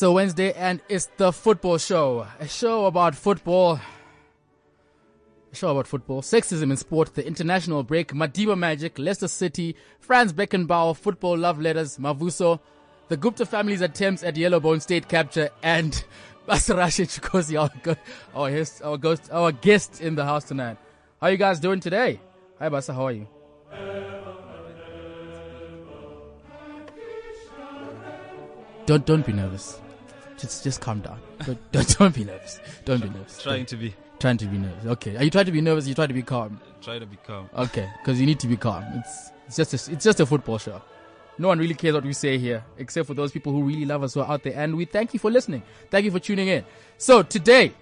It's 0.00 0.04
a 0.06 0.10
Wednesday 0.10 0.54
and 0.54 0.80
it's 0.88 1.10
the 1.18 1.30
football 1.30 1.76
show. 1.76 2.26
A 2.38 2.48
show 2.48 2.86
about 2.86 3.14
football. 3.14 3.78
A 5.52 5.54
show 5.54 5.72
about 5.72 5.86
football, 5.86 6.22
sexism 6.22 6.70
in 6.70 6.78
sport, 6.78 7.14
the 7.14 7.26
international 7.26 7.82
break, 7.82 8.14
Madiba 8.14 8.56
Magic, 8.56 8.98
Leicester 8.98 9.28
City, 9.28 9.76
Franz 9.98 10.32
Beckenbauer, 10.32 10.96
football 10.96 11.36
love 11.36 11.60
letters, 11.60 11.98
Mavuso, 11.98 12.60
the 13.08 13.18
Gupta 13.18 13.44
family's 13.44 13.82
attempts 13.82 14.22
at 14.22 14.36
Yellowbone 14.36 14.80
state 14.80 15.06
capture, 15.06 15.50
and 15.62 16.02
Basarashi 16.48 17.04
Chukosi, 17.04 17.60
our, 17.60 17.70
go- 17.82 17.94
our, 18.34 18.50
guest, 18.50 18.80
our, 18.82 18.96
ghost, 18.96 19.28
our 19.30 19.52
guest 19.52 20.00
in 20.00 20.14
the 20.14 20.24
house 20.24 20.44
tonight. 20.44 20.78
How 21.20 21.26
you 21.26 21.36
guys 21.36 21.60
doing 21.60 21.80
today? 21.80 22.20
Hi 22.58 22.70
Basa, 22.70 22.94
how 22.94 23.04
are 23.04 23.12
you? 23.12 23.26
Don't 28.86 29.04
don't 29.04 29.26
be 29.26 29.34
nervous. 29.34 29.78
Just 30.40 30.64
just 30.64 30.80
calm 30.80 31.00
down. 31.00 31.20
Don't 31.44 31.72
don't, 31.72 31.98
don't 31.98 32.14
be 32.14 32.24
nervous. 32.24 32.60
Don't 32.84 33.02
be 33.02 33.08
nervous. 33.10 33.42
Trying 33.42 33.66
to 33.66 33.76
be, 33.76 33.94
trying 34.18 34.36
to 34.38 34.46
be 34.46 34.58
nervous. 34.58 34.86
Okay. 34.86 35.16
Are 35.16 35.24
you 35.24 35.30
trying 35.30 35.44
to 35.46 35.52
be 35.52 35.60
nervous? 35.60 35.86
You 35.86 35.94
try 35.94 36.06
to 36.06 36.14
be 36.14 36.22
calm. 36.22 36.60
try 36.80 36.98
to 36.98 37.06
be 37.06 37.16
calm. 37.26 37.50
Okay, 37.56 37.88
because 37.98 38.20
you 38.20 38.26
need 38.26 38.40
to 38.40 38.46
be 38.46 38.56
calm. 38.56 38.84
It's 38.94 39.30
it's 39.46 39.56
just 39.56 39.88
a, 39.88 39.92
it's 39.92 40.04
just 40.04 40.20
a 40.20 40.26
football 40.26 40.58
show. 40.58 40.80
No 41.38 41.48
one 41.48 41.58
really 41.58 41.74
cares 41.74 41.94
what 41.94 42.04
we 42.04 42.12
say 42.12 42.38
here, 42.38 42.64
except 42.78 43.06
for 43.06 43.14
those 43.14 43.32
people 43.32 43.52
who 43.52 43.62
really 43.62 43.84
love 43.84 44.02
us 44.02 44.14
who 44.14 44.20
are 44.20 44.30
out 44.30 44.42
there. 44.42 44.52
And 44.56 44.76
we 44.76 44.84
thank 44.84 45.14
you 45.14 45.20
for 45.20 45.30
listening. 45.30 45.62
Thank 45.90 46.04
you 46.04 46.10
for 46.10 46.18
tuning 46.20 46.48
in. 46.48 46.64
So 46.98 47.22
today, 47.22 47.72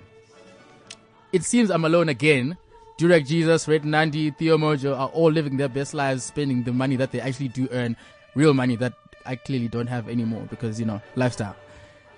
it 1.32 1.42
seems 1.42 1.70
I'm 1.70 1.84
alone 1.84 2.08
again. 2.08 2.56
Durek 2.98 3.26
Jesus, 3.26 3.68
Red 3.68 3.84
Nandi, 3.84 4.30
Theo 4.32 4.58
Mojo 4.58 4.96
are 4.98 5.08
all 5.08 5.30
living 5.30 5.56
their 5.56 5.68
best 5.68 5.94
lives, 5.94 6.24
spending 6.24 6.64
the 6.64 6.72
money 6.72 6.96
that 6.96 7.12
they 7.12 7.20
actually 7.20 7.48
do 7.48 7.68
earn, 7.70 7.96
real 8.34 8.54
money 8.54 8.74
that 8.76 8.94
I 9.24 9.36
clearly 9.36 9.68
don't 9.68 9.86
have 9.86 10.08
anymore 10.08 10.46
because 10.50 10.80
you 10.80 10.86
know 10.86 11.00
lifestyle. 11.14 11.54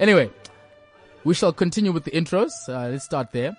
Anyway, 0.01 0.31
we 1.25 1.35
shall 1.35 1.53
continue 1.53 1.93
with 1.93 2.05
the 2.05 2.11
intros. 2.11 2.51
Uh, 2.67 2.89
let's 2.89 3.05
start 3.05 3.31
there. 3.33 3.55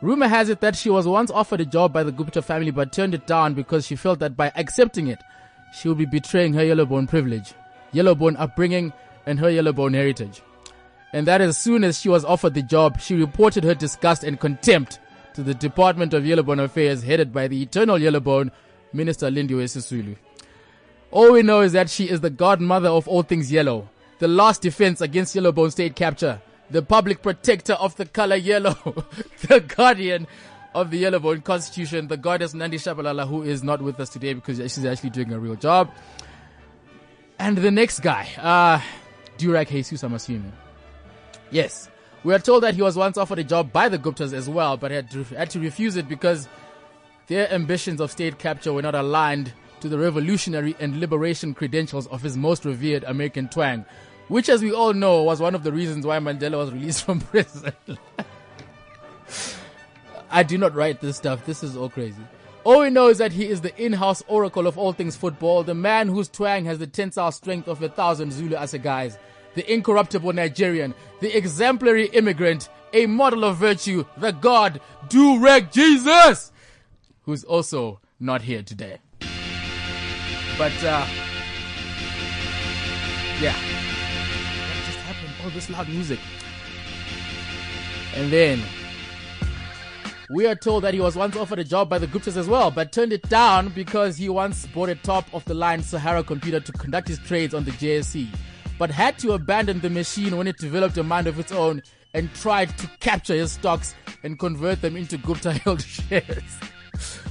Rumor 0.00 0.26
has 0.26 0.48
it 0.48 0.60
that 0.60 0.74
she 0.74 0.90
was 0.90 1.06
once 1.06 1.30
offered 1.30 1.60
a 1.60 1.64
job 1.64 1.92
by 1.92 2.02
the 2.02 2.10
Gupta 2.10 2.42
family 2.42 2.72
but 2.72 2.92
turned 2.92 3.14
it 3.14 3.28
down 3.28 3.54
because 3.54 3.86
she 3.86 3.94
felt 3.94 4.18
that 4.18 4.36
by 4.36 4.50
accepting 4.56 5.06
it, 5.06 5.20
she 5.72 5.86
would 5.86 5.98
be 5.98 6.04
betraying 6.04 6.52
her 6.54 6.64
Yellowbone 6.64 7.08
privilege, 7.08 7.54
Yellowbone 7.94 8.34
upbringing, 8.40 8.92
and 9.24 9.38
her 9.38 9.48
Yellowbone 9.48 9.94
heritage. 9.94 10.42
And 11.12 11.28
that 11.28 11.40
as 11.40 11.56
soon 11.56 11.84
as 11.84 12.00
she 12.00 12.08
was 12.08 12.24
offered 12.24 12.54
the 12.54 12.62
job, 12.62 13.00
she 13.00 13.14
reported 13.14 13.62
her 13.62 13.74
disgust 13.76 14.24
and 14.24 14.40
contempt 14.40 14.98
to 15.34 15.44
the 15.44 15.54
Department 15.54 16.12
of 16.12 16.24
Yellowbone 16.24 16.64
Affairs 16.64 17.04
headed 17.04 17.32
by 17.32 17.46
the 17.46 17.62
eternal 17.62 17.98
Yellowbone, 17.98 18.50
Minister 18.92 19.30
Lindiwe 19.30 19.64
Sisulu. 19.64 20.16
All 21.12 21.32
we 21.32 21.42
know 21.42 21.60
is 21.60 21.72
that 21.72 21.88
she 21.88 22.08
is 22.10 22.20
the 22.20 22.30
godmother 22.30 22.88
of 22.88 23.06
all 23.06 23.22
things 23.22 23.52
yellow, 23.52 23.88
the 24.22 24.28
last 24.28 24.62
defense 24.62 25.00
against 25.00 25.34
Yellowbone 25.34 25.72
state 25.72 25.96
capture, 25.96 26.40
the 26.70 26.80
public 26.80 27.22
protector 27.22 27.72
of 27.72 27.96
the 27.96 28.06
color 28.06 28.36
yellow, 28.36 28.76
the 29.48 29.58
guardian 29.58 30.28
of 30.76 30.92
the 30.92 31.02
Yellowbone 31.02 31.42
constitution, 31.42 32.06
the 32.06 32.16
goddess 32.16 32.54
Nandi 32.54 32.76
Shabalala, 32.76 33.26
who 33.26 33.42
is 33.42 33.64
not 33.64 33.82
with 33.82 33.98
us 33.98 34.10
today 34.10 34.32
because 34.32 34.58
she's 34.58 34.84
actually 34.84 35.10
doing 35.10 35.32
a 35.32 35.40
real 35.40 35.56
job. 35.56 35.90
And 37.40 37.58
the 37.58 37.72
next 37.72 37.98
guy, 37.98 38.28
uh, 38.38 38.80
Durak 39.38 39.70
Jesus, 39.70 40.04
I'm 40.04 40.14
assuming. 40.14 40.52
Yes. 41.50 41.90
We 42.22 42.32
are 42.32 42.38
told 42.38 42.62
that 42.62 42.76
he 42.76 42.82
was 42.82 42.94
once 42.94 43.18
offered 43.18 43.40
a 43.40 43.44
job 43.44 43.72
by 43.72 43.88
the 43.88 43.98
Guptas 43.98 44.32
as 44.32 44.48
well, 44.48 44.76
but 44.76 44.92
had 44.92 45.10
to, 45.10 45.24
had 45.24 45.50
to 45.50 45.58
refuse 45.58 45.96
it 45.96 46.08
because 46.08 46.48
their 47.26 47.52
ambitions 47.52 48.00
of 48.00 48.12
state 48.12 48.38
capture 48.38 48.72
were 48.72 48.82
not 48.82 48.94
aligned 48.94 49.52
to 49.80 49.88
the 49.88 49.98
revolutionary 49.98 50.76
and 50.78 51.00
liberation 51.00 51.54
credentials 51.54 52.06
of 52.06 52.22
his 52.22 52.36
most 52.36 52.64
revered 52.64 53.02
American 53.02 53.48
twang, 53.48 53.84
which, 54.32 54.48
as 54.48 54.62
we 54.62 54.72
all 54.72 54.94
know, 54.94 55.22
was 55.22 55.40
one 55.40 55.54
of 55.54 55.62
the 55.62 55.70
reasons 55.70 56.06
why 56.06 56.18
Mandela 56.18 56.56
was 56.56 56.72
released 56.72 57.04
from 57.04 57.20
prison. 57.32 57.74
I 60.30 60.42
do 60.42 60.56
not 60.56 60.74
write 60.74 61.02
this 61.02 61.18
stuff. 61.18 61.44
This 61.44 61.62
is 61.62 61.76
all 61.76 61.90
crazy. 61.90 62.22
All 62.64 62.80
we 62.80 62.88
know 62.88 63.08
is 63.08 63.18
that 63.18 63.32
he 63.32 63.46
is 63.46 63.60
the 63.60 63.76
in-house 63.76 64.22
oracle 64.28 64.66
of 64.66 64.78
all 64.78 64.94
things 64.94 65.16
football, 65.16 65.62
the 65.64 65.74
man 65.74 66.08
whose 66.08 66.30
twang 66.30 66.64
has 66.64 66.78
the 66.78 66.86
tensile 66.86 67.30
strength 67.30 67.68
of 67.68 67.82
a 67.82 67.90
thousand 67.90 68.32
Zulu 68.32 68.56
assegais, 68.56 69.18
the 69.54 69.70
incorruptible 69.70 70.32
Nigerian, 70.32 70.94
the 71.20 71.36
exemplary 71.36 72.06
immigrant, 72.06 72.70
a 72.94 73.04
model 73.04 73.44
of 73.44 73.58
virtue, 73.58 74.06
the 74.16 74.30
God, 74.32 74.80
Durek 75.08 75.72
Jesus, 75.72 76.52
who's 77.24 77.44
also 77.44 78.00
not 78.18 78.40
here 78.40 78.62
today. 78.62 78.96
But, 80.56 80.72
uh, 80.82 81.06
yeah. 83.38 83.71
All 85.42 85.50
this 85.50 85.70
loud 85.70 85.88
music. 85.88 86.18
And 88.14 88.30
then, 88.30 88.62
we 90.30 90.46
are 90.46 90.54
told 90.54 90.84
that 90.84 90.94
he 90.94 91.00
was 91.00 91.16
once 91.16 91.36
offered 91.36 91.58
a 91.58 91.64
job 91.64 91.88
by 91.88 91.98
the 91.98 92.06
Guptas 92.06 92.36
as 92.36 92.48
well, 92.48 92.70
but 92.70 92.92
turned 92.92 93.12
it 93.12 93.28
down 93.28 93.68
because 93.70 94.16
he 94.16 94.28
once 94.28 94.66
bought 94.66 94.88
a 94.88 94.94
top 94.94 95.26
of 95.34 95.44
the 95.44 95.54
line 95.54 95.82
Sahara 95.82 96.22
computer 96.24 96.60
to 96.60 96.72
conduct 96.72 97.08
his 97.08 97.18
trades 97.18 97.52
on 97.52 97.64
the 97.64 97.70
JSE, 97.72 98.28
but 98.78 98.90
had 98.90 99.18
to 99.18 99.32
abandon 99.32 99.80
the 99.80 99.90
machine 99.90 100.36
when 100.36 100.46
it 100.46 100.56
developed 100.58 100.96
a 100.96 101.02
mind 101.02 101.26
of 101.26 101.38
its 101.38 101.52
own 101.52 101.82
and 102.14 102.32
tried 102.34 102.76
to 102.78 102.88
capture 103.00 103.34
his 103.34 103.52
stocks 103.52 103.94
and 104.22 104.38
convert 104.38 104.80
them 104.80 104.96
into 104.96 105.18
Gupta 105.18 105.52
held 105.64 105.82
shares. 105.82 106.58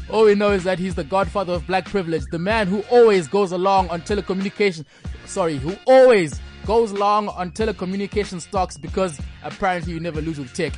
All 0.10 0.26
we 0.26 0.36
know 0.36 0.52
is 0.52 0.64
that 0.66 0.78
he's 0.78 0.96
the 0.96 1.04
godfather 1.04 1.54
of 1.54 1.66
black 1.66 1.86
privilege, 1.86 2.24
the 2.32 2.40
man 2.40 2.68
who 2.68 2.82
always 2.92 3.28
goes 3.28 3.52
along 3.52 3.90
on 3.90 4.02
telecommunication, 4.02 4.86
sorry, 5.26 5.58
who 5.58 5.76
always 5.86 6.40
goes 6.66 6.92
long 6.92 7.30
on 7.30 7.52
telecommunication 7.52 8.42
stocks 8.42 8.78
because 8.78 9.20
apparently 9.44 9.94
you 9.94 10.00
never 10.00 10.22
lose 10.22 10.40
with 10.40 10.54
tech. 10.54 10.74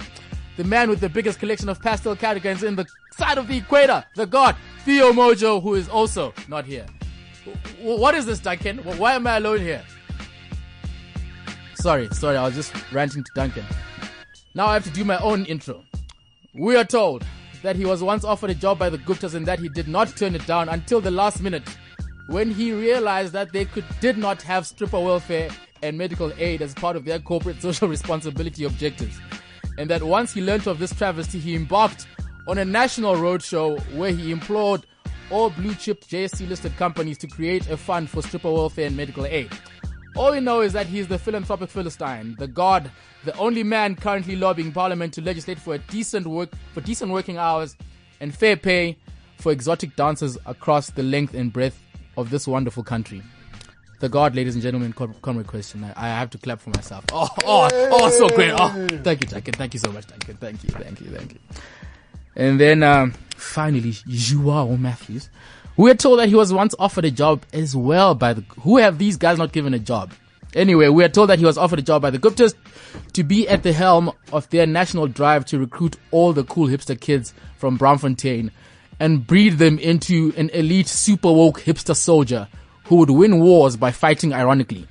The 0.58 0.64
man 0.64 0.90
with 0.90 1.00
the 1.00 1.10
biggest 1.10 1.40
collection 1.40 1.70
of 1.70 1.82
pastel 1.82 2.16
cardigans 2.16 2.64
in 2.64 2.76
the 2.76 2.86
side 3.12 3.38
of 3.38 3.48
the 3.48 3.58
equator, 3.58 4.04
the 4.16 4.26
god, 4.26 4.56
Theo 4.86 5.12
Mojo, 5.12 5.62
who 5.62 5.74
is 5.74 5.90
also 5.90 6.34
not 6.48 6.66
here. 6.66 6.86
What 7.82 8.16
is 8.16 8.26
this, 8.26 8.40
Duncan? 8.40 8.78
Why 8.80 9.14
am 9.14 9.28
I 9.28 9.38
alone 9.38 9.60
here? 9.60 9.84
Sorry, 11.76 12.08
sorry, 12.12 12.38
I 12.38 12.44
was 12.44 12.56
just 12.56 12.74
ranting 12.92 13.24
to 13.24 13.32
Duncan. 13.36 13.66
Now 14.56 14.68
I 14.68 14.76
have 14.76 14.84
to 14.84 14.92
do 14.92 15.04
my 15.04 15.18
own 15.18 15.46
intro. 15.46 15.84
We 16.54 16.76
are 16.76 16.86
told 16.86 17.26
that 17.64 17.76
he 17.76 17.86
was 17.86 18.04
once 18.04 18.24
offered 18.24 18.52
a 18.52 18.56
job 18.56 18.78
by 18.78 18.90
the 18.90 19.00
Guptas 19.00 19.34
and 19.34 19.46
that 19.48 19.60
he 19.60 19.70
did 19.70 19.88
not 19.88 20.16
turn 20.16 20.36
it 20.36 20.46
down 20.46 20.70
until 20.70 21.02
the 21.02 21.12
last 21.12 21.42
minute 21.42 21.64
when 22.28 22.52
he 22.52 22.72
realized 22.72 23.34
that 23.34 23.52
they 23.52 23.66
could 23.66 23.86
did 24.00 24.18
not 24.18 24.42
have 24.44 24.66
stripper 24.68 25.00
welfare 25.00 25.50
and 25.84 25.98
medical 25.98 26.32
aid 26.38 26.62
as 26.62 26.74
part 26.74 26.96
of 26.96 27.06
their 27.06 27.20
corporate 27.20 27.62
social 27.62 27.88
responsibility 27.98 28.64
objectives. 28.64 29.20
And 29.78 29.90
that 29.90 30.02
once 30.04 30.34
he 30.34 30.42
learnt 30.42 30.66
of 30.66 30.80
this 30.80 30.96
travesty, 30.96 31.40
he 31.40 31.56
embarked 31.56 32.08
on 32.48 32.58
a 32.58 32.66
national 32.66 33.16
roadshow 33.16 33.80
where 33.96 34.12
he 34.12 34.32
implored 34.32 34.86
all 35.30 35.50
blue 35.50 35.76
chip 35.76 36.04
JSE 36.06 36.48
listed 36.48 36.76
companies 36.78 37.18
to 37.20 37.28
create 37.28 37.70
a 37.70 37.78
fund 37.78 38.10
for 38.10 38.22
stripper 38.22 38.52
welfare 38.52 38.88
and 38.88 38.98
medical 38.98 39.26
aid. 39.26 39.50
All 40.16 40.32
we 40.32 40.40
know 40.40 40.62
is 40.62 40.74
that 40.74 40.86
he 40.86 41.00
is 41.00 41.08
the 41.08 41.18
philanthropic 41.18 41.70
Philistine, 41.70 42.36
the 42.38 42.48
god, 42.48 42.92
the 43.24 43.36
only 43.38 43.64
man 43.64 43.96
currently 43.96 44.36
lobbying 44.36 44.72
Parliament 44.72 45.14
to 45.16 45.22
legislate 45.22 45.58
for 45.58 45.78
decent 45.78 46.28
work 46.28 46.50
for 46.74 46.82
decent 46.82 47.12
working 47.12 47.38
hours 47.38 47.76
and 48.20 48.34
fair 48.36 48.56
pay 48.56 48.96
for 49.38 49.52
exotic 49.52 49.96
dancers 49.96 50.38
across 50.46 50.92
the 50.92 51.04
length 51.04 51.34
and 51.34 51.52
breadth 51.52 51.82
of 52.16 52.30
this 52.30 52.48
wonderful 52.48 52.84
country. 52.84 53.24
The 54.04 54.10
God, 54.10 54.36
ladies 54.36 54.56
and 54.56 54.62
gentlemen, 54.62 54.92
Con- 54.92 55.16
Conway 55.22 55.46
question. 55.46 55.86
I, 55.86 55.94
I 55.96 56.10
have 56.10 56.30
to 56.32 56.38
clap 56.38 56.60
for 56.60 56.72
myself. 56.72 57.06
Oh, 57.14 57.26
oh, 57.46 57.70
oh, 57.72 58.10
so 58.10 58.28
great. 58.28 58.52
Oh, 58.52 58.86
thank 59.02 59.22
you, 59.22 59.28
Duncan. 59.28 59.54
Thank 59.54 59.74
you 59.76 59.80
so 59.80 59.94
much, 59.94 60.08
Duncan. 60.08 60.36
Thank 60.36 60.62
you, 60.62 60.72
thank 60.72 61.00
you, 61.00 61.08
thank 61.08 61.32
you. 61.32 61.40
And 62.36 62.60
then, 62.60 62.84
um, 62.84 63.14
finally, 63.38 63.94
Joao 64.06 64.76
Matthews. 64.76 65.30
We 65.78 65.90
are 65.90 65.96
told 65.96 66.20
that 66.20 66.28
he 66.28 66.36
was 66.36 66.52
once 66.52 66.76
offered 66.78 67.06
a 67.06 67.12
job 67.12 67.46
as 67.54 67.78
well 67.78 68.14
by 68.14 68.34
the, 68.34 68.42
who 68.60 68.76
have 68.76 68.98
these 68.98 69.16
guys 69.16 69.38
not 69.38 69.54
given 69.54 69.74
a 69.74 69.80
job? 69.80 70.12
Anyway, 70.54 70.90
we 70.90 71.06
are 71.06 71.10
told 71.10 71.30
that 71.30 71.40
he 71.40 71.46
was 71.46 71.58
offered 71.58 71.80
a 71.80 71.84
job 71.84 72.02
by 72.02 72.10
the 72.10 72.20
Guptas 72.20 72.56
to 73.14 73.24
be 73.24 73.48
at 73.48 73.64
the 73.64 73.72
helm 73.72 74.12
of 74.34 74.50
their 74.50 74.68
national 74.68 75.08
drive 75.08 75.46
to 75.46 75.58
recruit 75.58 75.96
all 76.12 76.34
the 76.34 76.44
cool 76.44 76.68
hipster 76.68 77.00
kids 77.00 77.34
from 77.56 77.80
Braamfontein 77.80 78.52
and 79.00 79.26
breed 79.26 79.60
them 79.60 79.80
into 79.80 80.34
an 80.36 80.50
elite 80.50 80.90
super 80.90 81.32
woke 81.32 81.62
hipster 81.62 81.96
soldier 81.96 82.50
who 82.94 83.00
would 83.00 83.10
win 83.10 83.40
wars 83.40 83.76
by 83.76 83.90
fighting 83.90 84.36
ironically. 84.36 84.88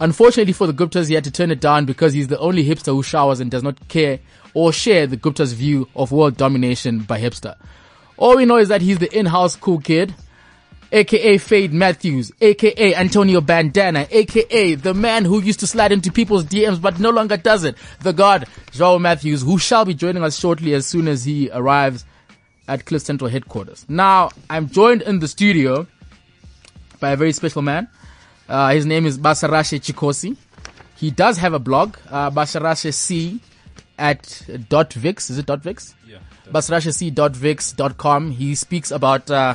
Unfortunately 0.00 0.54
for 0.54 0.66
the 0.66 0.72
Guptas, 0.72 1.08
he 1.08 1.14
had 1.14 1.24
to 1.24 1.30
turn 1.30 1.50
it 1.50 1.60
down 1.60 1.84
because 1.84 2.14
he's 2.14 2.28
the 2.28 2.38
only 2.38 2.64
hipster 2.64 2.94
who 2.94 3.02
showers 3.02 3.40
and 3.40 3.50
does 3.50 3.62
not 3.62 3.88
care 3.88 4.20
or 4.54 4.72
share 4.72 5.06
the 5.06 5.18
Gupta's 5.18 5.52
view 5.52 5.86
of 5.94 6.12
world 6.12 6.38
domination 6.38 7.00
by 7.00 7.20
hipster. 7.20 7.56
All 8.16 8.38
we 8.38 8.46
know 8.46 8.56
is 8.56 8.68
that 8.68 8.80
he's 8.80 8.96
the 8.96 9.14
in-house 9.14 9.54
cool 9.56 9.80
kid, 9.80 10.14
aka 10.90 11.36
Fade 11.36 11.74
Matthews, 11.74 12.32
aka 12.40 12.94
Antonio 12.94 13.42
Bandana, 13.42 14.06
aka 14.10 14.74
the 14.74 14.94
man 14.94 15.26
who 15.26 15.42
used 15.42 15.60
to 15.60 15.66
slide 15.66 15.92
into 15.92 16.10
people's 16.10 16.44
DMs 16.44 16.80
but 16.80 16.98
no 16.98 17.10
longer 17.10 17.36
does 17.36 17.64
it, 17.64 17.76
the 18.00 18.14
god 18.14 18.48
Joao 18.70 18.98
Matthews, 18.98 19.42
who 19.42 19.58
shall 19.58 19.84
be 19.84 19.92
joining 19.92 20.22
us 20.22 20.38
shortly 20.38 20.72
as 20.72 20.86
soon 20.86 21.06
as 21.06 21.22
he 21.22 21.50
arrives 21.52 22.06
at 22.66 22.86
Cliff 22.86 23.02
Central 23.02 23.28
headquarters. 23.28 23.84
Now, 23.90 24.30
I'm 24.48 24.70
joined 24.70 25.02
in 25.02 25.18
the 25.18 25.28
studio 25.28 25.86
by 27.00 27.10
a 27.10 27.16
very 27.16 27.32
special 27.32 27.62
man. 27.62 27.88
Uh, 28.48 28.70
his 28.70 28.86
name 28.86 29.06
is 29.06 29.18
Basarashe 29.18 29.80
Chikosi. 29.80 30.36
He 30.96 31.10
does 31.10 31.38
have 31.38 31.52
a 31.52 31.58
blog, 31.58 31.96
uh, 32.10 32.30
Basarashe 32.30 32.92
C 32.92 33.40
at 33.98 34.42
dot 34.68 34.92
vix. 34.92 35.30
Is 35.30 35.38
it 35.38 35.46
dot 35.46 35.60
vix? 35.62 35.94
Yeah. 36.06 36.18
basrashec.vix.com. 36.50 38.30
He 38.32 38.54
speaks 38.54 38.90
about 38.90 39.30
uh, 39.30 39.54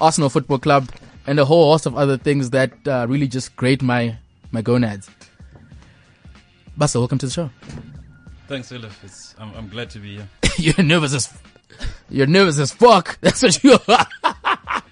Arsenal 0.00 0.30
Football 0.30 0.58
Club 0.58 0.88
and 1.26 1.38
a 1.38 1.44
whole 1.44 1.70
host 1.70 1.86
of 1.86 1.96
other 1.96 2.16
things 2.16 2.50
that 2.50 2.72
uh, 2.86 3.06
really 3.08 3.28
just 3.28 3.54
grate 3.56 3.82
my 3.82 4.16
my 4.50 4.62
gonads. 4.62 5.08
Basa, 6.78 6.96
welcome 6.96 7.18
to 7.18 7.26
the 7.26 7.32
show. 7.32 7.50
Thanks, 8.48 8.72
Elif. 8.72 8.92
It's, 9.04 9.34
I'm, 9.38 9.54
I'm 9.54 9.68
glad 9.68 9.90
to 9.90 9.98
be 9.98 10.16
here. 10.16 10.28
you're 10.58 10.84
nervous 10.84 11.14
as 11.14 11.32
you're 12.10 12.26
nervous 12.26 12.58
as 12.58 12.72
fuck. 12.72 13.18
That's 13.20 13.42
what 13.42 13.62
you 13.62 13.78
are. 13.88 14.06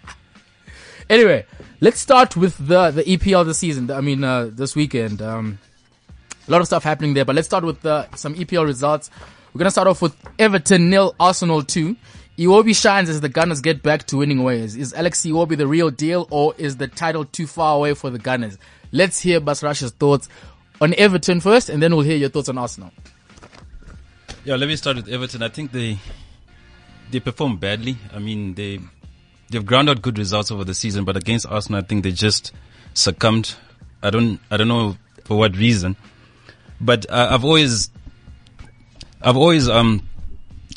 anyway, 1.11 1.47
let's 1.81 2.01
start 2.01 2.37
with 2.37 2.57
the 2.59 2.91
the 2.91 3.03
EPL 3.03 3.45
this 3.47 3.59
season. 3.59 3.91
I 3.91 4.01
mean, 4.01 4.23
uh, 4.25 4.51
this 4.53 4.77
weekend. 4.77 5.23
Um, 5.23 5.59
a 6.47 6.51
lot 6.51 6.61
of 6.61 6.67
stuff 6.67 6.83
happening 6.83 7.15
there, 7.15 7.25
but 7.25 7.37
let's 7.37 7.47
start 7.47 7.65
with 7.65 7.85
uh, 7.87 8.07
some 8.17 8.35
EPL 8.35 8.65
results. 8.65 9.11
We're 9.53 9.61
gonna 9.61 9.71
start 9.71 9.89
off 9.89 10.03
with 10.03 10.17
Everton 10.39 10.91
nil, 10.91 11.15
Arsenal 11.19 11.63
two. 11.63 11.97
Iwobi 12.39 12.75
shines 12.75 13.11
as 13.11 13.21
the 13.21 13.29
Gunners 13.29 13.61
get 13.61 13.83
back 13.83 14.07
to 14.07 14.17
winning 14.17 14.43
ways. 14.43 14.75
Is 14.75 14.95
Alex 14.95 15.21
Iwobi 15.23 15.57
the 15.57 15.67
real 15.67 15.91
deal, 15.91 16.27
or 16.31 16.55
is 16.57 16.77
the 16.77 16.89
title 16.89 17.25
too 17.25 17.47
far 17.47 17.77
away 17.77 17.95
for 17.95 18.09
the 18.11 18.19
Gunners? 18.19 18.57
Let's 18.93 19.21
hear 19.21 19.41
Basrash's 19.41 19.91
thoughts 19.93 20.29
on 20.81 20.95
Everton 20.95 21.41
first, 21.41 21.69
and 21.69 21.83
then 21.83 21.95
we'll 21.95 22.05
hear 22.05 22.17
your 22.17 22.31
thoughts 22.31 22.49
on 22.49 22.57
Arsenal. 22.59 22.93
Yeah, 24.45 24.57
let 24.57 24.69
me 24.69 24.77
start 24.77 24.97
with 24.97 25.09
Everton. 25.09 25.43
I 25.43 25.49
think 25.49 25.73
they 25.73 25.99
they 27.11 27.21
performed 27.21 27.61
badly. 27.61 27.97
I 28.15 28.19
mean, 28.21 28.55
they 28.55 28.81
they've 29.51 29.65
ground 29.67 29.91
out 29.91 30.01
good 30.03 30.19
results 30.19 30.51
over 30.51 30.65
the 30.65 30.75
season, 30.75 31.05
but 31.05 31.17
against 31.17 31.47
Arsenal, 31.47 31.81
I 31.81 31.85
think 31.85 32.03
they 32.05 32.13
just 32.13 32.53
succumbed. 32.95 33.55
I 34.03 34.11
don't 34.11 34.41
I 34.51 34.57
don't 34.57 34.69
know 34.69 34.97
for 35.25 35.37
what 35.39 35.57
reason, 35.57 35.97
but 36.81 37.07
uh, 37.11 37.29
I've 37.31 37.45
always 37.45 37.91
I've 39.23 39.37
always 39.37 39.69
um 39.69 40.07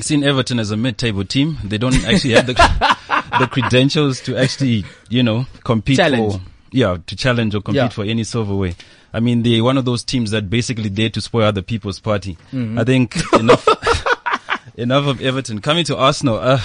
seen 0.02 0.24
Everton 0.24 0.60
as 0.60 0.72
a 0.72 0.78
mid-table 0.78 1.24
team. 1.25 1.58
They 1.64 1.78
don't 1.78 2.04
actually 2.06 2.34
have 2.34 2.48
the 2.48 2.54
the 3.40 3.48
credentials 3.48 4.22
to 4.22 4.36
actually 4.38 4.86
you 5.10 5.24
know 5.24 5.46
compete 5.64 5.98
Challenge. 5.98 6.34
for 6.34 6.42
yeah 6.72 6.98
to 7.06 7.16
challenge 7.16 7.56
or 7.56 7.62
compete 7.62 7.78
Yeah. 7.84 7.90
for 7.90 8.04
any 8.04 8.24
silverware. 8.24 8.74
I 9.16 9.19
mean, 9.19 9.44
they're 9.44 9.64
one 9.64 9.78
of 9.78 9.86
those 9.86 10.04
teams 10.04 10.31
that 10.31 10.50
basically 10.50 10.90
dare 10.90 11.10
to 11.12 11.22
spoil 11.22 11.44
other 11.44 11.62
people's 11.62 12.00
party. 12.00 12.36
I 12.52 12.84
think 12.84 13.16
enough 13.34 13.68
enough 14.76 15.06
of 15.08 15.22
Everton 15.22 15.62
coming 15.62 15.86
to 15.86 15.96
Arsenal. 15.98 16.40
Uh, 16.40 16.60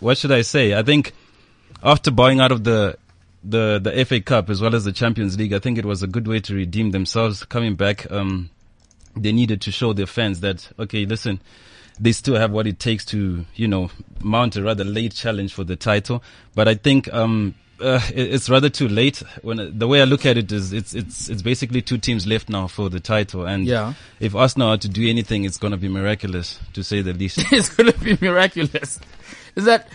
what 0.00 0.18
should 0.18 0.30
I 0.32 0.42
say? 0.42 0.74
I 0.74 0.82
think 0.82 1.12
after 1.84 2.10
bowing 2.10 2.40
out 2.40 2.50
of 2.52 2.64
the 2.64 2.96
the 3.42 3.78
the 3.82 4.04
FA 4.06 4.20
Cup 4.20 4.48
as 4.50 4.60
well 4.60 4.74
as 4.74 4.84
the 4.84 4.92
Champions 4.92 5.38
League, 5.38 5.52
I 5.52 5.58
think 5.58 5.76
it 5.78 5.84
was 5.84 6.02
a 6.02 6.06
good 6.06 6.26
way 6.26 6.40
to 6.40 6.54
redeem 6.54 6.90
themselves. 6.92 7.44
Coming 7.44 7.74
back, 7.74 8.10
um, 8.10 8.50
they 9.16 9.32
needed 9.32 9.60
to 9.62 9.70
show 9.72 9.92
their 9.92 10.06
fans 10.06 10.40
that 10.40 10.70
okay, 10.78 11.04
listen, 11.04 11.40
they 12.00 12.12
still 12.12 12.36
have 12.36 12.50
what 12.50 12.66
it 12.66 12.78
takes 12.78 13.04
to 13.06 13.44
you 13.54 13.68
know 13.68 13.90
mount 14.22 14.56
a 14.56 14.62
rather 14.62 14.84
late 14.84 15.14
challenge 15.14 15.52
for 15.52 15.62
the 15.64 15.76
title. 15.76 16.22
But 16.54 16.68
I 16.68 16.74
think 16.74 17.12
um. 17.12 17.54
Uh, 17.80 18.00
it's 18.10 18.48
rather 18.48 18.70
too 18.70 18.86
late. 18.86 19.20
When 19.42 19.76
the 19.76 19.88
way 19.88 20.00
I 20.00 20.04
look 20.04 20.24
at 20.24 20.38
it 20.38 20.52
is, 20.52 20.72
it's 20.72 20.94
it's 20.94 21.28
it's 21.28 21.42
basically 21.42 21.82
two 21.82 21.98
teams 21.98 22.24
left 22.24 22.48
now 22.48 22.68
for 22.68 22.88
the 22.88 23.00
title, 23.00 23.44
and 23.46 23.66
Yeah. 23.66 23.94
if 24.20 24.36
Arsenal 24.36 24.68
are 24.68 24.78
to 24.78 24.88
do 24.88 25.06
anything, 25.10 25.42
it's 25.42 25.58
going 25.58 25.72
to 25.72 25.76
be 25.76 25.88
miraculous, 25.88 26.60
to 26.74 26.84
say 26.84 27.02
the 27.02 27.12
least. 27.12 27.38
it's 27.52 27.70
going 27.70 27.90
to 27.92 27.98
be 27.98 28.16
miraculous. 28.24 29.00
Is 29.56 29.64
that 29.64 29.88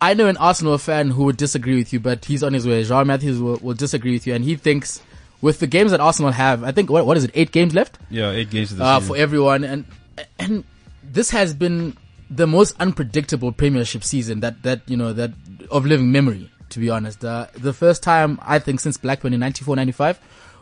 I 0.00 0.14
know 0.14 0.28
an 0.28 0.36
Arsenal 0.38 0.78
fan 0.78 1.10
who 1.10 1.24
would 1.24 1.36
disagree 1.36 1.76
with 1.76 1.92
you, 1.92 2.00
but 2.00 2.24
he's 2.24 2.42
on 2.42 2.54
his 2.54 2.66
way. 2.66 2.82
Jean 2.84 3.06
Matthews 3.06 3.38
will, 3.40 3.56
will 3.56 3.74
disagree 3.74 4.12
with 4.12 4.26
you, 4.26 4.34
and 4.34 4.44
he 4.44 4.56
thinks 4.56 5.02
with 5.42 5.60
the 5.60 5.66
games 5.66 5.90
that 5.90 6.00
Arsenal 6.00 6.32
have, 6.32 6.64
I 6.64 6.72
think 6.72 6.90
what 6.90 7.06
what 7.06 7.16
is 7.16 7.24
it, 7.24 7.30
eight 7.34 7.52
games 7.52 7.74
left 7.74 7.98
yeah, 8.10 8.30
eight 8.30 8.50
games 8.50 8.78
uh, 8.78 9.00
for 9.00 9.16
everyone, 9.16 9.64
and 9.64 9.84
and 10.38 10.64
this 11.02 11.30
has 11.30 11.54
been 11.54 11.96
the 12.30 12.46
most 12.46 12.76
unpredictable 12.80 13.52
Premiership 13.52 14.04
season 14.04 14.40
that 14.40 14.62
that 14.62 14.82
you 14.86 14.96
know 14.96 15.12
that 15.12 15.32
of 15.70 15.86
living 15.86 16.12
memory. 16.12 16.50
To 16.70 16.78
be 16.78 16.88
honest, 16.88 17.24
uh, 17.24 17.48
the 17.54 17.72
first 17.72 18.00
time 18.00 18.38
I 18.42 18.60
think 18.60 18.78
since 18.78 18.96
Blackburn 18.96 19.34
in 19.34 19.40
94-95, 19.40 20.18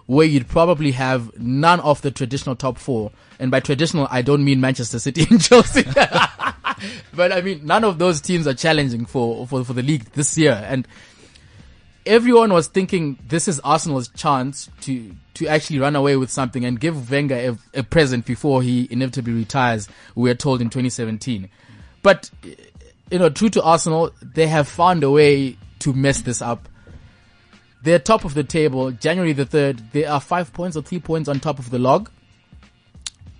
where 0.08 0.26
you'd 0.26 0.48
probably 0.48 0.92
have 0.92 1.38
none 1.38 1.80
of 1.80 2.00
the 2.00 2.10
traditional 2.10 2.56
top 2.56 2.78
four, 2.78 3.12
and 3.38 3.50
by 3.50 3.60
traditional 3.60 4.08
I 4.10 4.22
don't 4.22 4.42
mean 4.42 4.58
Manchester 4.58 4.98
City 4.98 5.26
and 5.30 5.40
Chelsea, 5.40 5.82
but 7.14 7.30
I 7.30 7.42
mean 7.42 7.66
none 7.66 7.84
of 7.84 7.98
those 7.98 8.22
teams 8.22 8.46
are 8.46 8.54
challenging 8.54 9.04
for 9.04 9.46
for 9.46 9.64
for 9.64 9.74
the 9.74 9.82
league 9.82 10.04
this 10.12 10.38
year, 10.38 10.64
and 10.66 10.88
everyone 12.06 12.54
was 12.54 12.68
thinking 12.68 13.18
this 13.28 13.48
is 13.48 13.60
Arsenal's 13.60 14.08
chance 14.08 14.70
to 14.80 15.14
to 15.34 15.46
actually 15.46 15.78
run 15.78 15.94
away 15.94 16.16
with 16.16 16.30
something 16.30 16.64
and 16.64 16.80
give 16.80 17.10
Wenger 17.10 17.58
a, 17.74 17.80
a 17.80 17.82
present 17.82 18.24
before 18.24 18.62
he 18.62 18.88
inevitably 18.90 19.34
retires. 19.34 19.90
We 20.14 20.30
were 20.30 20.34
told 20.34 20.62
in 20.62 20.70
2017, 20.70 21.50
but 22.02 22.30
you 23.10 23.18
know, 23.18 23.28
true 23.28 23.50
to 23.50 23.62
Arsenal, 23.62 24.10
they 24.22 24.46
have 24.46 24.68
found 24.68 25.04
a 25.04 25.10
way 25.10 25.58
to 25.80 25.92
mess 25.92 26.22
this 26.22 26.40
up. 26.40 26.66
They're 27.82 27.98
top 27.98 28.24
of 28.24 28.34
the 28.34 28.44
table. 28.44 28.90
January 28.90 29.32
the 29.32 29.46
third, 29.46 29.92
they 29.92 30.04
are 30.04 30.20
five 30.20 30.52
points 30.52 30.76
or 30.76 30.82
three 30.82 30.98
points 30.98 31.28
on 31.28 31.40
top 31.40 31.58
of 31.58 31.70
the 31.70 31.78
log, 31.78 32.10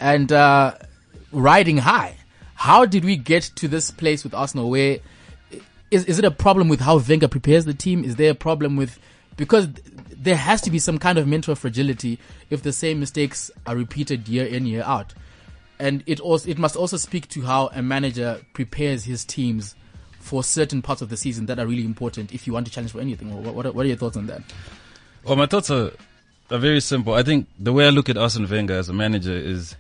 and 0.01 0.33
uh, 0.33 0.75
riding 1.33 1.79
high. 1.79 2.17
How 2.55 2.87
did 2.87 3.05
we 3.05 3.17
get 3.17 3.43
to 3.57 3.69
this 3.69 3.91
place 3.91 4.25
with 4.25 4.35
Arsenal 4.35 4.71
where 4.71 4.99
is 5.91 6.05
is 6.05 6.19
it 6.19 6.25
a 6.25 6.31
problem 6.31 6.69
with 6.69 6.81
how 6.81 6.99
Wenger 6.99 7.29
prepares 7.29 7.65
the 7.65 7.75
team? 7.75 8.05
Is 8.05 8.17
there 8.17 8.31
a 8.31 8.35
problem 8.35 8.77
with 8.77 8.99
because 9.37 9.69
there 10.11 10.37
has 10.37 10.61
to 10.63 10.71
be 10.71 10.79
some 10.79 10.99
kind 10.99 11.19
of 11.19 11.27
mental 11.27 11.55
fragility 11.55 12.19
if 12.51 12.63
the 12.63 12.73
same 12.73 13.01
mistakes 13.01 13.51
are 13.67 13.77
repeated 13.77 14.29
year 14.29 14.47
in 14.47 14.67
year 14.67 14.83
out, 14.85 15.15
and 15.79 16.03
it 16.07 16.21
also 16.21 16.49
it 16.49 16.59
must 16.59 16.77
also 16.77 16.97
speak 16.97 17.29
to 17.29 17.43
how 17.43 17.71
a 17.73 17.83
manager 17.83 18.41
prepares 18.53 19.05
his 19.05 19.25
teams 19.25 19.75
for 20.29 20.45
certain 20.45 20.83
parts 20.83 21.01
of 21.01 21.09
the 21.09 21.17
season 21.17 21.47
that 21.47 21.59
are 21.59 21.67
really 21.67 21.85
important 21.87 22.33
if 22.35 22.47
you 22.47 22.53
want 22.53 22.67
to 22.67 22.73
challenge 22.73 22.93
for 22.93 23.01
anything. 23.01 23.35
What, 23.43 23.55
what, 23.55 23.65
are, 23.67 23.73
what 23.73 23.85
are 23.87 23.89
your 23.89 23.97
thoughts 23.97 24.17
on 24.17 24.27
that? 24.27 24.43
Well, 25.25 25.37
my 25.37 25.47
thoughts 25.47 25.71
are, 25.71 25.91
are 26.51 26.59
very 26.59 26.81
simple. 26.81 27.15
I 27.15 27.23
think 27.23 27.49
the 27.59 27.73
way 27.73 27.87
I 27.87 27.91
look 27.91 28.09
at 28.11 28.19
Arsene 28.19 28.47
Wenger 28.47 28.75
as 28.75 28.91
a 28.91 28.93
manager 28.93 29.33
is 29.33 29.75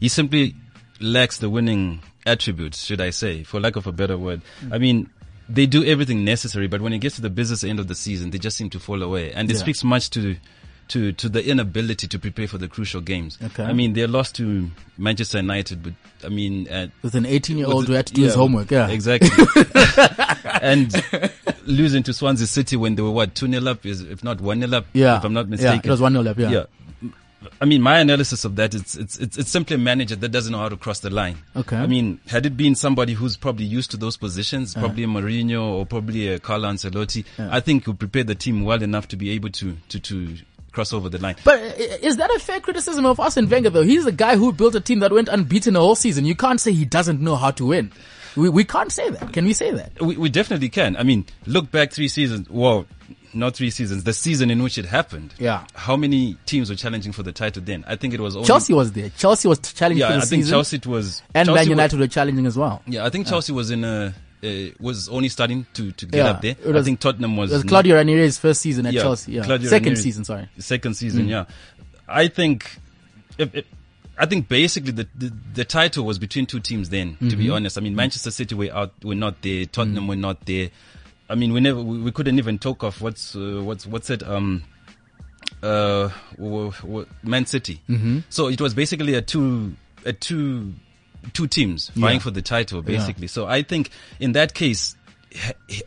he 0.00 0.08
simply 0.08 0.54
lacks 1.00 1.38
the 1.38 1.48
winning 1.48 2.00
attributes, 2.26 2.84
should 2.84 3.00
I 3.00 3.10
say, 3.10 3.44
for 3.44 3.60
lack 3.60 3.76
of 3.76 3.86
a 3.86 3.92
better 3.92 4.18
word. 4.18 4.42
I 4.72 4.78
mean, 4.78 5.10
they 5.48 5.66
do 5.66 5.84
everything 5.84 6.24
necessary, 6.24 6.66
but 6.66 6.80
when 6.80 6.92
it 6.92 6.98
gets 6.98 7.14
to 7.16 7.22
the 7.22 7.30
business 7.30 7.62
end 7.62 7.78
of 7.78 7.86
the 7.86 7.94
season, 7.94 8.30
they 8.30 8.38
just 8.38 8.56
seem 8.56 8.70
to 8.70 8.80
fall 8.80 9.00
away. 9.02 9.32
And 9.32 9.48
it 9.50 9.54
Yeah. 9.54 9.60
speaks 9.60 9.84
much 9.84 10.10
to 10.10 10.36
to 10.88 11.12
to 11.12 11.28
the 11.28 11.46
inability 11.48 12.06
to 12.08 12.18
prepare 12.18 12.46
for 12.48 12.58
the 12.58 12.68
crucial 12.68 13.00
games. 13.00 13.38
Okay. 13.42 13.64
I 13.64 13.72
mean, 13.72 13.92
they 13.94 14.06
lost 14.06 14.34
to 14.36 14.70
Manchester 14.98 15.38
United, 15.38 15.82
but 15.82 15.92
I 16.24 16.28
mean, 16.28 16.68
uh, 16.68 16.88
With 17.02 17.14
an 17.14 17.26
18 17.26 17.58
year 17.58 17.66
old 17.66 17.86
who 17.86 17.92
had 17.94 18.06
to 18.06 18.14
do 18.14 18.22
his 18.22 18.34
homework, 18.34 18.70
yeah. 18.70 18.88
Exactly. 18.88 19.30
and 20.62 20.92
losing 21.66 22.02
to 22.04 22.12
Swansea 22.12 22.46
City 22.46 22.76
when 22.76 22.94
they 22.94 23.02
were 23.02 23.10
what, 23.10 23.34
2 23.34 23.50
0 23.50 23.66
up, 23.70 23.84
is 23.86 24.00
if 24.02 24.22
not 24.24 24.40
1 24.40 24.60
0 24.60 24.76
up, 24.76 24.86
Yeah. 24.92 25.18
if 25.18 25.24
I'm 25.24 25.32
not 25.32 25.48
mistaken, 25.48 25.74
Yeah, 25.74 25.80
it 25.84 25.90
was 25.90 26.00
1 26.00 26.12
0 26.12 26.26
up, 26.26 26.38
yeah. 26.38 26.50
Yeah. 26.50 26.64
I 27.60 27.66
mean, 27.66 27.82
my 27.82 27.98
analysis 27.98 28.44
of 28.46 28.56
that, 28.56 28.74
it's, 28.74 28.94
it's, 28.94 29.18
it's, 29.18 29.36
it's 29.36 29.50
simply 29.50 29.76
a 29.76 29.78
manager 29.78 30.16
that 30.16 30.30
doesn't 30.30 30.50
know 30.50 30.58
how 30.58 30.70
to 30.70 30.76
cross 30.78 31.00
the 31.00 31.10
line. 31.10 31.36
Okay. 31.54 31.76
I 31.76 31.86
mean, 31.86 32.18
had 32.26 32.46
it 32.46 32.56
been 32.56 32.74
somebody 32.74 33.12
who's 33.12 33.36
probably 33.36 33.66
used 33.66 33.90
to 33.90 33.96
those 33.98 34.16
positions, 34.16 34.74
probably 34.74 35.04
a 35.04 35.06
Mourinho 35.06 35.62
or 35.62 35.84
probably 35.86 36.28
a 36.28 36.38
Carlo 36.38 36.68
Ancelotti, 36.70 37.24
I 37.38 37.60
think 37.60 37.84
he'll 37.84 37.94
prepare 37.94 38.24
the 38.24 38.34
team 38.34 38.64
well 38.64 38.82
enough 38.82 39.08
to 39.08 39.16
be 39.16 39.30
able 39.30 39.50
to, 39.50 39.76
to, 39.90 40.00
to 40.00 40.36
cross 40.74 40.92
over 40.92 41.08
the 41.08 41.18
line. 41.18 41.36
But 41.44 41.60
uh, 41.60 41.64
uh, 41.64 41.96
is 42.02 42.16
that 42.18 42.30
a 42.30 42.38
fair 42.38 42.60
criticism 42.60 43.06
of 43.06 43.18
Arsene 43.20 43.48
Wenger 43.48 43.70
though? 43.70 43.82
He's 43.82 44.04
the 44.04 44.12
guy 44.12 44.36
who 44.36 44.52
built 44.52 44.74
a 44.74 44.80
team 44.80 44.98
that 44.98 45.12
went 45.12 45.28
unbeaten 45.28 45.74
the 45.74 45.80
whole 45.80 45.94
season. 45.94 46.24
You 46.26 46.34
can't 46.34 46.60
say 46.60 46.72
he 46.72 46.84
doesn't 46.84 47.20
know 47.20 47.36
how 47.36 47.52
to 47.52 47.66
win. 47.66 47.92
We, 48.36 48.48
we 48.48 48.64
can't 48.64 48.90
say 48.92 49.08
that. 49.10 49.32
Can 49.32 49.44
we 49.46 49.52
say 49.52 49.70
that? 49.70 50.00
We, 50.00 50.16
we 50.16 50.28
definitely 50.28 50.68
can. 50.68 50.96
I 50.96 51.04
mean, 51.04 51.24
look 51.46 51.70
back 51.70 51.92
three 51.92 52.08
seasons. 52.08 52.50
Well, 52.50 52.84
not 53.32 53.54
three 53.54 53.70
seasons. 53.70 54.02
The 54.04 54.12
season 54.12 54.50
in 54.50 54.62
which 54.62 54.76
it 54.76 54.84
happened. 54.86 55.34
Yeah. 55.38 55.64
How 55.74 55.96
many 55.96 56.36
teams 56.46 56.68
were 56.70 56.76
challenging 56.76 57.12
for 57.12 57.22
the 57.22 57.32
title 57.32 57.62
then? 57.64 57.84
I 57.86 57.94
think 57.96 58.12
it 58.14 58.20
was 58.20 58.34
only 58.36 58.46
Chelsea 58.46 58.72
was 58.74 58.92
there. 58.92 59.10
Chelsea 59.10 59.46
was 59.48 59.58
challenging 59.60 60.00
Yeah, 60.00 60.08
for 60.08 60.12
the 60.14 60.18
I 60.18 60.20
think 60.26 60.42
season. 60.42 60.52
Chelsea 60.52 60.80
was 60.86 61.22
and 61.34 61.46
Chelsea 61.46 61.60
Man 61.60 61.68
United 61.68 62.00
were 62.00 62.06
challenging 62.08 62.46
as 62.46 62.56
well. 62.58 62.82
yeah, 62.86 63.04
I 63.04 63.10
think 63.10 63.26
Chelsea 63.28 63.52
was 63.52 63.70
in 63.70 63.84
a 63.84 64.14
uh, 64.44 64.70
was 64.80 65.08
only 65.08 65.28
starting 65.28 65.66
to 65.74 65.90
to 65.92 66.06
get 66.06 66.18
Yeah, 66.18 66.30
up 66.30 66.42
there. 66.42 66.56
was- 66.66 66.76
I 66.76 66.82
think 66.84 67.00
Tottenham 67.00 67.36
was 67.36 67.50
It 67.50 67.54
was 67.54 67.64
not- 67.64 67.68
Claudio 67.70 67.96
Ranieri's 67.96 68.38
first 68.38 68.60
season 68.60 68.86
at 68.86 68.92
Yeah, 68.92 69.02
Chelsea. 69.02 69.32
Yeah. 69.32 69.44
Claudio 69.44 69.68
Second 69.68 69.84
Ranieri- 69.92 70.02
season, 70.02 70.24
sorry. 70.24 70.48
second 70.58 70.94
season, 70.94 71.28
yeah. 71.28 71.44
I 72.06 72.28
think, 72.28 72.78
if, 73.38 73.54
if, 73.54 73.64
I 74.18 74.26
think 74.26 74.48
basically 74.48 74.92
the, 74.92 75.08
the, 75.16 75.32
the 75.54 75.64
title 75.64 76.04
was 76.04 76.18
between 76.18 76.46
two 76.46 76.60
teams. 76.60 76.90
Then, 76.90 77.16
to 77.30 77.34
be 77.36 77.48
honest, 77.50 77.78
I 77.78 77.80
mean 77.80 77.96
Manchester 77.96 78.30
City 78.30 78.54
were 78.54 78.70
out, 78.72 78.92
were 79.02 79.14
not 79.14 79.42
there. 79.42 79.64
Tottenham 79.66 80.06
were 80.06 80.14
not 80.16 80.44
there. 80.46 80.70
I 81.28 81.34
mean, 81.34 81.52
we 81.54 81.60
never, 81.60 81.82
we, 81.82 81.98
we 81.98 82.12
couldn't 82.12 82.38
even 82.38 82.58
talk 82.58 82.82
of 82.84 83.00
what's 83.00 83.34
uh, 83.34 83.60
what's 83.64 83.86
what's 83.86 84.10
it 84.10 84.22
um 84.22 84.62
uh 85.62 86.10
w- 86.36 86.70
w- 86.82 87.06
Man 87.22 87.46
City. 87.46 87.80
Mm-hmm. 87.88 88.18
So 88.28 88.48
it 88.48 88.60
was 88.60 88.74
basically 88.74 89.14
a 89.14 89.22
two 89.22 89.74
a 90.04 90.12
two 90.12 90.74
two 91.32 91.46
teams 91.46 91.88
vying 91.94 92.16
Yeah. 92.16 92.22
for 92.22 92.30
the 92.30 92.42
title 92.42 92.82
basically. 92.82 93.26
So 93.28 93.46
I 93.46 93.62
think 93.62 93.90
in 94.20 94.32
that 94.32 94.54
case. 94.54 94.96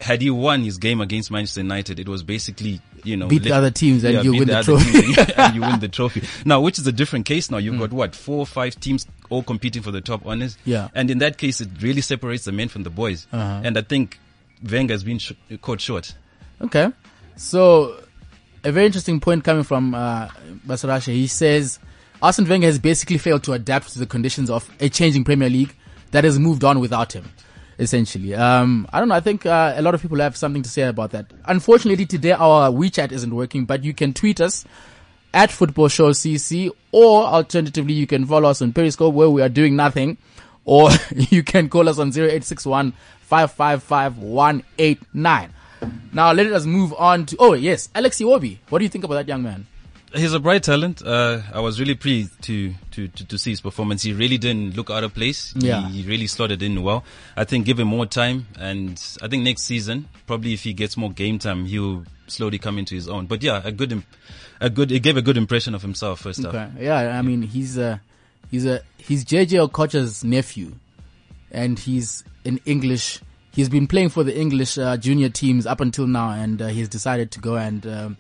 Had 0.01 0.22
he 0.22 0.29
won 0.29 0.62
his 0.62 0.77
game 0.77 1.00
against 1.00 1.32
Manchester 1.32 1.62
United, 1.62 2.01
it 2.01 2.10
was 2.10 2.22
basically 2.22 2.82
you 3.06 3.15
know 3.15 3.27
Beat 3.29 3.44
the 3.44 3.53
other 3.53 3.72
teams 3.72 4.03
and 4.03 4.22
you 4.25 4.34
win 4.34 4.46
the 4.50 4.58
other 4.58 4.75
trophy. 4.77 5.13
and 5.38 5.56
you- 5.56 5.62
win 5.62 5.79
the 5.79 5.88
trophy. 5.88 6.22
Now, 6.46 6.60
which 6.60 6.77
is 6.77 6.86
a 6.86 6.91
different 6.91 7.25
case. 7.25 7.50
Now 7.50 7.58
Mm. 7.58 7.63
you've 7.63 7.79
got 7.79 7.94
what 7.94 8.13
four 8.13 8.39
or 8.39 8.46
five 8.46 8.77
teams 8.77 9.06
all 9.29 9.44
competing 9.44 9.84
for 9.84 9.91
the 9.91 10.01
top 10.01 10.25
honors. 10.25 10.58
Yeah. 10.65 10.89
and 10.94 11.10
in 11.10 11.20
that 11.20 11.38
case, 11.38 11.62
it 11.62 11.70
really 11.79 12.01
separates 12.01 12.44
the 12.44 12.51
men 12.51 12.67
from 12.67 12.84
the 12.84 12.89
boys. 12.89 13.25
Uh-huh. 13.32 13.62
And 13.63 13.77
I 13.77 13.84
think 13.84 14.20
Wenger 14.70 14.94
has 14.94 15.06
been 15.06 15.17
sh- 15.20 15.32
caught 15.62 15.79
short. 15.79 16.13
Okay. 16.60 16.91
So, 17.38 18.03
a 18.65 18.74
very 18.74 18.88
interesting 18.88 19.22
point 19.22 19.46
coming 19.46 19.63
from 19.63 19.96
uh, 19.96 20.27
Basarasha. 20.67 21.13
He 21.13 21.27
says 21.27 21.79
Arsene 22.21 22.47
Wenger 22.47 22.67
has 22.67 22.79
basically 22.79 23.17
failed 23.17 23.43
to 23.43 23.53
adapt 23.53 23.93
to 23.93 24.00
the 24.00 24.05
conditions 24.05 24.50
of 24.50 24.69
a 24.79 24.89
changing 24.89 25.24
Premier 25.24 25.50
League 25.50 25.75
that 26.12 26.24
has 26.24 26.39
moved 26.39 26.63
on 26.63 26.79
without 26.79 27.13
him. 27.13 27.25
Essentially, 27.79 28.33
um, 28.33 28.88
I 28.91 28.97
don't 29.00 29.07
know. 29.09 29.13
I 29.15 29.19
think 29.19 29.45
uh, 29.45 29.74
a 29.75 29.83
lot 29.83 29.93
of 29.93 30.01
people 30.01 30.17
have 30.17 30.36
something 30.36 30.63
to 30.63 30.69
say 30.69 30.81
about 30.81 31.12
that. 31.12 31.27
Unfortunately, 31.45 32.07
today 32.07 32.31
our 32.31 32.71
WeChat 32.71 33.12
isn't 33.12 33.36
working, 33.36 33.65
but 33.65 33.83
you 33.83 33.93
can 33.93 34.13
tweet 34.15 34.41
us 34.41 34.65
at 35.31 35.51
Football 35.51 35.88
Show 35.88 36.09
CC, 36.09 36.71
or 36.91 37.24
alternatively, 37.25 37.93
you 37.93 38.07
can 38.07 38.25
follow 38.25 38.50
us 38.50 38.63
on 38.63 38.74
Periscope 38.74 39.13
where 39.13 39.29
we 39.29 39.43
are 39.43 39.50
doing 39.50 39.75
nothing, 39.75 40.17
or 40.65 40.89
you 41.12 41.43
can 41.43 41.69
call 41.69 41.88
us 41.88 42.00
on 42.00 42.07
0861 42.09 42.93
555 43.21 44.17
189. 44.17 45.53
Now 46.13 46.31
let 46.31 46.47
us 46.47 46.65
move 46.65 46.93
on 46.97 47.27
to, 47.27 47.36
oh 47.38 47.53
yes, 47.53 47.89
Alex 47.93 48.17
Iwobi. 48.17 48.57
What 48.69 48.79
do 48.79 48.86
you 48.86 48.89
think 48.89 49.03
about 49.03 49.15
that 49.15 49.27
young 49.27 49.43
man? 49.43 49.67
He's 50.15 50.33
a 50.33 50.39
bright 50.39 50.63
talent. 50.63 51.01
Uh, 51.05 51.41
I 51.53 51.59
was 51.59 51.79
really 51.79 51.95
pleased 51.95 52.41
to, 52.43 52.73
to, 52.91 53.07
to, 53.09 53.25
to 53.25 53.37
see 53.37 53.49
his 53.49 53.61
performance. 53.61 54.03
He 54.03 54.13
really 54.13 54.37
didn't 54.37 54.75
look 54.75 54.89
out 54.89 55.03
of 55.03 55.13
place. 55.13 55.53
Yeah. 55.55 55.87
He, 55.89 56.01
he 56.01 56.09
really 56.09 56.27
slotted 56.27 56.63
in 56.63 56.81
well. 56.81 57.03
I 57.35 57.43
think 57.43 57.65
give 57.65 57.79
him 57.79 57.89
more 57.89 58.05
time 58.05 58.47
and 58.57 59.01
I 59.21 59.27
think 59.27 59.43
next 59.43 59.63
season, 59.63 60.07
probably 60.25 60.53
if 60.53 60.63
he 60.63 60.73
gets 60.73 60.95
more 60.95 61.11
game 61.11 61.39
time, 61.39 61.65
he'll 61.65 62.05
slowly 62.27 62.57
come 62.57 62.77
into 62.77 62.95
his 62.95 63.09
own. 63.09 63.25
But 63.25 63.43
yeah, 63.43 63.61
a 63.63 63.71
good, 63.71 64.03
a 64.61 64.69
good, 64.69 64.91
he 64.91 64.99
gave 64.99 65.17
a 65.17 65.21
good 65.21 65.37
impression 65.37 65.75
of 65.75 65.81
himself 65.81 66.21
first 66.21 66.43
up. 66.45 66.53
Okay. 66.53 66.69
Yeah, 66.85 67.17
I 67.17 67.21
mean, 67.21 67.41
he's 67.41 67.77
a, 67.77 68.01
he's 68.49 68.65
a, 68.65 68.81
he's 68.97 69.25
JJ 69.25 69.67
Okocha's 69.67 70.23
nephew 70.23 70.75
and 71.51 71.77
he's 71.77 72.23
an 72.45 72.61
English, 72.65 73.19
he's 73.51 73.67
been 73.67 73.87
playing 73.87 74.09
for 74.09 74.23
the 74.23 74.37
English 74.37 74.77
uh, 74.77 74.95
junior 74.95 75.29
teams 75.29 75.65
up 75.65 75.81
until 75.81 76.07
now 76.07 76.29
and 76.29 76.61
uh, 76.61 76.67
he's 76.67 76.87
decided 76.87 77.31
to 77.31 77.39
go 77.41 77.55
and, 77.57 77.85
um, 77.85 78.17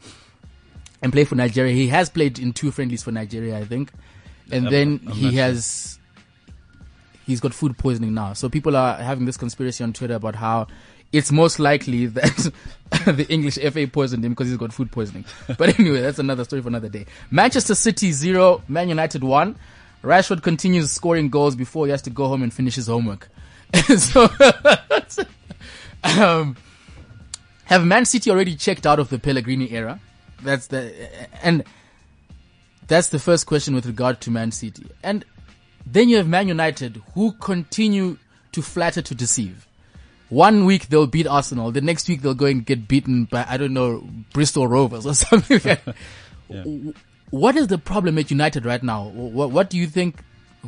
and 1.07 1.13
play 1.13 1.23
for 1.23 1.35
Nigeria. 1.35 1.73
He 1.73 1.87
has 1.87 2.09
played 2.09 2.37
in 2.37 2.53
two 2.53 2.69
friendlies 2.71 3.01
for 3.03 3.11
Nigeria, 3.11 3.57
I 3.57 3.63
think. 3.65 3.91
And 4.51 4.65
I'm- 4.65 4.71
then 4.71 4.99
I'm 5.07 5.13
he 5.13 5.23
not 5.25 5.33
sure. 5.33 5.41
has, 5.41 5.99
he's 7.25 7.39
got 7.39 7.53
food 7.53 7.77
poisoning 7.77 8.13
now. 8.13 8.33
So 8.33 8.49
people 8.49 8.75
are 8.77 8.95
having 8.97 9.25
this 9.25 9.37
conspiracy 9.37 9.83
on 9.83 9.93
Twitter 9.93 10.15
about 10.15 10.35
how 10.35 10.67
it's 11.13 11.31
most 11.31 11.59
likely 11.59 12.05
that 12.17 12.51
the 13.05 13.25
English 13.29 13.55
FA 13.55 13.87
poisoned 13.87 14.23
him 14.25 14.31
because 14.33 14.47
he's 14.49 14.57
got 14.57 14.73
food 14.73 14.91
poisoning. 14.91 15.23
But 15.57 15.79
anyway, 15.79 16.01
that's 16.01 16.19
another 16.19 16.43
story 16.43 16.61
for 16.61 16.67
another 16.67 16.89
day. 16.89 17.05
Manchester 17.31 17.75
City 17.75 18.11
zero, 18.11 18.61
Man 18.67 18.89
United 18.89 19.23
one. 19.23 19.55
Rashford 20.03 20.43
continues 20.43 20.91
scoring 20.91 21.29
goals 21.29 21.55
before 21.55 21.85
he 21.85 21.91
has 21.91 22.01
to 22.03 22.09
go 22.09 22.27
home 22.27 22.43
and 22.43 22.53
finish 22.53 22.75
his 22.75 22.87
homework. 22.87 23.29
so, 23.97 24.29
um, 26.03 26.55
have 27.65 27.83
Man 27.85 28.05
City 28.05 28.29
already 28.29 28.55
checked 28.55 28.85
out 28.85 28.99
of 28.99 29.09
the 29.09 29.17
Pellegrini 29.19 29.71
era? 29.71 29.99
That's 30.43 30.67
the 30.67 30.93
and 31.43 31.63
that's 32.87 33.09
the 33.09 33.19
first 33.19 33.45
question 33.47 33.73
with 33.75 33.85
regard 33.85 34.21
to 34.21 34.31
Man 34.31 34.51
City. 34.51 34.85
And 35.03 35.25
then 35.85 36.09
you 36.09 36.17
have 36.17 36.27
Man 36.27 36.47
United 36.47 37.01
who 37.15 37.31
continue 37.33 38.17
to 38.51 38.61
flatter 38.61 39.01
to 39.01 39.15
deceive. 39.15 39.67
One 40.29 40.65
week 40.65 40.87
they'll 40.89 41.07
beat 41.07 41.25
Arsenal, 41.27 41.71
the 41.71 41.81
next 41.81 42.07
week 42.09 42.21
they'll 42.21 42.33
go 42.33 42.45
and 42.45 42.65
get 42.65 42.87
beaten 42.87 43.25
by 43.25 43.45
I 43.49 43.57
don't 43.57 43.73
know 43.73 44.07
Bristol 44.33 44.67
Rovers 44.67 45.05
or 45.05 45.13
something. 45.25 45.59
like 45.63 45.83
that. 45.85 45.95
W- 46.49 46.93
What 47.29 47.55
is 47.57 47.67
the 47.67 47.77
problem 47.77 48.17
at 48.17 48.29
United 48.31 48.65
right 48.65 48.81
now? 48.83 49.09
What, 49.09 49.51
what 49.51 49.69
do 49.69 49.77
you 49.77 49.87
think 49.87 50.21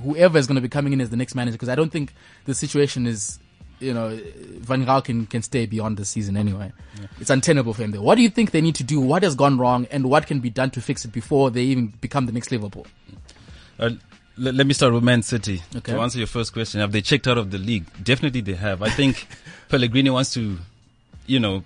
whoever 0.04 0.38
is 0.38 0.48
going 0.48 0.56
to 0.56 0.62
be 0.62 0.68
coming 0.70 0.94
in 0.94 1.02
as 1.02 1.10
the 1.10 1.18
next 1.18 1.36
manager? 1.36 1.54
Because 1.56 1.70
I 1.70 1.76
don't 1.76 1.92
think 1.92 2.14
the 2.46 2.54
situation 2.54 3.06
is, 3.08 3.40
you 3.80 3.94
know, 3.94 4.20
Van 4.60 4.86
Gaal 4.86 5.04
can, 5.04 5.26
can 5.26 5.42
stay 5.42 5.66
beyond 5.66 5.98
the 5.98 6.06
season 6.06 6.38
anyway. 6.38 6.72
It's 7.20 7.30
untenable 7.30 7.74
for 7.74 7.84
him 7.84 7.92
there. 7.92 8.02
What 8.02 8.16
do 8.16 8.22
you 8.22 8.30
think 8.30 8.52
they 8.52 8.62
need 8.62 8.76
to 8.76 8.84
do? 8.84 9.00
What 9.00 9.24
has 9.24 9.36
gone 9.36 9.58
wrong 9.58 9.88
and 9.92 10.10
what 10.10 10.28
can 10.28 10.40
be 10.40 10.50
done 10.50 10.70
to 10.72 10.82
fix 10.82 11.06
it 11.06 11.12
before 11.12 11.50
they 11.50 11.64
even 11.64 11.88
become 11.88 12.26
the 12.26 12.32
next 12.32 12.52
Liverpool? 12.52 12.88
Uh, 13.80 13.92
let, 14.38 14.56
let 14.56 14.68
me 14.68 14.74
start 14.74 14.94
with 14.94 15.04
Man 15.04 15.22
City. 15.22 15.62
Okay. 15.76 15.94
To 15.94 16.00
answer 16.00 16.18
your 16.18 16.28
first 16.28 16.54
question, 16.54 16.82
have 16.82 16.92
they 16.92 17.02
checked 17.02 17.28
out 17.28 17.38
of 17.38 17.52
the 17.52 17.58
league? 17.58 17.86
Definitely 18.04 18.42
they 18.42 18.56
have. 18.56 18.82
I 18.82 18.90
think 18.90 19.28
Pellegrini 19.70 20.10
wants 20.10 20.34
to, 20.34 20.58
you 21.26 21.40
know, 21.40 21.64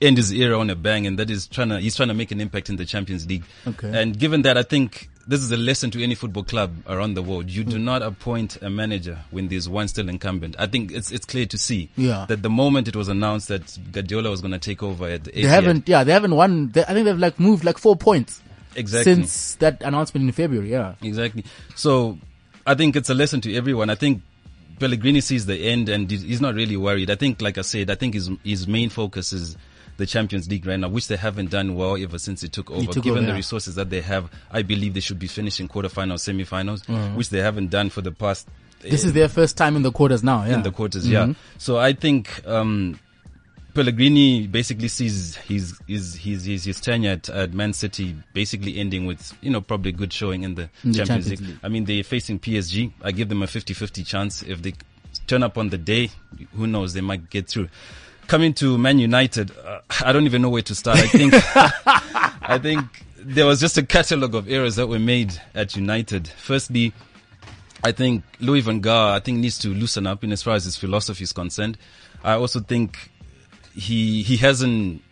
end 0.00 0.16
his 0.16 0.32
era 0.32 0.58
on 0.58 0.68
a 0.68 0.74
bang 0.74 1.06
and 1.06 1.18
that 1.18 1.30
is 1.30 1.46
trying 1.46 1.68
to, 1.68 1.78
he's 1.78 1.94
trying 1.94 2.08
to 2.08 2.14
make 2.14 2.32
an 2.32 2.40
impact 2.40 2.68
in 2.68 2.76
the 2.76 2.84
Champions 2.84 3.26
League. 3.26 3.44
Okay. 3.66 3.90
And 3.94 4.18
given 4.18 4.42
that, 4.42 4.58
I 4.58 4.64
think 4.64 5.08
this 5.26 5.40
is 5.40 5.50
a 5.52 5.56
lesson 5.56 5.90
to 5.92 6.02
any 6.02 6.14
football 6.14 6.42
club 6.42 6.74
around 6.88 7.14
the 7.14 7.22
world. 7.22 7.48
You 7.48 7.64
do 7.64 7.76
mm. 7.76 7.82
not 7.82 8.02
appoint 8.02 8.60
a 8.62 8.68
manager 8.68 9.18
when 9.30 9.48
there's 9.48 9.68
one 9.68 9.88
still 9.88 10.08
incumbent. 10.08 10.56
I 10.58 10.66
think 10.66 10.90
it's, 10.92 11.10
it's 11.12 11.24
clear 11.24 11.46
to 11.46 11.58
see 11.58 11.90
Yeah. 11.96 12.26
that 12.28 12.42
the 12.42 12.50
moment 12.50 12.88
it 12.88 12.96
was 12.96 13.08
announced 13.08 13.48
that 13.48 13.78
Guardiola 13.92 14.30
was 14.30 14.40
going 14.40 14.52
to 14.52 14.58
take 14.58 14.82
over 14.82 15.06
at 15.06 15.24
the 15.24 15.30
They 15.30 15.42
haven't, 15.42 15.88
yeah, 15.88 16.04
they 16.04 16.12
haven't 16.12 16.34
won. 16.34 16.70
They, 16.70 16.82
I 16.82 16.92
think 16.94 17.04
they've 17.04 17.18
like 17.18 17.38
moved 17.38 17.64
like 17.64 17.78
four 17.78 17.96
points 17.96 18.40
exactly. 18.74 19.14
since 19.14 19.54
that 19.56 19.82
announcement 19.82 20.26
in 20.26 20.32
February. 20.32 20.70
Yeah. 20.70 20.94
Exactly. 21.02 21.44
So 21.76 22.18
I 22.66 22.74
think 22.74 22.96
it's 22.96 23.10
a 23.10 23.14
lesson 23.14 23.40
to 23.42 23.54
everyone. 23.54 23.90
I 23.90 23.94
think 23.94 24.22
Pellegrini 24.80 25.20
sees 25.20 25.46
the 25.46 25.56
end 25.56 25.88
and 25.88 26.10
he's- 26.10 26.22
he's 26.22 26.40
not 26.40 26.54
really 26.54 26.76
worried. 26.76 27.10
I 27.10 27.14
think, 27.14 27.40
like 27.40 27.58
I 27.58 27.62
said, 27.62 27.90
I 27.90 27.94
think 27.94 28.14
his 28.14 28.30
his 28.42 28.66
main 28.66 28.88
focus 28.88 29.32
is 29.32 29.56
the 29.98 30.06
Champions 30.06 30.48
League 30.48 30.64
right 30.66 30.78
now, 30.80 30.88
which 30.88 31.08
they 31.08 31.16
haven't 31.16 31.50
done 31.50 31.74
well 31.74 31.96
ever 32.02 32.18
since 32.18 32.42
it 32.42 32.52
took 32.52 32.70
over. 32.70 32.92
took 32.92 33.04
Given 33.04 33.18
over, 33.18 33.26
the 33.26 33.32
yeah. 33.32 33.36
resources 33.36 33.74
that 33.76 33.90
they 33.90 34.00
have, 34.00 34.30
I 34.50 34.62
believe 34.62 34.94
they 34.94 35.00
should 35.00 35.18
be 35.18 35.26
finishing 35.26 35.68
quarterfinals, 35.68 36.20
semifinals, 36.26 36.84
Mm-hmm. 36.86 37.16
which 37.16 37.28
they 37.30 37.40
haven't 37.40 37.70
done 37.70 37.90
for 37.90 38.00
the 38.00 38.12
past. 38.12 38.48
This 38.80 39.04
is 39.04 39.12
their 39.12 39.28
first 39.28 39.56
time 39.56 39.76
in 39.76 39.82
the 39.82 39.92
quarters 39.92 40.24
now. 40.24 40.44
Yeah. 40.44 40.54
in 40.54 40.62
the 40.62 40.72
quarters. 40.72 41.08
Yeah. 41.08 41.34
So 41.58 41.78
I 41.78 41.92
think 41.92 42.44
um, 42.48 42.98
Pellegrini 43.74 44.46
basically 44.48 44.88
sees 44.88 45.36
his 45.36 45.78
his 45.86 46.16
his 46.16 46.44
his, 46.44 46.64
his 46.64 46.80
tenure 46.80 47.12
at, 47.12 47.28
at 47.30 47.54
Man 47.54 47.72
City 47.72 48.14
basically 48.34 48.78
ending 48.78 49.06
with 49.06 49.32
you 49.40 49.50
know 49.50 49.60
probably 49.60 49.90
a 49.90 49.94
good 49.94 50.12
showing 50.12 50.42
in 50.42 50.56
the, 50.56 50.68
In 50.84 50.92
the 50.92 50.98
Champions, 50.98 51.06
Champions 51.26 51.30
League. 51.30 51.48
League. 51.48 51.58
I 51.62 51.68
mean 51.68 51.84
they're 51.86 52.02
facing 52.02 52.38
PSG. 52.38 52.92
I 53.02 53.12
give 53.12 53.28
them 53.28 53.42
a 53.42 53.46
50-50 53.46 54.04
chance 54.06 54.42
if 54.42 54.60
they 54.62 54.74
turn 55.26 55.42
up 55.42 55.56
on 55.56 55.70
the 55.70 55.78
day. 55.78 56.10
Who 56.54 56.66
knows? 56.66 56.92
They 56.92 57.00
might 57.00 57.30
get 57.30 57.48
through. 57.48 57.68
Coming 58.32 58.54
to 58.54 58.78
Man 58.78 58.98
United, 58.98 59.50
uh, 59.58 59.80
I 60.02 60.10
don't 60.10 60.24
even 60.24 60.40
know 60.40 60.48
where 60.48 60.62
to 60.62 60.74
start. 60.74 60.96
I 60.96 61.06
think 61.06 61.34
I 62.42 62.58
think 62.58 63.04
there 63.18 63.44
was 63.44 63.60
just 63.60 63.76
a 63.76 63.82
catalogue 63.82 64.34
of 64.34 64.48
errors 64.48 64.76
that 64.76 64.86
were 64.86 64.98
made 64.98 65.38
at 65.54 65.76
United. 65.76 66.28
Firstly, 66.28 66.94
I 67.84 67.92
think 67.92 68.24
Louis 68.40 68.62
van 68.62 68.80
Gaal, 68.80 69.10
I 69.10 69.20
think 69.20 69.40
needs 69.40 69.58
to 69.58 69.68
loosen 69.68 70.06
up 70.06 70.24
in 70.24 70.32
as 70.32 70.42
far 70.42 70.54
as 70.54 70.64
his 70.64 70.78
philosophy 70.78 71.24
is 71.24 71.34
concerned. 71.34 71.76
I 72.24 72.32
also 72.32 72.60
think 72.60 73.10
he 73.74 74.22
he 74.22 74.38
hasn't 74.38 75.02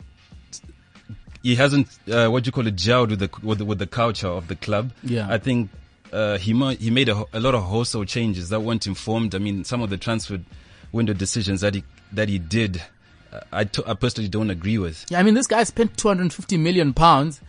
he 1.43 1.57
hasn't 1.57 1.89
uh, 2.11 2.29
what 2.29 2.45
do 2.45 2.49
you 2.49 2.53
call 2.53 2.67
it 2.67 2.77
gelled 2.77 3.11
with 3.11 3.19
the 3.19 3.31
with 3.43 3.59
the, 3.59 3.67
with 3.67 3.81
the 3.81 3.87
culture 3.87 4.29
of 4.29 4.49
the 4.49 4.57
club. 4.57 4.93
Yeah. 5.03 5.27
I 5.29 5.37
think 5.37 5.69
uh, 6.11 6.39
he 6.39 6.55
ma- 6.55 6.71
he 6.71 6.91
made 6.91 7.11
a, 7.11 7.23
a 7.35 7.41
lot 7.41 7.55
of 7.55 7.65
wholesale 7.65 8.07
changes 8.07 8.49
that 8.49 8.61
weren't 8.61 8.87
informed. 8.87 9.35
I 9.35 9.39
mean, 9.41 9.65
some 9.65 9.83
of 9.83 9.91
the 9.91 9.99
transfer 9.99 10.41
window 10.91 11.13
decisions 11.13 11.61
that 11.61 11.75
he 11.75 11.85
that 12.13 12.31
he 12.31 12.39
did, 12.39 12.83
I 13.53 13.65
t- 13.65 13.83
I 13.87 13.95
personally 13.95 14.29
don't 14.29 14.51
agree 14.51 14.79
with. 14.79 15.07
Yeah, 15.11 15.21
I 15.21 15.23
mean, 15.23 15.35
this 15.35 15.47
guy 15.47 15.63
spent 15.65 15.97
250 15.97 16.57
million 16.57 16.93
pounds, 16.95 17.41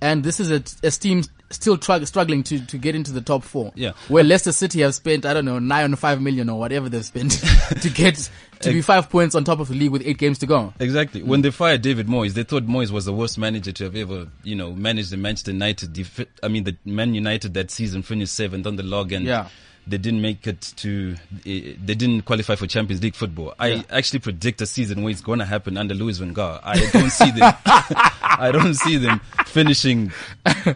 and 0.00 0.24
this 0.24 0.40
is 0.40 0.50
a, 0.50 0.62
a 0.86 0.90
team 0.90 1.22
still 1.50 1.78
trug- 1.78 2.06
struggling 2.06 2.42
to, 2.42 2.64
to 2.66 2.76
get 2.76 2.94
into 2.94 3.10
the 3.12 3.20
top 3.22 3.42
four. 3.42 3.72
Yeah. 3.74 3.92
Where 4.08 4.22
Leicester 4.22 4.52
City 4.52 4.80
have 4.82 4.94
spent, 4.94 5.24
I 5.24 5.32
don't 5.32 5.44
know, 5.46 5.58
nine 5.58 5.92
or 5.92 5.96
five 5.96 6.20
million 6.20 6.50
or 6.50 6.58
whatever 6.58 6.88
they've 6.90 7.04
spent 7.04 7.32
to 7.80 7.88
get 7.88 8.28
to 8.60 8.70
be 8.72 8.82
five 8.82 9.08
points 9.08 9.34
on 9.34 9.44
top 9.44 9.58
of 9.60 9.68
the 9.68 9.74
league 9.74 9.90
with 9.92 10.02
eight 10.04 10.18
games 10.18 10.38
to 10.40 10.46
go. 10.46 10.74
Exactly. 10.78 11.22
When 11.22 11.40
they 11.42 11.50
fired 11.50 11.80
David 11.82 12.06
Moyes, 12.06 12.32
they 12.34 12.42
thought 12.42 12.66
Moyes 12.66 12.90
was 12.90 13.06
the 13.06 13.14
worst 13.14 13.38
manager 13.38 13.72
to 13.72 13.84
have 13.84 13.96
ever, 13.96 14.26
you 14.42 14.56
know, 14.56 14.72
managed 14.72 15.10
the 15.10 15.16
Manchester 15.16 15.52
United. 15.52 15.92
Def- 15.94 16.26
I 16.42 16.48
mean, 16.48 16.64
the 16.64 16.76
Man 16.84 17.14
United 17.14 17.54
that 17.54 17.70
season 17.70 18.02
finished 18.02 18.34
seventh 18.34 18.66
on 18.66 18.76
the 18.76 18.82
log, 18.82 19.12
and 19.12 19.24
Yeah. 19.24 19.48
They 19.88 19.98
didn't 19.98 20.20
make 20.22 20.46
it 20.46 20.60
to. 20.76 21.16
Uh, 21.34 21.40
they 21.44 21.94
didn't 21.94 22.22
qualify 22.22 22.54
for 22.54 22.66
Champions 22.66 23.02
League 23.02 23.14
football. 23.14 23.54
I 23.58 23.66
Yeah. 23.68 23.82
actually 23.90 24.18
predict 24.20 24.60
a 24.60 24.66
season 24.66 25.02
where 25.02 25.10
it's 25.10 25.20
going 25.20 25.38
to 25.38 25.44
happen 25.44 25.76
under 25.76 25.94
Louis 25.94 26.18
van 26.18 26.34
Gaal. 26.34 26.60
I 26.62 26.78
don't 26.92 27.10
see 27.10 27.30
them, 27.30 27.54
I 27.66 28.50
don't 28.52 28.74
see 28.74 28.96
them 28.98 29.20
finishing 29.46 30.12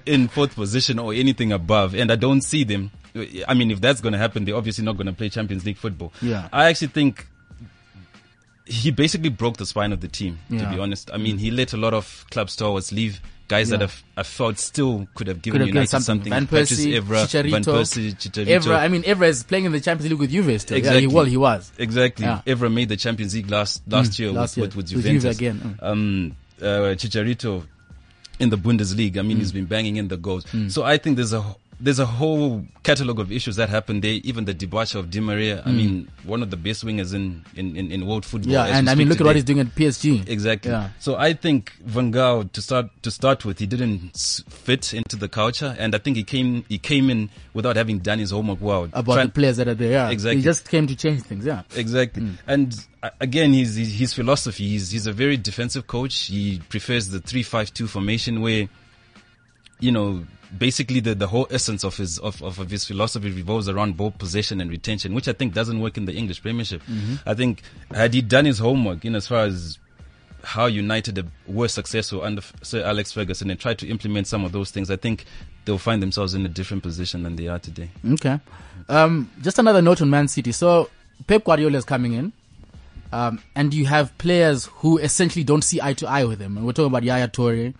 in 0.06 0.28
fourth 0.28 0.54
position 0.54 0.98
or 0.98 1.12
anything 1.12 1.52
above, 1.52 1.94
and 1.94 2.10
I 2.10 2.16
don't 2.16 2.40
see 2.42 2.64
them. 2.64 2.90
I 3.46 3.54
mean, 3.54 3.70
if 3.70 3.80
that's 3.80 4.00
going 4.00 4.12
to 4.12 4.18
happen, 4.18 4.44
they're 4.46 4.56
obviously 4.56 4.84
not 4.84 4.96
going 4.96 5.06
to 5.06 5.12
play 5.12 5.28
Champions 5.28 5.64
League 5.66 5.76
football. 5.76 6.12
Yeah. 6.22 6.48
I 6.52 6.64
actually 6.70 6.88
think 6.88 7.26
he 8.64 8.90
basically 8.90 9.28
broke 9.28 9.56
the 9.58 9.66
spine 9.66 9.92
of 9.92 10.00
the 10.00 10.08
team. 10.08 10.38
yeah. 10.48 10.62
To 10.70 10.74
be 10.74 10.80
honest, 10.80 11.10
I 11.12 11.18
mean, 11.18 11.36
he 11.38 11.50
let 11.50 11.72
a 11.72 11.76
lot 11.76 11.92
of 11.94 12.24
club 12.30 12.48
stars 12.48 12.92
leave. 12.92 13.20
Guys 13.52 13.68
that 13.68 13.80
Yeah. 13.80 13.86
have, 13.86 14.02
I 14.16 14.22
felt 14.22 14.58
still 14.58 15.06
could 15.14 15.26
have 15.28 15.42
given 15.42 15.60
Could 15.60 15.60
have 15.60 15.66
given 15.68 15.76
United 15.82 15.90
something. 15.90 16.32
something. 16.32 16.32
Van 16.32 16.46
Persie, 16.46 16.98
Evra, 17.00 17.24
Chicharito, 17.26 17.50
Van 17.50 17.64
Persie, 17.64 18.14
Chicharito. 18.16 18.60
Evra, 18.60 18.78
I 18.78 18.88
mean, 18.88 19.02
Evra 19.02 19.28
is 19.28 19.42
playing 19.42 19.66
in 19.66 19.72
the 19.72 19.80
Champions 19.80 20.10
League 20.10 20.20
with 20.20 20.30
Juve 20.30 20.60
still. 20.60 20.76
Yeah, 20.76 20.78
Exactly. 20.78 21.00
he, 21.02 21.06
well, 21.08 21.24
he 21.26 21.36
was. 21.36 21.70
Exactly. 21.78 22.24
Yeah. 22.24 22.40
Evra 22.46 22.72
made 22.72 22.88
the 22.88 22.96
Champions 22.96 23.34
League 23.34 23.50
last 23.50 23.82
last 23.88 24.12
Mm, 24.12 24.18
year, 24.20 24.32
last 24.32 24.56
with, 24.56 24.56
year. 24.56 24.66
with 24.68 24.76
with 24.76 24.94
With 24.96 25.04
Juve 25.04 25.12
Juventus. 25.22 25.36
again, 25.36 25.76
mm. 25.80 25.86
Um, 25.86 26.36
uh, 26.62 26.94
Chicharito 26.96 27.64
in 28.40 28.48
the 28.50 28.56
Bundesliga. 28.56 29.18
I 29.18 29.22
mean, 29.22 29.36
Mm. 29.36 29.40
he's 29.40 29.52
been 29.52 29.66
banging 29.66 29.96
in 29.96 30.08
the 30.08 30.16
goals. 30.16 30.44
So 30.68 30.82
I 30.84 30.96
think 30.98 31.16
there's 31.16 31.34
a 31.34 31.44
there's 31.82 31.98
a 31.98 32.06
whole 32.06 32.64
catalogue 32.84 33.18
of 33.18 33.32
issues 33.32 33.56
that 33.56 33.68
happened 33.68 34.02
there. 34.02 34.20
Even 34.22 34.44
the 34.44 34.54
debacle 34.54 35.00
of 35.00 35.10
Di 35.10 35.18
Maria. 35.18 35.62
I 35.66 35.72
mean, 35.72 36.08
one 36.24 36.40
of 36.42 36.50
the 36.50 36.56
best 36.56 36.84
wingers 36.86 37.12
in 37.12 37.44
in, 37.56 37.76
in, 37.76 37.90
in 37.90 38.06
world 38.06 38.24
football. 38.24 38.52
Yeah, 38.52 38.66
and 38.66 38.88
I 38.88 38.94
mean, 38.94 39.08
look 39.08 39.20
at 39.20 39.26
what 39.26 39.34
he's 39.34 39.44
doing 39.44 39.58
at 39.58 39.66
PSG. 39.74 40.28
Exactly. 40.28 40.70
Yeah. 40.70 40.90
So 41.00 41.16
I 41.16 41.32
think 41.32 41.72
Van 41.84 42.12
Gaal 42.12 42.50
to 42.52 42.62
start 42.62 42.86
to 43.02 43.10
start 43.10 43.44
with, 43.44 43.58
he 43.58 43.66
didn't 43.66 44.16
fit 44.48 44.94
into 44.94 45.16
the 45.16 45.28
culture, 45.28 45.74
and 45.78 45.94
I 45.94 45.98
think 45.98 46.16
he 46.16 46.22
came 46.22 46.64
he 46.68 46.78
came 46.78 47.10
in 47.10 47.30
without 47.52 47.74
having 47.76 47.98
done 47.98 48.20
his 48.20 48.30
homework 48.30 48.60
well. 48.60 48.84
About 48.92 49.14
Trying- 49.14 49.26
the 49.26 49.32
players 49.32 49.56
that 49.56 49.66
are 49.66 49.74
there. 49.74 49.90
Yeah. 49.92 50.10
Exactly. 50.10 50.36
He 50.36 50.42
just 50.42 50.68
came 50.68 50.86
to 50.86 50.94
change 50.94 51.22
things. 51.22 51.44
Yeah. 51.44 51.62
Exactly. 51.74 52.22
Mm. 52.22 52.38
And 52.46 52.86
uh, 53.02 53.10
again, 53.20 53.52
his, 53.52 53.74
his 53.74 53.92
his 53.98 54.14
philosophy. 54.14 54.68
He's 54.68 54.92
he's 54.92 55.08
a 55.08 55.12
very 55.12 55.36
defensive 55.36 55.88
coach. 55.88 56.26
He 56.26 56.60
prefers 56.68 57.08
the 57.08 57.20
three 57.20 57.42
five 57.42 57.74
two 57.74 57.88
formation, 57.88 58.40
where 58.40 58.68
you 59.80 59.90
know 59.90 60.24
basically 60.56 61.00
the, 61.00 61.14
the 61.14 61.26
whole 61.26 61.46
essence 61.50 61.84
of 61.84 61.96
his 61.96 62.18
of, 62.18 62.42
of, 62.42 62.56
his 62.70 62.84
philosophy 62.84 63.30
revolves 63.30 63.68
around 63.68 63.96
ball 63.96 64.10
possession 64.10 64.60
and 64.60 64.70
retention, 64.70 65.14
which 65.14 65.28
I 65.28 65.32
think 65.32 65.54
doesn't 65.54 65.80
work 65.80 65.96
in 65.96 66.04
the 66.04 66.14
English 66.14 66.42
Premiership. 66.42 66.82
Mm-hmm. 66.82 67.28
I 67.28 67.34
think 67.34 67.62
had 67.94 68.14
he 68.14 68.22
done 68.22 68.44
his 68.44 68.58
homework 68.58 69.04
in 69.04 69.14
as 69.14 69.26
far 69.26 69.44
as 69.44 69.78
how 70.44 70.66
United 70.66 71.30
were 71.46 71.68
successful 71.68 72.22
under 72.22 72.42
Sir 72.62 72.82
Alex 72.84 73.12
Ferguson 73.12 73.50
and 73.50 73.58
tried 73.58 73.78
to 73.78 73.88
implement 73.88 74.26
some 74.26 74.44
of 74.44 74.52
those 74.52 74.70
things, 74.70 74.90
I 74.90 74.96
think 74.96 75.24
they'll 75.64 75.78
find 75.78 76.02
themselves 76.02 76.34
in 76.34 76.44
a 76.44 76.48
different 76.48 76.82
position 76.82 77.22
than 77.22 77.36
they 77.36 77.48
are 77.48 77.58
today. 77.58 77.90
Okay. 78.12 78.40
Um, 78.88 79.30
just 79.40 79.58
another 79.58 79.80
note 79.80 80.02
on 80.02 80.10
Man 80.10 80.28
City. 80.28 80.52
So 80.52 80.90
Pep 81.26 81.44
Guardiola 81.44 81.78
is 81.78 81.84
coming 81.84 82.14
in, 82.14 82.32
um, 83.12 83.40
and 83.54 83.72
you 83.72 83.86
have 83.86 84.16
players 84.18 84.66
who 84.66 84.98
essentially 84.98 85.44
don't 85.44 85.62
see 85.62 85.80
eye 85.80 85.94
to 85.94 86.08
eye 86.08 86.24
with 86.24 86.40
him. 86.40 86.56
And 86.56 86.66
we're 86.66 86.72
talking 86.72 86.90
about 86.90 87.04
Yaya 87.04 87.28
Toure, 87.28 87.74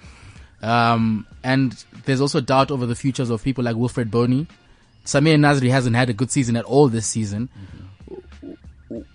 um, 0.63 1.27
and 1.43 1.85
there's 2.05 2.21
also 2.21 2.41
doubt 2.41 2.71
over 2.71 2.87
the 2.87 2.95
futures 2.95 3.31
of 3.31 3.43
people 3.43 3.65
like 3.65 3.77
Wilfried 3.77 4.11
Bony. 4.11 4.47
Samir 5.05 5.37
Nasri 5.37 5.71
hasn't 5.71 5.97
had 5.97 6.09
a 6.09 6.13
good 6.13 6.31
season 6.31 6.57
at 6.57 6.65
all 6.65 6.89
this 6.89 7.07
season. 7.07 7.49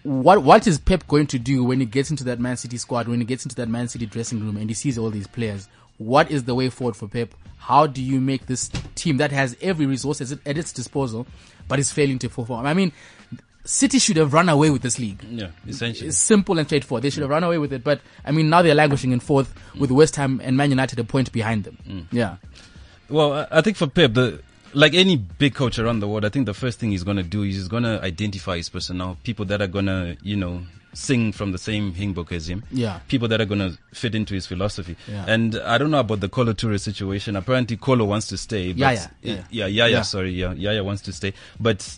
What 0.03 0.43
what 0.43 0.67
is 0.67 0.79
Pep 0.79 1.07
going 1.07 1.27
to 1.27 1.39
do 1.39 1.63
when 1.63 1.79
he 1.79 1.85
gets 1.85 2.09
into 2.09 2.23
that 2.25 2.39
Man 2.39 2.57
City 2.57 2.77
squad, 2.77 3.07
when 3.07 3.19
he 3.19 3.25
gets 3.25 3.45
into 3.45 3.55
that 3.55 3.69
Man 3.69 3.87
City 3.87 4.05
dressing 4.05 4.39
room 4.39 4.57
and 4.57 4.69
he 4.69 4.73
sees 4.73 4.97
all 4.97 5.09
these 5.09 5.27
players? 5.27 5.69
What 5.97 6.29
is 6.29 6.43
the 6.43 6.55
way 6.55 6.69
forward 6.69 6.95
for 6.95 7.07
Pep? 7.07 7.33
How 7.57 7.87
do 7.87 8.01
you 8.01 8.19
make 8.19 8.45
this 8.45 8.69
team 8.95 9.17
that 9.17 9.31
has 9.31 9.55
every 9.61 9.85
resource 9.85 10.21
at 10.21 10.57
its 10.57 10.71
disposal, 10.71 11.27
but 11.67 11.79
is 11.79 11.91
failing 11.91 12.19
to 12.19 12.29
perform? 12.29 12.65
I 12.65 12.73
mean, 12.73 12.91
City 13.67 13.99
should 13.99 14.17
have 14.17 14.31
run 14.33 14.47
away 14.49 14.69
with 14.69 14.81
this 14.81 14.97
league. 14.97 15.21
Yeah, 15.29 15.49
essentially. 15.67 16.07
It's 16.07 16.17
simple 16.17 16.57
and 16.57 16.67
straightforward. 16.67 17.03
They 17.03 17.09
should 17.09 17.21
have 17.21 17.29
run 17.29 17.43
away 17.43 17.57
with 17.57 17.73
it, 17.73 17.83
but 17.83 17.99
I 18.25 18.31
mean, 18.31 18.49
now 18.49 18.61
they're 18.61 18.73
languishing 18.73 19.11
in 19.11 19.19
fourth 19.19 19.53
with 19.77 19.91
West 19.91 20.15
Ham 20.15 20.39
and 20.43 20.55
Man 20.55 20.69
United 20.69 20.97
a 20.99 21.03
point 21.03 21.31
behind 21.33 21.65
them. 21.65 21.77
Mm. 21.87 22.05
Yeah, 22.11 22.37
Well, 23.09 23.45
I- 23.51 23.61
think 23.61 23.77
for 23.77 23.87
Pep, 23.87 24.13
the 24.13 24.41
like 24.73 24.93
any 24.93 25.15
big 25.17 25.53
coach 25.55 25.79
around 25.79 25.99
the 25.99 26.07
world, 26.07 26.23
I 26.25 26.29
think 26.29 26.45
the 26.45 26.53
first 26.53 26.79
thing 26.79 26.91
he's 26.91 27.03
going 27.03 27.17
to 27.17 27.23
do 27.23 27.43
is 27.43 27.55
he's 27.55 27.67
going 27.67 27.83
to 27.83 28.01
identify 28.03 28.57
his 28.57 28.69
personnel, 28.69 29.17
people 29.23 29.45
that 29.45 29.61
are 29.61 29.67
going 29.67 29.85
to, 29.87 30.17
you 30.21 30.35
know, 30.35 30.61
sing 30.93 31.31
from 31.31 31.51
the 31.51 31.57
same 31.57 31.93
hymn 31.93 32.13
book 32.13 32.31
as 32.31 32.49
him. 32.49 32.63
Yeah. 32.71 32.99
People 33.07 33.27
that 33.29 33.39
are 33.41 33.45
going 33.45 33.59
to 33.59 33.77
fit 33.93 34.13
into 34.15 34.33
his 34.33 34.45
philosophy. 34.45 34.95
Yeah. 35.07 35.25
And 35.27 35.55
I 35.55 35.77
don't 35.77 35.91
know 35.91 35.99
about 35.99 36.19
the 36.19 36.29
Kolo 36.29 36.53
Toure 36.53 36.79
situation. 36.79 37.35
Apparently, 37.35 37.77
Kolo 37.77 38.05
wants 38.05 38.27
to 38.27 38.37
stay. 38.37 38.71
But 38.73 38.79
Yaya, 38.79 39.11
yeah, 39.21 39.43
yeah. 39.51 39.65
yeah, 39.67 39.85
Yeah. 39.87 40.01
sorry, 40.03 40.31
yeah, 40.31 40.53
Yaya 40.53 40.83
wants 40.83 41.01
to 41.03 41.13
stay. 41.13 41.33
But 41.59 41.97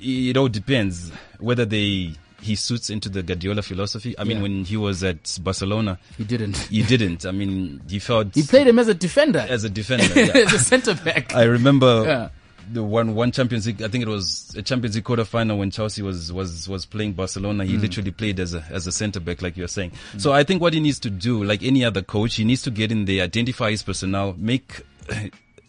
it 0.00 0.36
all 0.36 0.48
depends 0.48 1.10
whether 1.38 1.64
they 1.64 2.12
he 2.42 2.54
suits 2.56 2.88
into 2.88 3.10
the 3.10 3.22
Guardiola 3.22 3.60
philosophy. 3.60 4.14
I 4.18 4.24
mean, 4.24 4.38
Yeah. 4.38 4.42
when 4.44 4.64
he 4.64 4.76
was 4.78 5.04
at 5.04 5.38
Barcelona, 5.42 5.98
he 6.16 6.24
didn't. 6.24 6.56
he 6.56 6.82
didn't. 6.82 7.26
I 7.26 7.32
mean, 7.32 7.82
he 7.88 7.98
felt 7.98 8.34
He 8.34 8.42
played 8.42 8.66
him 8.66 8.78
as 8.78 8.88
a 8.88 8.94
defender, 8.94 9.40
as 9.46 9.64
a 9.64 9.68
defender. 9.68 10.04
yeah. 10.18 10.32
as 10.46 10.52
a 10.54 10.58
centre 10.58 10.94
back. 10.94 11.34
I 11.36 11.42
remember 11.42 12.02
Yeah. 12.06 12.28
the 12.72 12.82
one 12.82 13.14
one 13.14 13.30
Champions 13.30 13.66
League. 13.66 13.82
I 13.82 13.88
think 13.88 14.00
it 14.02 14.08
was 14.08 14.54
a 14.56 14.62
Champions 14.62 14.94
League 14.94 15.04
quarter 15.04 15.26
final 15.26 15.58
when 15.58 15.70
Chelsea 15.70 16.00
was 16.00 16.32
was 16.32 16.66
was 16.66 16.86
playing 16.86 17.12
Barcelona. 17.12 17.66
He 17.66 17.76
literally 17.76 18.10
played 18.10 18.40
as 18.40 18.54
a 18.54 18.64
as 18.70 18.86
a 18.86 18.92
centre 18.92 19.20
back, 19.20 19.42
like 19.42 19.58
you're 19.58 19.68
saying. 19.68 19.92
So 20.16 20.32
I 20.32 20.42
think 20.42 20.62
what 20.62 20.72
he 20.72 20.80
needs 20.80 20.98
to 21.00 21.10
do, 21.10 21.44
like 21.44 21.62
any 21.62 21.84
other 21.84 22.00
coach, 22.00 22.36
he 22.36 22.44
needs 22.44 22.62
to 22.62 22.70
get 22.70 22.90
in 22.90 23.04
there, 23.04 23.22
identify 23.22 23.70
his 23.72 23.82
personnel, 23.82 24.34
make 24.38 24.80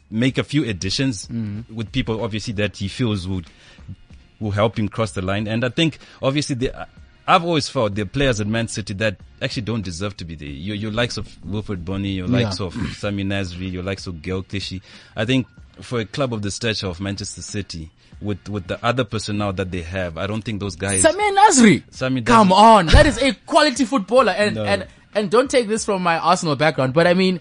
make 0.09 0.37
a 0.37 0.43
few 0.43 0.63
additions 0.63 1.25
Hmm. 1.25 1.61
with 1.69 1.91
people, 1.91 2.23
obviously 2.23 2.53
that 2.53 2.77
he 2.77 2.87
feels 2.87 3.27
would 3.27 3.47
will 4.41 4.51
help 4.51 4.77
him 4.77 4.89
cross 4.89 5.11
the 5.11 5.21
line. 5.21 5.47
And 5.47 5.63
I 5.63 5.69
think 5.69 5.99
obviously 6.21 6.55
the. 6.55 6.87
I've 7.27 7.45
always 7.45 7.69
felt 7.69 7.93
the 7.95 8.03
players 8.05 8.41
at 8.41 8.47
Man 8.47 8.67
City 8.67 8.93
that 8.95 9.15
actually 9.41 9.61
don't 9.61 9.83
deserve 9.83 10.17
to 10.17 10.25
be 10.25 10.35
there. 10.35 10.49
Your, 10.49 10.75
your 10.75 10.91
likes 10.91 11.15
of 11.17 11.27
Wilfried 11.47 11.85
Bony, 11.85 12.09
your 12.09 12.27
likes 12.27 12.59
Yeah. 12.59 12.65
of 12.65 12.73
Sami 12.97 13.23
Nasri, 13.23 13.71
your 13.71 13.83
likes 13.83 14.07
of 14.07 14.21
Gael 14.21 14.41
Clichy. 14.43 14.81
I 15.15 15.23
think 15.23 15.47
for 15.79 15.99
a 15.99 16.05
club 16.05 16.33
of 16.33 16.41
the 16.41 16.51
stature 16.51 16.87
of 16.87 16.99
Manchester 16.99 17.41
City, 17.43 17.91
with 18.21 18.49
with 18.49 18.67
the 18.67 18.83
other 18.83 19.03
personnel 19.03 19.53
that 19.53 19.71
they 19.71 19.83
have, 19.83 20.17
I 20.17 20.27
don't 20.27 20.41
think 20.43 20.59
those 20.59 20.75
guys. 20.75 21.03
Sami 21.03 21.23
Nasri. 21.31 21.83
Samir 21.91 22.25
Come 22.25 22.51
on, 22.51 22.87
that 22.87 23.05
is 23.05 23.17
a 23.21 23.33
quality 23.45 23.85
footballer, 23.85 24.31
and 24.31 24.55
No. 24.55 24.65
and 24.65 24.87
and 25.13 25.29
don't 25.31 25.49
take 25.49 25.67
this 25.67 25.85
from 25.85 26.01
my 26.01 26.17
Arsenal 26.17 26.55
background, 26.55 26.93
but 26.93 27.05
I 27.07 27.13
mean. 27.13 27.39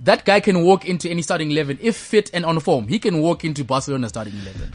That 0.00 0.24
guy 0.24 0.38
can 0.38 0.62
walk 0.62 0.84
into 0.86 1.10
any 1.10 1.22
starting 1.22 1.50
eleven 1.50 1.80
if 1.82 1.96
fit 1.96 2.30
and 2.32 2.46
on 2.46 2.60
form. 2.60 2.86
He 2.86 3.00
can 3.00 3.18
walk 3.20 3.44
into 3.44 3.64
Barcelona 3.64 4.08
starting 4.08 4.34
eleven. 4.34 4.72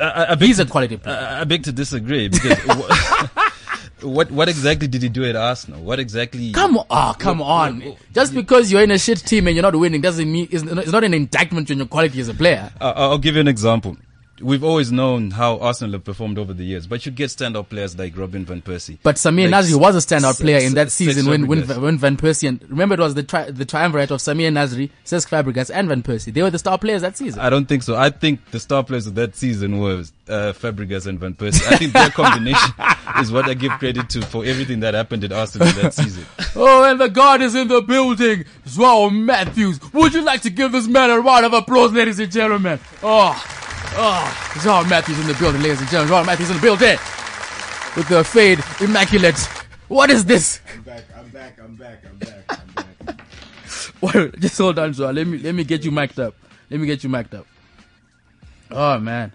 I, 0.00 0.04
I, 0.04 0.32
I 0.32 0.34
beg 0.34 0.48
He's 0.48 0.56
to, 0.56 0.62
a 0.62 0.66
quality 0.66 0.96
player. 0.96 1.16
I, 1.16 1.40
I 1.40 1.44
beg 1.44 1.62
to 1.64 1.72
disagree 1.72 2.28
because 2.28 2.58
wha- 2.66 3.50
what 4.02 4.30
what 4.30 4.48
exactly 4.48 4.88
did 4.88 5.02
he 5.02 5.08
do 5.08 5.24
at 5.24 5.36
Arsenal? 5.36 5.82
What 5.82 5.98
exactly? 6.00 6.52
Come 6.52 6.78
on, 6.78 6.86
ah, 6.90 7.12
come 7.18 7.42
on. 7.42 7.96
Just 8.14 8.34
because 8.34 8.72
you're 8.72 8.82
in 8.82 8.90
a 8.90 8.98
shit 8.98 9.18
team 9.18 9.46
and 9.46 9.54
you're 9.56 9.62
not 9.62 9.76
winning 9.76 10.00
doesn't 10.00 10.30
mean 10.30 10.48
it's, 10.50 10.62
it's 10.62 10.92
not 10.92 11.04
an 11.04 11.14
indictment 11.14 11.70
on 11.70 11.76
your 11.78 11.86
quality 11.86 12.20
as 12.20 12.28
a 12.28 12.34
player. 12.34 12.72
I- 12.80 12.90
I'll 12.90 13.18
give 13.18 13.34
you 13.34 13.40
an 13.40 13.48
example. 13.48 13.96
We've 14.40 14.64
always 14.64 14.90
known 14.90 15.30
how 15.32 15.58
Arsenal 15.58 15.92
have 15.92 16.04
performed 16.04 16.38
over 16.38 16.52
the 16.54 16.64
years, 16.64 16.86
but 16.86 17.04
you 17.06 17.12
get 17.12 17.30
standout 17.30 17.68
players 17.68 17.98
like 17.98 18.16
Robin 18.16 18.44
van 18.44 18.62
Persie. 18.62 18.98
But 19.02 19.16
Samir 19.16 19.50
Like 19.50 19.64
Nasri 19.64 19.74
was 19.78 19.94
a 19.96 19.98
standout 19.98 20.30
S- 20.30 20.40
player 20.40 20.58
in 20.58 20.64
S- 20.66 20.74
that 20.74 20.90
season 20.90 21.26
when 21.26 21.46
when, 21.46 21.62
when 21.80 21.98
Van 21.98 22.16
Persie 22.16 22.48
and 22.48 22.62
remember 22.70 22.94
it 22.94 23.00
was 23.00 23.14
the 23.14 23.22
tri- 23.22 23.50
the 23.50 23.64
triumvirate 23.64 24.10
of 24.10 24.20
Samir 24.20 24.50
Nasri, 24.52 24.90
Cesc 25.04 25.28
Fabregas, 25.28 25.70
and 25.72 25.88
Van 25.88 26.02
Persie. 26.02 26.32
They 26.32 26.42
were 26.42 26.50
the 26.50 26.58
star 26.58 26.78
players 26.78 27.02
that 27.02 27.16
season. 27.16 27.40
I 27.40 27.50
don't 27.50 27.66
think 27.66 27.82
so. 27.82 27.96
I 27.96 28.10
think 28.10 28.50
the 28.50 28.60
star 28.60 28.82
players 28.84 29.06
of 29.06 29.14
that 29.16 29.36
season 29.36 29.78
was 29.78 30.12
uh, 30.28 30.52
Fabregas 30.56 31.06
and 31.06 31.18
Van 31.20 31.34
Persie. 31.34 31.66
I 31.70 31.76
think 31.76 31.92
their 31.92 32.10
combination 32.10 32.72
is 33.20 33.30
what 33.32 33.46
I 33.48 33.54
give 33.54 33.72
credit 33.72 34.08
to 34.10 34.22
for 34.22 34.44
everything 34.44 34.80
that 34.80 34.94
happened 34.94 35.24
at 35.24 35.32
Arsenal 35.32 35.68
that 35.82 35.94
season. 35.94 36.24
Oh, 36.56 36.84
and 36.90 37.00
the 37.00 37.08
God 37.08 37.42
is 37.42 37.54
in 37.54 37.68
the 37.68 37.80
building. 37.82 38.44
Joao 38.66 39.10
Matthews. 39.10 39.80
Would 39.92 40.14
you 40.14 40.22
like 40.22 40.42
to 40.42 40.50
give 40.50 40.72
this 40.72 40.86
man 40.86 41.10
a 41.10 41.20
round 41.20 41.44
of 41.46 41.52
applause, 41.52 41.92
ladies 41.92 42.18
and 42.18 42.30
gentlemen? 42.32 42.78
Oh, 43.02 43.32
oh, 43.96 44.58
Joao 44.62 44.84
Matthews 44.84 45.18
in 45.18 45.26
the 45.26 45.34
building, 45.34 45.62
ladies 45.62 45.80
and 45.80 45.88
gentlemen. 45.88 46.08
Joao 46.08 46.24
Matthews 46.24 46.50
in 46.50 46.56
the 46.56 46.62
building. 46.62 46.98
With 47.96 48.08
the 48.08 48.22
fade, 48.24 48.60
immaculate. 48.80 49.38
What 49.88 50.10
is 50.10 50.24
this? 50.24 50.60
I'm 50.72 50.82
back. 50.82 51.04
I'm 51.16 51.28
back. 51.30 51.58
I'm 51.62 51.74
back. 51.76 52.04
I'm 52.06 52.18
back. 52.18 52.56
I'm 53.08 53.16
back. 54.06 54.36
Just 54.40 54.58
hold 54.58 54.78
on, 54.78 54.92
Joao. 54.92 55.10
Let 55.12 55.26
me, 55.26 55.38
let 55.38 55.54
me 55.54 55.64
get 55.64 55.84
you 55.84 55.90
mic'd 55.90 56.20
up. 56.20 56.34
Let 56.70 56.78
me 56.80 56.86
get 56.86 57.02
you 57.02 57.10
mic'd 57.10 57.34
up. 57.34 57.46
Oh, 58.70 58.98
man. 58.98 59.32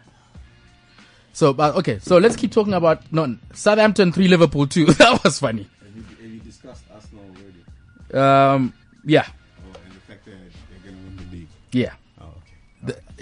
So, 1.33 1.51
but 1.51 1.75
okay, 1.75 1.99
so 1.99 2.17
let's 2.17 2.37
keep 2.37 2.53
talking 2.53 2.73
about, 2.73 3.11
no, 3.11 3.37
Southampton 3.53 4.13
3, 4.13 4.29
Liverpool 4.29 4.65
2. 4.67 4.85
that 4.93 5.21
was 5.21 5.37
funny. 5.39 5.67
Have 5.83 5.95
you, 5.97 6.03
have 6.03 6.31
you 6.31 6.39
discussed 6.39 6.83
Arsenal 6.93 7.25
already? 7.25 8.55
Um, 8.57 8.73
yeah, 9.03 9.27
Oh, 9.27 9.77
and 9.85 9.93
the 9.93 9.99
fact 9.99 10.23
that 10.23 10.31
they're 10.31 10.91
to 10.91 10.97
win 10.97 11.17
the 11.17 11.35
league. 11.35 11.47
yeah. 11.73 11.91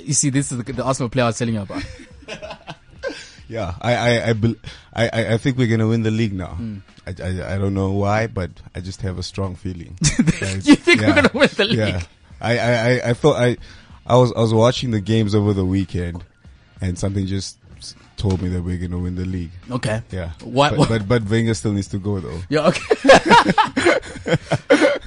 You 0.03 0.13
see, 0.13 0.29
this 0.29 0.51
is 0.51 0.57
the, 0.57 0.73
the 0.73 0.83
Arsenal 0.83 1.09
player 1.09 1.25
I 1.25 1.27
was 1.27 1.37
telling 1.37 1.53
you 1.55 1.61
about. 1.61 1.83
Yeah, 3.49 3.75
I 3.81 3.95
I 3.95 4.29
I, 4.31 4.55
I, 4.95 5.33
I 5.33 5.37
think 5.37 5.57
we're 5.57 5.67
going 5.67 5.81
to 5.81 5.87
win 5.87 6.01
the 6.01 6.09
league 6.09 6.33
now. 6.33 6.57
I, 7.05 7.13
I 7.21 7.55
I 7.55 7.57
don't 7.59 7.73
know 7.73 7.91
why, 7.91 8.25
but 8.25 8.49
I 8.73 8.79
just 8.79 9.01
have 9.01 9.19
a 9.19 9.23
strong 9.23 9.55
feeling. 9.55 9.95
You 10.01 10.75
think 10.75 11.01
we're 11.01 11.13
gonna 11.13 11.29
win 11.33 11.49
the 11.55 11.65
league? 11.65 11.77
Yeah. 11.77 12.01
I, 12.41 12.57
I, 12.57 13.09
I, 13.09 13.13
thought 13.13 13.35
I, 13.35 13.57
I 14.07 14.15
was, 14.17 14.31
I 14.33 14.39
was 14.39 14.53
watching 14.53 14.91
the 14.91 15.01
games 15.01 15.35
over 15.35 15.53
the 15.53 15.65
weekend 15.65 16.23
and 16.81 16.97
something 16.97 17.25
just 17.27 17.57
told 18.17 18.41
me 18.41 18.49
that 18.49 18.61
we're 18.61 18.77
going 18.77 18.91
to 18.91 18.97
win 18.99 19.15
the 19.15 19.25
league. 19.25 19.51
Okay. 19.71 20.01
Yeah. 20.11 20.31
What? 20.43 20.75
But, 20.75 20.89
but, 20.89 21.07
but 21.07 21.23
Wenger 21.29 21.53
still 21.53 21.73
needs 21.73 21.87
to 21.89 21.99
go 21.99 22.19
though. 22.19 22.39
Yeah. 22.49 22.67
Okay. 22.67 23.95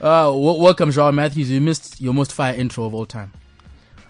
Uh, 0.00 0.26
w- 0.26 0.62
welcome, 0.62 0.92
Joao 0.92 1.10
Matthews. 1.10 1.50
You 1.50 1.60
missed 1.60 2.00
your 2.00 2.14
most 2.14 2.32
fire 2.32 2.54
intro 2.54 2.84
of 2.84 2.94
all 2.94 3.04
time. 3.04 3.32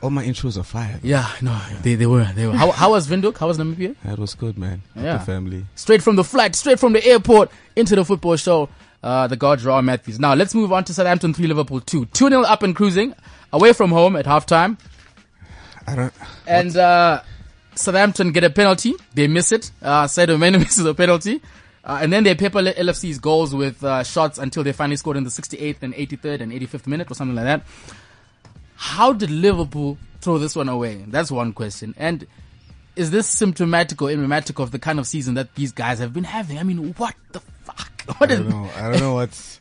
All 0.00 0.11
my 0.11 0.24
intros 0.24 0.56
are 0.56 0.62
fire. 0.62 1.00
Yeah, 1.02 1.28
no, 1.42 1.61
they, 1.82 1.96
they 1.96 2.06
were. 2.06 2.24
They 2.24 2.46
were. 2.46 2.52
How, 2.52 2.70
how 2.70 2.90
was 2.92 3.08
Windhoek? 3.08 3.37
How 3.37 3.48
was 3.48 3.58
Namibia? 3.58 3.96
That 4.04 4.18
was 4.18 4.34
good, 4.34 4.56
man. 4.56 4.82
Yeah. 4.94 5.16
The 5.18 5.24
family. 5.24 5.64
Straight 5.74 6.02
from 6.02 6.14
the 6.16 6.22
flight, 6.22 6.54
straight 6.54 6.78
from 6.78 6.92
the 6.92 7.04
airport 7.04 7.50
into 7.74 7.96
the 7.96 8.04
football 8.04 8.37
show. 8.37 8.68
Uh, 9.02 9.28
the 9.28 9.37
God 9.37 9.61
Joao 9.61 9.80
Matthews. 9.80 10.18
Now 10.18 10.34
let's 10.34 10.54
move 10.56 10.72
on 10.72 10.82
to 10.84 10.94
Southampton 10.94 11.32
3, 11.32 11.46
Liverpool 11.46 11.80
2. 11.80 12.06
2 12.06 12.28
0 12.28 12.42
up 12.42 12.64
and 12.64 12.74
cruising, 12.74 13.14
away 13.52 13.72
from 13.72 13.90
home 13.90 14.16
at 14.16 14.24
halftime. 14.24 14.76
I 15.87 15.94
don't. 15.94 16.12
And 16.46 16.76
uh, 16.76 17.22
Southampton 17.74 18.32
get 18.32 18.44
a 18.44 18.50
penalty. 18.50 18.94
They 19.14 19.26
miss 19.28 19.52
it. 19.52 19.70
Uh, 19.80 20.04
Sadio 20.04 20.38
Mane 20.38 20.52
misses 20.58 20.84
a 20.84 20.94
penalty. 20.94 21.40
Uh, 21.84 22.00
and 22.02 22.12
then 22.12 22.24
they 22.24 22.34
paper 22.34 22.61
LFC's 22.61 23.18
goals 23.18 23.54
with 23.54 23.82
uh, 23.82 24.02
shots 24.02 24.37
until 24.38 24.62
they 24.62 24.72
finally 24.72 24.96
scored 24.96 25.16
in 25.16 25.24
the 25.24 25.30
68th 25.30 25.82
and 25.82 25.94
83rd 25.94 26.40
and 26.42 26.52
85th 26.52 26.87
minute 26.87 27.11
or 27.11 27.14
something 27.14 27.34
like 27.34 27.44
that. 27.46 27.62
How 28.80 29.12
did 29.12 29.28
Liverpool 29.30 29.98
throw 30.20 30.38
this 30.38 30.54
one 30.54 30.68
away? 30.68 31.04
That's 31.08 31.32
one 31.32 31.52
question. 31.52 31.94
And 31.98 32.26
is 32.94 33.10
this 33.10 33.26
symptomatic 33.26 34.00
or 34.00 34.08
emblematic 34.10 34.60
of 34.60 34.70
the 34.70 34.78
kind 34.78 35.00
of 35.00 35.06
season 35.06 35.34
that 35.34 35.54
these 35.56 35.72
guys 35.72 35.98
have 35.98 36.12
been 36.12 36.22
having? 36.24 36.58
I 36.58 36.62
mean, 36.62 36.94
what 36.94 37.14
the 37.32 37.40
fuck? 37.40 37.90
What 38.18 38.30
I 38.30 38.36
don't 38.36 38.48
know. 38.48 38.70
I 38.76 38.90
don't 38.90 39.00
know 39.00 39.14
what's. 39.14 39.60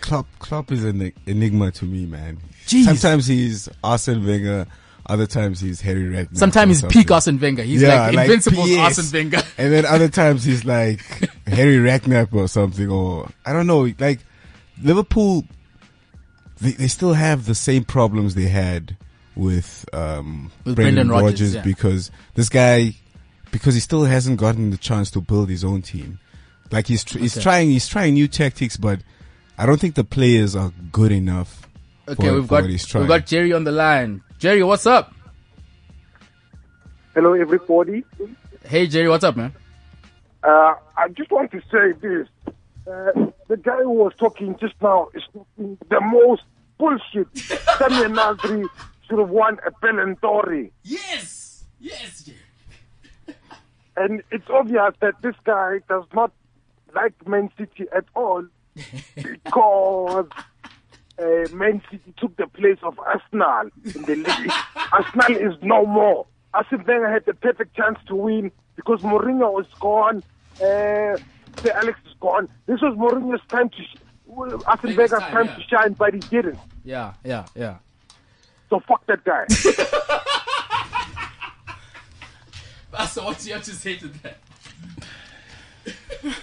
Klopp, 0.00 0.26
Klopp 0.38 0.72
is 0.72 0.82
an 0.82 1.12
enigma 1.26 1.70
to 1.72 1.84
me, 1.84 2.06
man. 2.06 2.38
Jeez. 2.66 2.84
Sometimes 2.86 3.26
he's 3.26 3.68
Arsene 3.84 4.26
Wenger. 4.26 4.66
Other 5.06 5.26
times 5.26 5.60
he's 5.60 5.80
Harry 5.82 6.04
Redknapp. 6.04 6.36
Sometimes 6.38 6.80
he's 6.80 6.90
peak 6.92 7.10
Arsene 7.10 7.38
Wenger. 7.38 7.62
He's 7.62 7.82
Yeah, 7.82 8.06
like 8.06 8.14
like 8.14 8.24
invincible 8.30 8.64
PS. 8.64 8.78
Arsene 8.98 9.12
Wenger. 9.30 9.42
And 9.58 9.72
then 9.72 9.84
other 9.86 10.08
times 10.08 10.42
he's 10.44 10.64
like 10.64 11.00
Harry 11.46 11.76
Redknapp 11.76 12.32
or 12.34 12.48
something, 12.48 12.88
or 12.90 13.28
I 13.44 13.52
don't 13.52 13.66
know. 13.66 13.92
Like 13.98 14.20
Liverpool, 14.82 15.44
they, 16.60 16.72
they 16.72 16.88
still 16.88 17.14
have 17.14 17.46
the 17.46 17.54
same 17.54 17.84
problems 17.84 18.34
they 18.34 18.48
had 18.48 18.96
with 19.36 19.84
um, 19.92 20.50
With 20.64 20.76
Brendan, 20.76 20.94
Brendan 20.94 21.08
Rodgers, 21.10 21.24
Rodgers 21.24 21.54
yeah. 21.56 21.62
because 21.62 22.10
this 22.34 22.48
guy, 22.48 22.94
because 23.50 23.74
he 23.74 23.80
still 23.80 24.04
hasn't 24.04 24.38
gotten 24.38 24.70
the 24.70 24.76
chance 24.76 25.10
to 25.12 25.20
build 25.20 25.48
his 25.48 25.64
own 25.64 25.82
team. 25.82 26.18
Like 26.70 26.86
he's 26.86 27.04
tr- 27.04 27.18
he's 27.18 27.40
trying 27.40 27.70
he's 27.70 27.88
trying 27.88 28.14
new 28.14 28.28
tactics, 28.28 28.76
but 28.76 29.00
I 29.58 29.66
don't 29.66 29.80
think 29.80 29.94
the 29.94 30.04
players 30.04 30.56
are 30.56 30.72
good 30.92 31.12
enough. 31.12 31.68
Okay, 32.08 32.28
for- 32.28 32.34
we've 32.34 32.44
for 32.44 32.48
got 32.48 32.62
what 32.62 32.70
he's 32.70 32.94
we've 32.94 33.08
got 33.08 33.26
Jerry 33.26 33.52
on 33.52 33.64
the 33.64 33.72
line. 33.72 34.22
Jerry, 34.38 34.62
what's 34.62 34.86
up? 34.86 35.12
Hello, 37.14 37.32
everybody. 37.34 38.04
Hey 38.64 38.86
Jerry, 38.86 39.08
what's 39.08 39.24
up, 39.24 39.36
man? 39.36 39.52
Uh, 40.42 40.74
I 40.96 41.08
just 41.16 41.30
want 41.30 41.50
to 41.52 41.60
say 41.70 41.92
this. 42.00 42.28
Uh, 42.86 43.30
the 43.48 43.56
guy 43.56 43.78
who 43.78 43.90
was 43.90 44.12
talking 44.18 44.56
just 44.58 44.74
now 44.82 45.08
is 45.14 45.22
talking 45.32 45.78
the 45.88 46.00
most 46.00 46.42
bullshit. 46.78 47.32
Samir 47.34 48.12
Nasri 48.14 48.66
should 49.08 49.18
have 49.18 49.30
won 49.30 49.58
a 49.66 49.70
Ballon 49.70 50.16
d'Or. 50.20 50.68
Yes, 50.82 51.64
yes. 51.80 52.30
And 53.96 54.24
it's 54.32 54.50
obvious 54.50 54.92
that 55.00 55.22
this 55.22 55.36
guy 55.44 55.78
does 55.88 56.04
not 56.12 56.32
like 56.96 57.12
Man 57.28 57.48
City 57.56 57.86
at 57.94 58.04
all 58.16 58.44
because 59.14 60.26
uh, 61.18 61.44
Man 61.52 61.80
City 61.90 62.12
took 62.18 62.36
the 62.36 62.48
place 62.48 62.78
of 62.82 62.98
Arsenal 62.98 63.70
in 63.94 64.02
the 64.02 64.16
league. 64.16 64.52
Arsenal 64.92 65.36
is 65.36 65.54
no 65.62 65.86
more. 65.86 66.26
Arsene 66.54 66.84
Wenger 66.84 67.10
had 67.10 67.24
the 67.24 67.34
perfect 67.34 67.76
chance 67.76 67.98
to 68.06 68.14
win 68.14 68.50
because 68.76 69.00
Mourinho 69.02 69.52
was 69.52 69.66
gone. 69.80 70.22
Uh, 70.60 71.16
Sir 71.62 71.72
Alex 71.72 71.98
is 72.06 72.14
gone. 72.20 72.48
This 72.66 72.80
was 72.80 72.94
Mourinho's 72.96 73.40
time 73.48 73.68
to, 73.70 73.82
sh- 73.82 73.96
well, 74.26 74.62
Arsene 74.66 74.94
Famous 74.94 75.12
Wenger's 75.12 75.20
time, 75.20 75.32
time 75.32 75.46
yeah. 75.46 75.54
to 75.54 75.62
shine, 75.62 75.92
but 75.94 76.14
he 76.14 76.20
didn't. 76.20 76.58
Yeah, 76.84 77.14
yeah, 77.24 77.46
yeah. 77.54 77.78
So 78.70 78.80
fuck 78.80 79.04
that 79.06 79.24
guy. 79.24 79.46
So 83.14 83.24
what 83.24 83.38
do 83.38 83.48
you 83.48 83.54
have 83.54 83.62
to 83.64 83.70
say 83.70 83.96
to 83.96 84.08
that? 84.08 84.38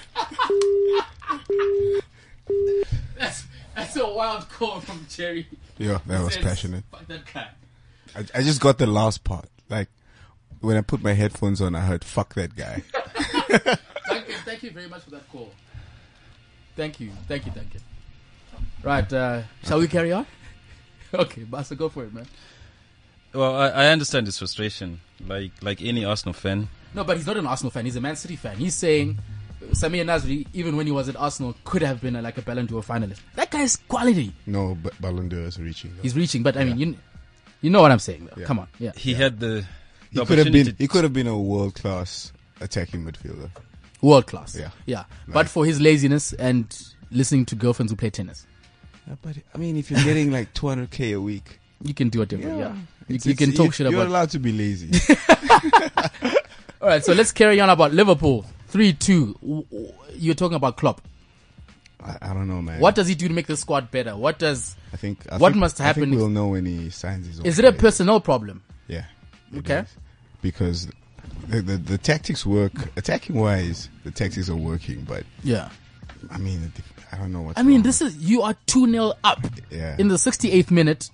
that's 3.18 3.44
that's 3.76 3.96
a 3.98 4.08
wild 4.08 4.48
call 4.50 4.80
from 4.80 5.06
Jerry. 5.10 5.48
yeah, 5.78 6.00
that 6.06 6.24
was 6.24 6.36
Says, 6.36 6.44
passionate. 6.44 6.84
Fuck 6.92 7.08
that 7.08 7.34
guy. 7.34 7.48
I, 8.16 8.40
I 8.40 8.44
just 8.44 8.62
got 8.62 8.78
the 8.78 8.88
last 8.88 9.24
part. 9.26 9.50
Like 9.70 9.90
when 10.62 10.78
I 10.78 10.82
put 10.82 11.02
my 11.02 11.12
headphones 11.14 11.60
on, 11.62 11.76
I 11.76 11.82
heard 11.82 12.06
"fuck 12.06 12.36
that 12.36 12.56
guy." 12.56 12.84
Thank 14.62 14.74
you, 14.76 14.80
very 14.80 14.90
much 14.90 15.02
for 15.02 15.10
that 15.10 15.28
call. 15.32 15.52
Thank 16.76 17.00
you, 17.00 17.10
thank 17.28 17.48
you, 17.48 17.52
thank 17.52 17.74
you. 17.74 17.80
Right, 18.84 19.12
uh, 19.12 19.42
shall 19.64 19.80
we 19.80 19.88
carry 19.88 20.12
on? 20.12 20.28
okay, 21.16 21.46
Basta, 21.46 21.74
go 21.74 21.90
for 21.90 22.04
it, 22.04 22.14
man. 22.14 22.28
Well, 23.34 23.56
I, 23.56 23.70
I 23.70 23.88
understand 23.88 24.28
his 24.28 24.38
frustration, 24.38 25.02
like 25.28 25.52
like 25.64 25.82
any 25.82 26.06
Arsenal 26.06 26.34
fan. 26.34 26.70
No, 26.94 27.04
but 27.04 27.18
he's 27.18 27.26
not 27.26 27.38
an 27.38 27.48
Arsenal 27.48 27.72
fan. 27.72 27.86
He's 27.86 27.96
a 27.96 28.02
Man 28.02 28.16
City 28.16 28.36
fan. 28.36 28.58
He's 28.58 28.76
saying 28.76 29.18
Samir 29.72 30.06
Nasri, 30.06 30.46
even 30.54 30.78
when 30.78 30.86
he 30.86 30.92
was 30.92 31.10
at 31.10 31.16
Arsenal, 31.16 31.56
could 31.64 31.82
have 31.82 32.00
been 32.00 32.16
a, 32.16 32.22
like 32.22 32.38
a 32.38 32.44
Ballon 32.44 32.68
d'Or 32.68 32.84
finalist. 32.84 33.22
That 33.34 33.50
guy's 33.50 33.78
quality. 33.78 34.32
No, 34.46 34.76
but 34.76 34.94
Ballon 35.02 35.28
d'Or 35.28 35.40
is 35.40 35.60
reaching. 35.60 35.96
Though. 35.96 36.04
He's 36.04 36.16
reaching, 36.16 36.44
but 36.44 36.56
I 36.56 36.66
mean, 36.66 36.78
you 36.78 36.98
you 37.62 37.72
know 37.72 37.82
what 37.82 37.90
I'm 37.90 37.98
saying, 37.98 38.28
though. 38.28 38.40
Yeah. 38.40 38.46
Come 38.46 38.60
on, 38.60 38.68
yeah. 38.78 38.92
He 38.96 39.16
had 39.16 39.40
the, 39.40 39.48
the 39.48 39.66
he 40.12 40.20
could 40.20 40.38
have 40.38 40.46
opportunity. 40.46 40.64
been. 40.74 40.76
He 40.78 40.88
could 40.88 41.04
have 41.04 41.14
been 41.14 41.26
a 41.26 41.36
world 41.36 41.74
class 41.74 42.32
attacking 42.60 43.04
midfielder. 43.04 43.50
World 44.02 44.28
class. 44.28 44.56
Yeah. 44.56 44.70
Yeah. 44.86 45.04
But 45.28 45.48
for 45.50 45.66
his 45.66 45.80
laziness 45.80 46.34
and 46.34 46.66
listening 47.12 47.46
to 47.48 47.56
girlfriends 47.56 47.92
who 47.92 47.96
play 47.96 48.10
tennis, 48.10 48.46
Yeah, 49.08 49.16
but 49.22 49.36
I 49.54 49.58
mean, 49.58 49.78
if 49.78 49.92
you're 49.92 50.04
getting 50.04 50.32
like 50.32 50.54
200k 50.54 51.16
a 51.16 51.22
week, 51.22 51.60
you 51.84 51.94
can 51.94 52.10
do 52.10 52.20
whatever. 52.20 52.42
Yeah. 52.44 52.76
You, 53.08 53.18
you 53.24 53.36
can 53.36 53.52
talk 53.54 53.74
shit 53.74 53.90
You're 53.90 54.00
about. 54.02 54.10
allowed 54.10 54.30
to 54.32 54.40
be 54.40 54.52
lazy. 54.52 54.92
All 56.82 56.88
right, 56.88 57.04
so 57.04 57.14
let's 57.14 57.32
carry 57.32 57.60
on 57.60 57.70
about 57.70 57.94
Liverpool. 57.94 58.46
3 58.70 58.94
2. 58.94 59.66
You're 60.16 60.34
talking 60.36 60.56
about 60.56 60.78
Klopp. 60.78 61.02
I, 62.04 62.18
I 62.22 62.34
don't 62.34 62.48
know, 62.48 62.62
man. 62.62 62.80
What 62.80 62.96
does 62.96 63.08
he 63.08 63.14
do 63.16 63.28
to 63.28 63.34
make 63.34 63.48
the 63.48 63.58
squad 63.58 63.92
better? 63.92 64.16
What 64.16 64.40
does. 64.40 64.76
I 64.94 64.98
think. 64.98 65.20
I 65.32 65.38
what 65.38 65.50
think- 65.52 65.60
must 65.60 65.78
happen 65.78 66.10
we'll 66.16 66.30
know 66.30 66.48
when 66.50 66.66
he 66.66 66.90
signs 66.90 67.28
his. 67.28 67.40
Is 67.42 67.60
it 67.60 67.66
a 67.66 67.72
personnel 67.74 68.20
problem? 68.22 68.64
Yeah. 68.88 69.06
it 69.54 69.60
Okay. 69.60 69.80
is. 69.80 69.96
Because 70.42 70.88
the, 71.48 71.62
the 71.62 71.78
the 71.78 71.98
tactics 71.98 72.46
work. 72.46 72.74
Attacking 72.98 73.36
wise, 73.36 73.90
the 74.04 74.12
tactics 74.12 74.50
are 74.50 74.56
working, 74.56 75.04
but 75.04 75.24
Yeah. 75.44 75.70
I 76.30 76.38
mean, 76.38 76.72
I 77.12 77.18
don't 77.18 77.32
know 77.34 77.42
what. 77.42 77.58
I 77.58 77.64
mean, 77.64 77.82
this 77.82 78.02
is. 78.02 78.16
You 78.18 78.42
are 78.44 78.56
2 78.68 78.90
0 78.92 79.14
up 79.24 79.40
Yeah. 79.70 79.96
in 79.98 80.08
the 80.08 80.16
68th 80.16 80.70
minute, 80.72 81.10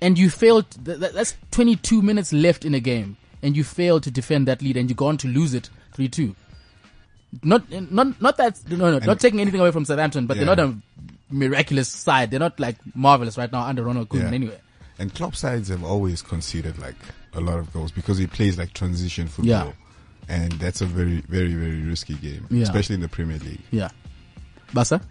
and 0.00 0.18
you 0.18 0.28
failed. 0.30 0.66
Th- 0.84 0.98
th- 1.00 1.12
that's 1.12 1.36
22 1.50 2.02
minutes 2.02 2.32
left 2.32 2.64
in 2.64 2.74
a 2.74 2.80
game, 2.80 3.16
and 3.42 3.56
you 3.56 3.64
failed 3.64 4.02
to 4.04 4.10
defend 4.10 4.46
that 4.48 4.60
lead, 4.62 4.76
and 4.76 4.88
you 4.90 4.94
go 4.94 5.06
on 5.06 5.16
to 5.18 5.28
lose 5.28 5.54
it 5.54 5.70
3 5.94 6.08
2. 6.08 6.34
Not, 7.42 7.70
not, 7.92 8.20
not 8.20 8.36
that, 8.38 8.60
no, 8.68 8.76
no, 8.90 8.98
not 8.98 9.20
taking 9.20 9.40
anything 9.40 9.60
away 9.60 9.70
from 9.70 9.84
Southampton, 9.84 10.26
but 10.26 10.36
Yeah. 10.36 10.44
they're 10.44 10.56
not 10.56 10.68
a 10.68 10.74
miraculous 11.30 11.88
side. 11.88 12.30
They're 12.30 12.40
not 12.40 12.58
like 12.58 12.76
marvelous 12.94 13.38
right 13.38 13.50
now 13.50 13.62
under 13.62 13.84
Ronald 13.84 14.08
Koeman 14.08 14.22
Yeah. 14.30 14.34
anyway. 14.34 14.60
And 15.00 15.14
Klopp 15.14 15.34
sides 15.34 15.68
have 15.70 15.82
always 15.82 16.20
conceded 16.20 16.78
like 16.78 16.94
a 17.32 17.40
lot 17.40 17.58
of 17.58 17.72
goals 17.72 17.90
because 17.90 18.18
he 18.18 18.26
plays 18.26 18.58
like 18.58 18.74
transition 18.74 19.26
football. 19.28 19.46
Yeah. 19.48 19.72
And 20.28 20.52
that's 20.52 20.82
a 20.82 20.86
very, 20.86 21.22
very, 21.22 21.54
very 21.54 21.82
risky 21.82 22.14
game, 22.14 22.46
Yeah. 22.50 22.64
especially 22.64 22.96
in 22.96 23.00
the 23.00 23.08
Premier 23.08 23.38
League. 23.38 23.62
Yeah. 23.70 23.88
Basa? 24.74 25.02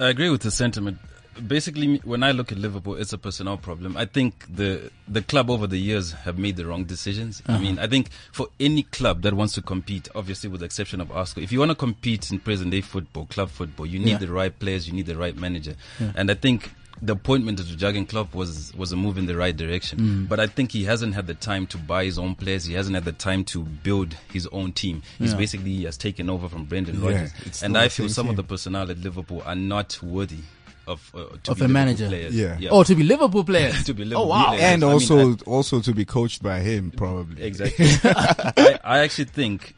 I 0.00 0.08
agree 0.08 0.30
with 0.30 0.40
the 0.40 0.50
sentiment. 0.50 0.98
Basically, 1.46 1.98
when 2.04 2.22
I 2.22 2.32
look 2.32 2.52
at 2.52 2.58
Liverpool, 2.58 2.94
it's 2.96 3.12
a 3.12 3.18
personnel 3.18 3.58
problem. 3.58 3.96
I 3.98 4.06
think 4.06 4.46
the 4.54 4.90
the 5.08 5.22
club 5.22 5.50
over 5.50 5.66
the 5.66 5.78
years 5.78 6.12
have 6.12 6.38
made 6.38 6.56
the 6.56 6.66
wrong 6.66 6.84
decisions. 6.84 7.42
I 7.46 7.52
uh-huh. 7.52 7.62
mean, 7.62 7.78
I 7.78 7.86
think 7.86 8.10
for 8.32 8.48
any 8.60 8.82
club 8.82 9.22
that 9.22 9.34
wants 9.34 9.54
to 9.54 9.62
compete, 9.62 10.08
obviously 10.14 10.48
with 10.50 10.60
the 10.60 10.66
exception 10.66 11.00
of 11.00 11.10
Arsenal, 11.12 11.44
if 11.44 11.52
you 11.52 11.58
want 11.58 11.70
to 11.70 11.74
compete 11.74 12.30
in 12.30 12.38
present 12.40 12.70
day 12.70 12.80
football, 12.80 13.26
club 13.26 13.50
football, 13.50 13.86
you 13.86 13.98
need 13.98 14.12
Yeah. 14.12 14.18
the 14.18 14.32
right 14.32 14.58
players, 14.58 14.86
you 14.86 14.94
need 14.94 15.06
the 15.06 15.16
right 15.16 15.36
manager, 15.36 15.74
and 16.16 16.30
I 16.30 16.34
think. 16.34 16.72
The 17.04 17.14
appointment 17.14 17.58
of 17.58 17.66
Jurgen 17.66 18.06
Klopp 18.06 18.32
was 18.32 18.72
was 18.76 18.92
a 18.92 18.96
move 18.96 19.18
in 19.18 19.26
the 19.26 19.36
right 19.36 19.56
direction, 19.56 20.26
but 20.28 20.38
I 20.38 20.46
think 20.46 20.70
he 20.70 20.84
hasn't 20.84 21.14
had 21.14 21.26
the 21.26 21.34
time 21.34 21.66
to 21.68 21.78
buy 21.78 22.04
his 22.04 22.16
own 22.18 22.36
players. 22.36 22.64
He 22.64 22.74
hasn't 22.74 22.94
had 22.94 23.04
the 23.04 23.10
time 23.12 23.42
to 23.46 23.64
build 23.64 24.14
his 24.32 24.46
own 24.52 24.70
team. 24.72 25.02
He's 25.18 25.32
Yeah. 25.32 25.38
basically 25.38 25.72
he 25.74 25.84
has 25.84 25.96
taken 25.96 26.30
over 26.30 26.48
from 26.48 26.64
Brendan 26.64 27.02
Yeah, 27.02 27.08
Rodgers, 27.10 27.62
and 27.62 27.76
I 27.76 27.88
feel 27.88 28.06
same 28.08 28.14
some 28.14 28.28
of 28.28 28.36
the 28.36 28.44
personnel 28.44 28.88
at 28.88 28.98
Liverpool 28.98 29.42
are 29.44 29.56
not 29.56 30.00
worthy 30.00 30.38
of 30.86 31.10
uh, 31.14 31.18
to 31.18 31.50
Of 31.52 31.58
be 31.58 31.64
a 31.64 31.68
Liverpool 31.68 31.68
manager. 31.68 32.08
Players. 32.08 32.34
Yeah. 32.36 32.68
Oh, 32.70 32.82
to 32.84 32.94
be 32.94 33.02
Liverpool 33.02 33.44
players. 33.44 33.82
To 33.86 33.94
be 33.94 34.04
Liverpool. 34.04 34.24
Oh, 34.24 34.28
wow. 34.28 34.46
players. 34.48 34.62
And 34.62 34.84
I 34.84 34.86
mean, 34.86 34.92
also, 34.94 35.36
also 35.46 35.80
to 35.80 35.92
be 35.94 36.04
coached 36.04 36.42
by 36.42 36.60
him, 36.60 36.90
probably. 36.92 37.42
Exactly. 37.42 37.86
I, 38.04 38.78
I 38.84 38.98
actually 39.00 39.26
think 39.26 39.74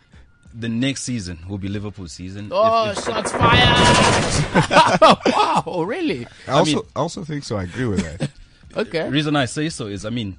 the 0.57 0.69
next 0.69 1.03
season 1.03 1.39
will 1.49 1.59
be 1.59 1.69
Liverpool 1.69 2.07
season. 2.09 2.49
Oh, 2.53 2.91
if- 2.91 3.03
shots 3.05 3.33
fired! 3.33 5.19
wow, 5.27 5.65
oh, 5.67 5.83
really? 5.85 6.27
I 6.47 6.53
also, 6.53 6.77
mean- 6.77 6.85
I 6.95 7.01
also 7.01 7.25
think 7.25 7.45
so. 7.45 7.57
I 7.57 7.65
agree 7.65 7.87
with 7.87 8.19
that. 8.19 8.31
Okay. 8.77 9.05
The 9.05 9.11
reason 9.13 9.37
I 9.37 9.45
say 9.45 9.69
so 9.69 9.87
is, 9.87 10.05
I 10.05 10.11
mean, 10.11 10.37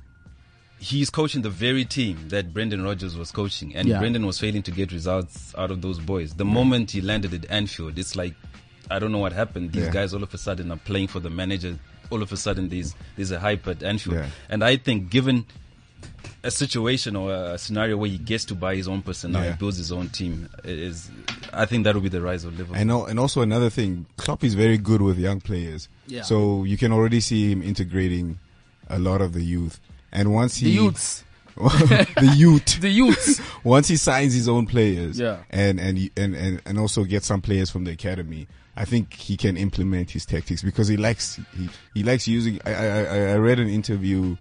he's 0.78 1.10
coaching 1.10 1.42
the 1.42 1.50
very 1.50 1.86
team 1.86 2.28
that 2.28 2.54
Brendan 2.54 2.84
Rodgers 2.84 3.16
was 3.16 3.32
coaching, 3.32 3.74
and 3.74 3.88
Yeah. 3.88 4.00
Brendan 4.00 4.26
was 4.26 4.38
failing 4.38 4.62
to 4.64 4.72
get 4.72 4.92
results 4.92 5.56
out 5.58 5.72
of 5.72 5.82
those 5.82 6.00
boys. 6.00 6.34
The 6.34 6.44
moment 6.44 6.92
he 6.92 7.00
landed 7.00 7.34
at 7.34 7.50
Anfield, 7.50 7.98
it's 7.98 8.14
like 8.18 8.34
I 8.92 9.00
don't 9.00 9.14
know 9.14 9.20
what 9.20 9.32
happened. 9.32 9.72
These 9.72 9.86
Yeah. 9.86 9.92
guys 9.92 10.14
all 10.14 10.22
of 10.22 10.34
a 10.34 10.38
sudden 10.38 10.70
are 10.70 10.76
playing 10.78 11.08
for 11.08 11.22
the 11.22 11.30
manager. 11.30 11.80
All 12.10 12.22
of 12.22 12.34
a 12.34 12.36
sudden, 12.36 12.68
there's 12.68 12.94
there's 13.16 13.32
a 13.32 13.40
hype 13.40 13.66
at 13.70 13.82
Anfield, 13.84 14.18
Yeah. 14.18 14.28
and 14.50 14.66
I 14.66 14.76
think 14.76 15.10
given 15.10 15.46
a 16.44 16.52
situation 16.52 17.16
or 17.16 17.34
a 17.34 17.58
scenario 17.58 17.98
where 17.98 18.10
he 18.10 18.18
gets 18.18 18.46
to 18.46 18.56
buy 18.56 18.76
his 18.76 18.88
own 18.88 19.02
personnel, 19.02 19.44
Yeah. 19.44 19.52
he 19.52 19.58
builds 19.58 19.78
his 19.78 19.92
own 19.92 20.10
team, 20.10 20.50
is 20.64 21.10
I 21.54 21.66
think 21.66 21.84
that 21.86 21.96
will 21.96 22.02
be 22.02 22.10
the 22.10 22.22
rise 22.22 22.44
of 22.46 22.58
Liverpool. 22.58 22.76
And, 22.80 22.92
al- 22.92 23.06
and 23.06 23.20
also 23.20 23.42
another 23.42 23.70
thing, 23.70 24.06
Klopp 24.18 24.44
is 24.44 24.54
very 24.54 24.78
good 24.78 25.02
with 25.02 25.18
young 25.18 25.42
players. 25.42 25.88
Yeah. 26.08 26.22
So 26.24 26.64
you 26.64 26.78
can 26.78 26.92
already 26.92 27.20
see 27.20 27.52
him 27.52 27.62
integrating 27.62 28.40
a 28.90 29.00
lot 29.00 29.22
of 29.22 29.34
the 29.34 29.44
youth. 29.44 29.80
And 30.12 30.34
once 30.34 30.60
The 30.60 30.70
he 30.70 30.76
youths. 30.76 31.24
the 31.56 32.34
youth, 32.36 32.80
The 32.82 32.90
youths. 32.90 33.40
once 33.64 33.88
he 33.88 33.96
signs 33.98 34.34
his 34.34 34.48
own 34.50 34.66
players, 34.68 35.18
Yeah. 35.20 35.38
and 35.50 35.80
and 35.80 36.12
and 36.18 36.36
and 36.36 36.62
and 36.66 36.78
also 36.80 37.04
get 37.06 37.24
some 37.24 37.42
players 37.42 37.70
from 37.70 37.86
the 37.86 37.92
academy, 37.92 38.48
I 38.76 38.84
think 38.84 39.14
he 39.14 39.38
can 39.38 39.56
implement 39.56 40.12
his 40.12 40.26
tactics 40.26 40.62
because 40.62 40.90
he 40.90 40.98
likes 40.98 41.40
he, 41.58 41.70
he 41.94 42.04
likes 42.04 42.28
using. 42.28 42.60
I, 42.66 42.74
I 42.74 42.86
I 43.04 43.18
I 43.32 43.36
read 43.38 43.60
an 43.60 43.70
interview 43.70 44.36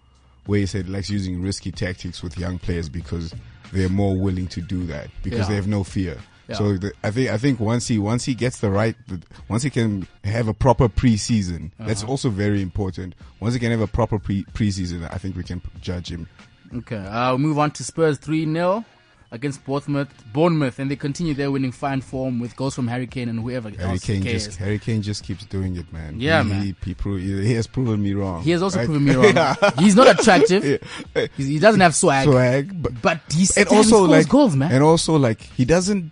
where 0.46 0.60
he 0.60 0.66
said 0.66 0.88
likes 0.88 1.10
using 1.10 1.40
risky 1.42 1.70
tactics 1.72 2.22
with 2.22 2.38
young 2.38 2.58
players 2.58 2.88
because 2.88 3.34
they're 3.72 3.88
more 3.88 4.16
willing 4.16 4.46
to 4.48 4.60
do 4.60 4.84
that 4.86 5.08
because 5.22 5.40
Yeah. 5.40 5.48
they 5.48 5.54
have 5.56 5.66
no 5.66 5.84
fear. 5.84 6.16
Yeah. 6.48 6.56
So 6.56 6.76
the, 6.76 6.92
I 7.02 7.10
think 7.10 7.30
I 7.30 7.38
think 7.38 7.58
once 7.58 7.88
he 7.88 7.98
once 7.98 8.24
he 8.26 8.34
gets 8.34 8.60
the 8.60 8.70
right 8.70 8.94
the, 9.08 9.22
once 9.48 9.62
he 9.62 9.70
can 9.70 10.06
have 10.24 10.46
a 10.46 10.52
proper 10.54 10.88
preseason, 10.90 11.70
that's 11.78 12.02
Uh-huh. 12.02 12.10
also 12.12 12.28
very 12.28 12.60
important. 12.60 13.14
Once 13.40 13.54
he 13.54 13.60
can 13.60 13.70
have 13.70 13.80
a 13.80 13.86
proper 13.86 14.18
pre 14.18 14.44
preseason, 14.52 15.08
I 15.10 15.16
think 15.16 15.36
we 15.36 15.42
can 15.42 15.62
judge 15.80 16.10
him. 16.10 16.28
Okay, 16.74 16.96
uh, 16.96 17.30
we'll 17.30 17.38
move 17.38 17.58
on 17.58 17.70
to 17.72 17.84
Spurs 17.84 18.18
3 18.18 18.44
0 18.44 18.84
against 19.30 19.64
Bournemouth. 19.64 20.08
Bournemouth, 20.32 20.78
and 20.78 20.90
they 20.90 20.96
continue 20.96 21.34
their 21.34 21.50
winning 21.50 21.72
fine 21.72 22.00
form 22.00 22.38
with 22.40 22.54
goals 22.56 22.74
from 22.74 22.86
Harry 22.88 23.06
Kane 23.06 23.28
and 23.28 23.40
whoever 23.40 23.70
Harry 23.70 23.82
else 23.92 24.04
Kane 24.04 24.22
cares. 24.22 24.46
just 24.46 24.58
Harry 24.58 24.78
Kane 24.78 25.02
just 25.02 25.24
keeps 25.24 25.44
doing 25.46 25.76
it, 25.76 25.92
man. 25.92 26.20
Yeah, 26.20 26.42
he, 26.42 26.48
man. 26.48 26.62
He, 26.62 26.74
he, 26.84 26.94
pro- 26.94 27.16
he 27.16 27.54
has 27.54 27.66
proven 27.66 28.02
me 28.02 28.14
wrong. 28.14 28.42
He 28.42 28.50
has 28.52 28.62
also 28.62 28.78
Right? 28.78 28.86
proven 28.86 29.04
me 29.04 29.14
wrong. 29.16 29.54
He's 29.78 29.96
not 29.96 30.08
attractive. 30.18 30.64
Yeah. 31.14 31.26
He 31.36 31.58
doesn't 31.58 31.80
have 31.80 31.94
swag, 31.94 32.26
Swag, 32.28 32.82
but 32.82 33.00
but 33.02 33.20
he's 33.32 33.56
and 33.56 33.66
also 33.68 33.88
scores 33.96 34.10
like 34.10 34.28
goals, 34.28 34.54
man. 34.56 34.72
and 34.72 34.82
also 34.82 35.16
like 35.16 35.40
he 35.40 35.64
doesn't 35.64 36.10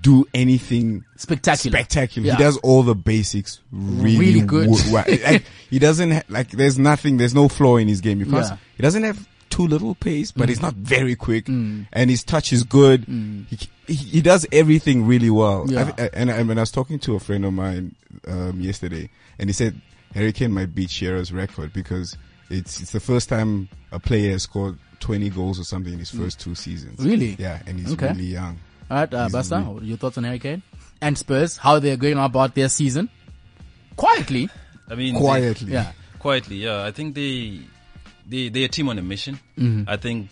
do 0.00 0.26
anything 0.34 1.04
Spectacular. 1.16 1.76
spectacular. 1.78 2.26
Yeah. 2.28 2.36
He 2.36 2.42
does 2.42 2.56
all 2.58 2.82
the 2.82 2.94
basics 2.94 3.60
really, 3.72 4.18
Really 4.18 4.40
good. 4.42 4.68
like 4.92 5.42
he 5.70 5.78
doesn't 5.78 6.10
ha- 6.10 6.22
like. 6.28 6.50
There's 6.50 6.78
nothing. 6.78 7.16
There's 7.16 7.34
no 7.34 7.48
flaw 7.48 7.76
in 7.76 7.88
his 7.88 8.00
game. 8.00 8.20
You 8.20 8.26
Yeah. 8.26 8.56
He 8.76 8.82
doesn't 8.82 9.02
have 9.02 9.26
too 9.54 9.66
little 9.66 9.94
pace, 9.94 10.32
but 10.32 10.48
he's 10.48 10.60
not 10.62 10.74
very 10.74 11.14
quick, 11.16 11.48
and 11.48 11.86
his 12.10 12.24
touch 12.24 12.52
is 12.52 12.62
good. 12.64 13.04
He, 13.04 13.58
he 13.86 13.94
he 13.94 14.20
does 14.22 14.46
everything 14.50 15.06
really 15.06 15.30
well. 15.30 15.66
Yeah. 15.68 15.80
I 15.86 15.90
th- 15.92 16.10
and, 16.14 16.30
I, 16.30 16.36
and 16.38 16.50
I 16.58 16.62
was 16.62 16.70
talking 16.70 16.98
to 17.00 17.14
a 17.16 17.20
friend 17.20 17.44
of 17.44 17.52
mine 17.52 17.94
um, 18.26 18.60
yesterday, 18.60 19.10
and 19.38 19.48
he 19.48 19.52
said 19.52 19.80
Harry 20.14 20.32
Kane 20.32 20.52
might 20.52 20.74
beat 20.74 20.90
Shearer's 20.90 21.32
record 21.32 21.72
because 21.72 22.16
it's 22.50 22.80
it's 22.80 22.92
the 22.92 23.00
first 23.00 23.28
time 23.28 23.68
a 23.92 24.00
player 24.00 24.32
has 24.32 24.42
scored 24.44 24.78
20 25.00 25.30
goals 25.30 25.60
or 25.60 25.64
something 25.64 25.92
in 25.92 25.98
his 25.98 26.10
first 26.10 26.40
two 26.40 26.54
seasons. 26.54 26.98
Mm. 26.98 27.04
Really? 27.04 27.36
Yeah, 27.38 27.60
and 27.66 27.78
he's 27.78 27.92
Okay. 27.92 28.08
really 28.08 28.24
young. 28.24 28.58
All 28.90 28.98
right, 28.98 29.12
uh, 29.14 29.28
Basta, 29.30 29.56
really- 29.66 29.86
your 29.86 29.96
thoughts 29.98 30.18
on 30.18 30.24
Harry 30.24 30.38
Kane 30.38 30.62
and 31.00 31.16
Spurs? 31.18 31.56
How 31.58 31.78
they're 31.78 31.96
going 31.96 32.18
about 32.18 32.54
their 32.54 32.68
season? 32.68 33.08
Quietly, 33.96 34.48
I 34.88 34.94
mean, 34.94 35.14
they- 35.14 35.20
Quietly. 35.20 35.72
yeah. 35.72 35.92
quietly, 36.18 36.56
yeah. 36.56 36.84
I 36.84 36.90
think 36.90 37.14
they 37.14 37.60
they 38.28 38.48
they're 38.48 38.66
a 38.66 38.68
team 38.68 38.88
on 38.88 38.98
a 38.98 39.02
mission. 39.02 39.38
Mm-hmm. 39.58 39.88
I 39.88 39.96
think 39.96 40.28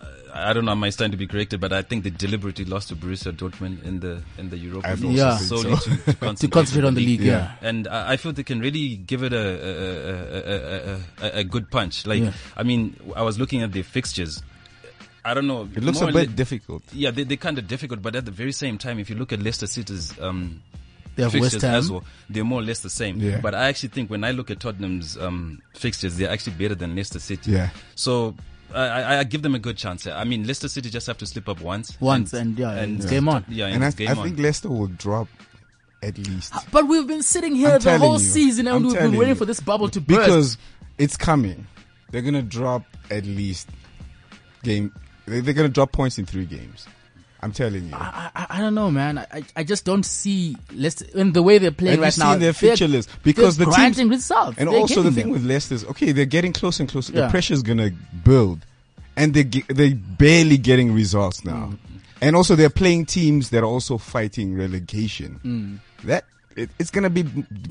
uh, 0.00 0.06
I 0.34 0.52
don't 0.52 0.64
know. 0.64 0.72
I 0.72 0.74
might 0.74 0.90
stand 0.94 1.12
to 1.12 1.16
be 1.18 1.26
corrected, 1.26 1.60
but 1.60 1.72
I 1.72 1.82
think 1.82 2.04
they 2.04 2.10
deliberately 2.10 2.64
lost 2.64 2.88
to 2.88 2.96
Borussia 2.96 3.32
Dortmund 3.32 3.84
in 3.84 4.00
the 4.00 4.22
in 4.38 4.50
the 4.50 4.56
Europa 4.58 4.88
I've 4.88 5.00
League 5.02 5.20
also 5.20 5.36
think 5.38 5.48
solely 5.62 5.76
so. 5.76 5.90
to, 5.90 5.96
to 5.96 6.12
concentrate, 6.18 6.36
To 6.38 6.48
concentrate 6.48 6.84
on 6.88 6.94
the 6.94 7.04
league, 7.06 7.20
yeah. 7.20 7.52
And 7.62 7.86
I, 7.88 8.12
I 8.12 8.16
feel 8.16 8.32
they 8.32 8.42
can 8.42 8.60
really 8.60 8.96
give 8.96 9.22
it 9.22 9.32
a 9.32 9.38
a, 9.38 10.22
a, 10.24 10.94
a, 10.94 11.00
a, 11.36 11.38
a 11.40 11.44
good 11.44 11.70
punch. 11.70 12.06
Like 12.06 12.22
Yeah. 12.22 12.32
I 12.56 12.62
mean, 12.62 12.96
I 13.16 13.22
was 13.22 13.38
looking 13.38 13.62
at 13.62 13.72
their 13.72 13.84
fixtures. 13.84 14.42
I 15.26 15.32
don't 15.32 15.46
know. 15.46 15.62
It 15.74 15.82
looks 15.82 16.00
a 16.02 16.06
bit 16.06 16.14
le- 16.14 16.26
difficult. 16.26 16.82
yeah, 16.92 17.10
they, 17.10 17.24
they're 17.24 17.38
kind 17.38 17.56
of 17.58 17.66
difficult, 17.66 18.02
but 18.02 18.14
at 18.14 18.26
the 18.26 18.30
very 18.30 18.52
same 18.52 18.76
time, 18.76 18.98
if 18.98 19.08
you 19.08 19.16
look 19.16 19.32
at 19.32 19.40
Leicester 19.40 19.66
City's 19.66 20.12
um, 20.20 20.60
They 21.16 21.22
have 21.22 21.32
fixtures 21.32 21.54
West 21.54 21.62
Ham. 21.62 21.74
as 21.74 21.90
well, 21.92 22.04
they're 22.28 22.44
more 22.44 22.60
or 22.60 22.64
less 22.64 22.80
the 22.80 22.90
same. 22.90 23.18
Yeah. 23.20 23.40
But 23.40 23.54
I 23.54 23.68
actually 23.68 23.90
think 23.90 24.10
when 24.10 24.24
I 24.24 24.32
look 24.32 24.50
at 24.50 24.60
Tottenham's 24.60 25.16
um, 25.16 25.62
fixtures, 25.74 26.16
they're 26.16 26.30
actually 26.30 26.54
better 26.54 26.74
than 26.74 26.96
Leicester 26.96 27.18
City. 27.20 27.52
Yeah. 27.52 27.70
So 27.94 28.34
I, 28.74 28.80
I, 28.86 29.18
I 29.20 29.24
give 29.24 29.42
them 29.42 29.54
a 29.54 29.58
good 29.58 29.76
chance. 29.76 30.06
I 30.06 30.24
mean, 30.24 30.46
Leicester 30.46 30.68
City 30.68 30.90
just 30.90 31.06
have 31.06 31.18
to 31.18 31.26
slip 31.26 31.48
up 31.48 31.60
once. 31.60 31.96
Once, 32.00 32.32
and, 32.32 32.58
yeah, 32.58 32.74
it's 32.74 33.06
game 33.06 33.28
on. 33.28 33.44
Yeah, 33.48 33.66
and, 33.66 33.76
and 33.76 33.84
I, 33.84 33.88
it's 33.88 33.96
game 33.96 34.08
I 34.08 34.12
on. 34.12 34.24
think 34.24 34.38
Leicester 34.38 34.68
will 34.68 34.88
drop 34.88 35.28
at 36.02 36.18
least 36.18 36.52
But 36.70 36.86
we've 36.86 37.06
been 37.06 37.22
sitting 37.22 37.54
here 37.54 37.70
I'm 37.70 37.80
the 37.80 37.98
whole 37.98 38.14
you. 38.14 38.18
season 38.18 38.66
and 38.66 38.76
I'm 38.76 38.82
we've 38.84 38.92
been 38.94 39.12
waiting 39.12 39.28
you. 39.30 39.34
for 39.36 39.46
this 39.46 39.60
bubble 39.60 39.88
to 39.88 40.00
burst. 40.00 40.20
because 40.20 40.58
it's 40.98 41.16
coming. 41.16 41.66
They're 42.10 42.22
gonna 42.22 42.42
drop 42.42 42.84
at 43.10 43.24
least 43.24 43.68
game. 44.62 44.92
They're 45.26 45.54
gonna 45.54 45.68
drop 45.68 45.92
points 45.92 46.18
in 46.18 46.26
three 46.26 46.44
games. 46.44 46.86
I'm 47.44 47.52
telling 47.52 47.88
you. 47.88 47.94
I, 47.94 48.30
I, 48.34 48.46
I 48.50 48.60
don't 48.60 48.74
know, 48.74 48.90
man. 48.90 49.18
I, 49.18 49.42
I- 49.54 49.64
just 49.64 49.84
don't 49.84 50.02
see 50.04 50.56
Leicester 50.72 51.06
in 51.14 51.32
the 51.32 51.42
way 51.42 51.58
they're 51.58 51.70
playing 51.70 51.94
And 51.94 52.02
right 52.02 52.18
now. 52.18 52.30
their 52.30 52.38
they're- 52.38 52.52
fixture 52.54 52.88
list 52.88 53.08
because 53.22 53.56
they're 53.56 53.66
the 53.66 53.72
teams, 53.72 54.02
results, 54.04 54.58
and 54.58 54.68
They're 54.68 54.78
also 54.78 55.02
the 55.02 55.10
thing 55.12 55.24
them. 55.24 55.32
with 55.32 55.44
Leicester 55.44 55.74
is 55.74 55.84
okay. 55.86 56.12
They're 56.12 56.24
getting 56.24 56.52
closer 56.52 56.82
and 56.82 56.90
closer. 56.90 57.12
Yeah. 57.12 57.22
The 57.26 57.30
pressure's 57.30 57.62
gonna 57.62 57.90
build, 58.24 58.64
and 59.16 59.34
they 59.34 59.44
they're 59.68 59.94
barely 59.94 60.56
getting 60.58 60.92
results 60.94 61.44
now. 61.44 61.70
Mm. 61.72 61.78
And 62.20 62.36
also 62.36 62.56
they're 62.56 62.70
playing 62.70 63.06
teams 63.06 63.50
that 63.50 63.62
are 63.62 63.66
also 63.66 63.98
fighting 63.98 64.56
relegation. 64.56 65.40
Mm. 65.44 66.06
That 66.06 66.24
it, 66.56 66.70
it's 66.78 66.90
gonna 66.90 67.10
be 67.10 67.24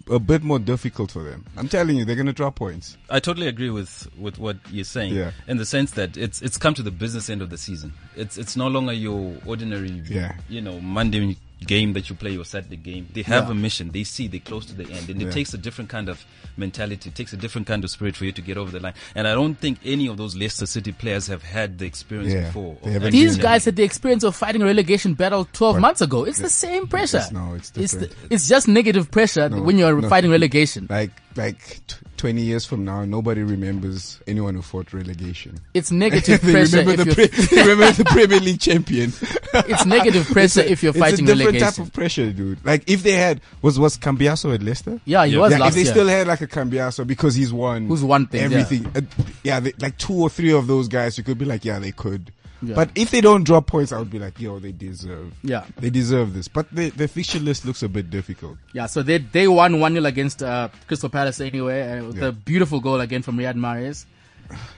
a 0.10 0.20
bit 0.20 0.44
more 0.44 0.60
difficult 0.60 1.12
for 1.12 1.24
them. 1.24 1.46
I'm 1.58 1.68
telling 1.68 1.98
you, 1.98 2.06
they're 2.06 2.16
gonna 2.16 2.34
drop 2.34 2.56
points. 2.56 2.98
I 3.10 3.20
totally 3.20 3.48
agree 3.48 3.70
with, 3.70 4.08
with 4.18 4.38
what 4.38 4.58
you're 4.70 4.84
saying. 4.84 5.14
Yeah. 5.14 5.32
In 5.48 5.58
the 5.58 5.66
sense 5.66 5.92
that 5.92 6.18
it's 6.18 6.42
it's 6.42 6.58
come 6.58 6.74
to 6.76 6.84
the 6.84 6.92
business 6.92 7.30
end 7.30 7.42
of 7.42 7.50
the 7.50 7.58
season. 7.58 7.94
It's 8.16 8.38
it's 8.38 8.56
no 8.56 8.68
longer 8.68 8.94
your 8.94 9.36
ordinary 9.46 9.90
Yeah. 10.08 10.36
you 10.50 10.62
know, 10.62 10.80
Monday 10.80 11.38
game 11.66 11.94
that 11.94 12.10
you 12.10 12.16
play 12.16 12.36
or 12.38 12.44
Saturday 12.46 12.76
game. 12.76 13.08
They 13.14 13.22
have 13.24 13.46
Yeah. 13.46 13.52
a 13.52 13.56
mission. 13.56 13.92
They 13.92 14.04
see 14.04 14.28
they're 14.28 14.40
close 14.42 14.66
to 14.68 14.74
the 14.74 14.84
end. 14.92 15.10
And 15.10 15.22
it 15.22 15.26
Yeah. 15.26 15.32
takes 15.32 15.54
a 15.54 15.58
different 15.58 15.90
kind 15.90 16.10
of 16.10 16.26
mentality. 16.58 17.10
It 17.10 17.16
takes 17.16 17.32
a 17.34 17.38
different 17.38 17.68
kind 17.68 17.84
of 17.84 17.90
spirit 17.90 18.16
for 18.18 18.26
you 18.26 18.32
to 18.34 18.42
get 18.42 18.58
over 18.58 18.70
the 18.72 18.80
line. 18.80 18.94
And 19.16 19.28
I 19.28 19.34
don't 19.34 19.56
think 19.56 19.80
any 19.86 20.08
of 20.08 20.18
those 20.18 20.36
Leicester 20.36 20.66
City 20.66 20.92
players 20.92 21.28
have 21.28 21.42
had 21.44 21.80
the 21.80 21.86
experience 21.86 22.34
Yeah. 22.34 22.48
before. 22.48 22.78
They 22.84 22.88
of 22.90 22.94
haven't 22.94 23.08
actually 23.08 23.20
These 23.26 23.38
guys 23.38 23.66
had 23.66 23.76
the 23.78 23.84
experience 23.84 24.24
of 24.24 24.36
fighting 24.36 24.62
a 24.62 24.66
relegation 24.66 25.14
battle 25.14 25.48
12 25.54 25.76
But- 25.76 25.82
months 25.82 26.02
ago. 26.02 26.26
It's 26.26 26.40
the 26.40 26.50
same 26.50 26.88
pressure. 26.88 27.18
It's- 27.18 27.32
no, 27.32 27.54
it's 27.56 27.72
It's, 27.76 27.94
the, 27.94 28.08
different. 28.08 28.32
it's 28.34 28.48
just 28.50 28.68
negative 28.68 29.10
pressure 29.10 29.48
No, 29.50 29.62
when 29.62 29.78
you're 29.78 30.02
no. 30.02 30.10
fighting 30.10 30.32
relegation. 30.32 30.88
Like 30.90 31.12
like 31.36 31.58
t- 31.88 31.96
20 32.18 32.44
years 32.44 32.64
from 32.64 32.86
now, 32.86 33.04
nobody 33.06 33.42
remembers 33.42 34.20
anyone 34.28 34.54
who 34.54 34.62
fought 34.62 34.94
relegation. 34.94 35.58
It's 35.74 35.90
negative 35.92 36.40
pressure 36.54 36.78
remember 36.84 37.02
if 37.10 37.16
the 37.18 37.28
pre- 37.50 37.58
remember 37.64 37.92
the 37.92 38.06
Premier 38.06 38.40
League 38.40 38.60
champion. 38.60 39.12
it's 39.54 39.84
negative 39.88 40.28
pressure 40.28 40.62
if 40.62 40.84
you're 40.84 40.94
fighting 40.94 41.28
a 41.28 41.34
different 41.54 41.76
type 41.78 41.86
of 41.88 41.94
pressure, 41.94 42.32
dude. 42.32 42.66
Like 42.66 42.90
if 42.90 43.04
they 43.04 43.14
had 43.14 43.42
was 43.62 43.80
was 43.80 43.98
Cambiasso 43.98 44.54
at 44.54 44.62
Leicester? 44.64 45.00
yeah, 45.06 45.26
he 45.26 45.34
Yeah. 45.34 45.40
was 45.40 45.52
yeah, 45.52 45.68
if 45.68 45.74
they 45.74 45.84
year. 45.84 45.92
still 45.92 46.08
had 46.08 46.28
like 46.28 46.42
a 46.42 46.48
Cambiasso 46.48 47.06
because 47.08 47.36
he's 47.36 47.54
won, 47.54 47.88
Who's 47.88 48.04
won 48.04 48.28
things, 48.28 48.52
yeah. 48.52 48.60
everything. 48.60 48.92
Uh, 48.96 49.24
yeah, 49.44 49.60
they, 49.60 49.74
like 49.80 49.98
two 49.98 50.14
or 50.14 50.30
three 50.30 50.52
of 50.54 50.68
those 50.68 50.88
guys, 50.88 51.18
you 51.18 51.24
could 51.24 51.38
be 51.38 51.46
like, 51.46 51.64
yeah, 51.66 51.80
they 51.80 51.92
could. 51.92 52.32
Yeah. 52.62 52.76
But 52.76 52.92
if 52.96 53.12
they 53.12 53.20
don't 53.20 53.44
drop 53.44 53.68
points, 53.68 53.92
I 53.92 54.00
would 54.00 54.10
be 54.10 54.20
like, 54.20 54.40
yo, 54.40 54.58
they 54.58 54.72
deserve. 54.72 55.34
Yeah. 55.44 55.66
they 55.80 55.90
deserve 55.90 56.34
this. 56.34 56.48
But 56.48 56.74
the 56.74 56.92
the 56.92 57.10
fixture 57.10 57.40
list 57.40 57.66
looks 57.66 57.84
a 57.84 57.90
bit 57.90 58.10
difficult. 58.10 58.58
Yeah, 58.74 58.86
so 58.86 59.04
they 59.04 59.18
they 59.18 59.50
won 59.50 59.82
1 59.82 59.94
0 59.94 60.06
against 60.06 60.42
uh, 60.42 60.70
Crystal 60.88 61.10
Palace 61.10 61.42
anyway, 61.42 61.82
uh, 62.00 62.06
with 62.06 62.18
Yeah. 62.20 62.28
a 62.28 62.32
beautiful 62.32 62.80
goal 62.80 63.02
again 63.02 63.22
from 63.22 63.38
Riyad 63.38 63.56
Mahrez. 63.56 64.06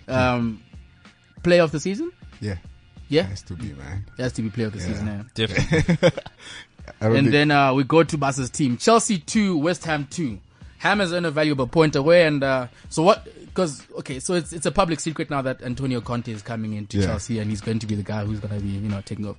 Um, 0.07 0.61
play 1.43 1.59
of 1.59 1.71
the 1.71 1.79
season? 1.79 2.11
Yeah, 2.41 2.55
Yeah, 3.09 3.23
has 3.23 3.41
to 3.43 3.53
be, 3.53 3.73
man. 3.73 4.05
it 4.17 4.21
has 4.21 4.33
to 4.33 4.41
be 4.41 4.49
player 4.49 4.67
of 4.67 4.73
the 4.73 4.79
Yeah. 4.79 4.85
season. 4.85 5.07
Yeah. 5.07 5.23
Definitely. 5.47 6.09
And 7.01 7.13
think- 7.13 7.31
then 7.31 7.49
uh, 7.51 7.73
we 7.73 7.83
go 7.83 8.03
to 8.03 8.17
Barca's 8.17 8.49
team. 8.51 8.77
Chelsea 8.77 9.17
2, 9.17 9.57
West 9.57 9.85
Ham 9.85 10.07
2. 10.11 10.37
Ham 10.77 10.99
has 10.99 11.11
earned 11.13 11.25
a 11.25 11.31
valuable 11.31 11.65
point 11.67 11.95
away. 11.95 12.25
And 12.27 12.43
uh, 12.43 12.67
so 12.89 13.01
what? 13.01 13.25
Because, 13.45 13.81
okay, 13.99 14.19
so 14.19 14.35
it's 14.35 14.53
it's 14.53 14.65
a 14.67 14.71
public 14.71 14.99
secret 14.99 15.29
now 15.31 15.41
that 15.41 15.63
Antonio 15.63 15.99
Conte 15.99 16.31
is 16.31 16.41
coming 16.43 16.73
into 16.73 16.99
Yeah. 16.99 17.07
Chelsea 17.07 17.39
and 17.39 17.49
he's 17.49 17.61
going 17.61 17.79
to 17.79 17.87
be 17.87 17.95
the 17.95 18.03
guy 18.03 18.23
who's 18.23 18.39
going 18.39 18.53
to 18.55 18.59
be, 18.63 18.69
you 18.69 18.87
know, 18.89 19.01
taking 19.01 19.25
over. 19.25 19.37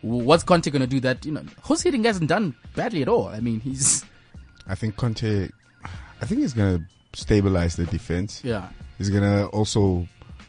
What's 0.00 0.44
Conte 0.44 0.70
going 0.70 0.80
to 0.80 0.86
do 0.86 1.00
that, 1.00 1.26
you 1.26 1.32
know, 1.32 1.42
Jose 1.62 1.88
Hiddink 1.88 2.06
hasn't 2.06 2.28
done 2.28 2.54
badly 2.74 3.02
at 3.02 3.08
all. 3.08 3.28
I 3.28 3.40
mean, 3.40 3.60
he's, 3.60 4.04
I 4.66 4.74
think 4.74 4.96
Conte, 4.96 5.48
I 5.84 6.24
think 6.24 6.40
he's 6.40 6.54
gonna 6.54 6.80
stabilize 7.12 7.76
the 7.76 7.84
defense. 7.86 8.40
yeah. 8.44 8.68
He's 8.96 9.10
gonna 9.10 9.46
also. 9.46 10.08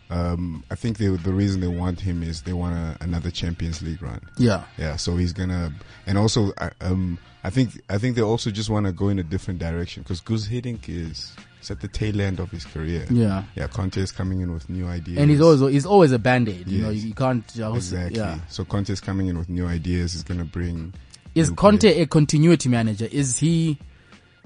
Um, 0.10 0.64
I 0.72 0.76
think 0.76 0.98
they, 0.98 1.08
the 1.08 1.32
reason 1.34 1.62
they 1.62 1.68
want 1.68 2.00
him 2.02 2.24
is 2.24 2.42
they 2.42 2.54
want 2.54 2.74
a, 2.76 2.98
another 3.04 3.30
Champions 3.32 3.82
League 3.82 4.02
run. 4.02 4.22
Yeah. 4.38 4.64
Yeah, 4.78 4.96
so 4.96 5.16
he's 5.18 5.34
gonna, 5.34 5.72
and 6.08 6.18
also, 6.18 6.52
I- 6.58 6.72
um, 6.82 7.20
I 7.44 7.50
think, 7.52 7.80
I 7.90 7.98
think 8.00 8.16
they 8.16 8.22
also 8.22 8.52
just 8.52 8.70
want 8.70 8.86
to 8.86 8.92
go 8.92 9.10
in 9.10 9.20
a 9.20 9.24
different 9.24 9.60
direction 9.60 10.04
because 10.04 10.20
Guus 10.20 10.50
Hiddink 10.50 10.90
is, 10.90 11.34
is 11.62 11.72
at 11.72 11.80
the 11.80 11.88
tail 11.88 12.20
end 12.20 12.40
of 12.40 12.52
his 12.52 12.66
career. 12.66 13.06
Yeah. 13.10 13.44
Yeah, 13.56 13.68
Conte 13.68 13.98
is 14.02 14.12
coming 14.12 14.42
in 14.42 14.52
with 14.52 14.70
new 14.70 14.88
ideas. 14.88 15.20
And 15.20 15.30
he's 15.32 15.40
always 15.40 15.62
he's 15.72 15.86
always 15.86 16.12
a 16.12 16.20
band 16.20 16.50
aid. 16.50 16.68
You 16.68 16.82
know, 16.82 16.90
you, 16.90 17.14
can't. 17.14 17.46
Exactly. 17.56 18.18
Yeah. 18.18 18.40
So 18.50 18.66
Conte 18.66 18.90
is 18.92 19.00
coming 19.00 19.28
in 19.28 19.38
with 19.38 19.48
new 19.48 19.68
ideas. 19.68 20.14
He's 20.14 20.24
gonna 20.24 20.44
bring 20.44 20.94
Is 21.34 21.50
Conte 21.52 21.86
a 22.02 22.06
continuity 22.08 22.68
manager? 22.68 23.08
Is 23.10 23.38
he 23.40 23.78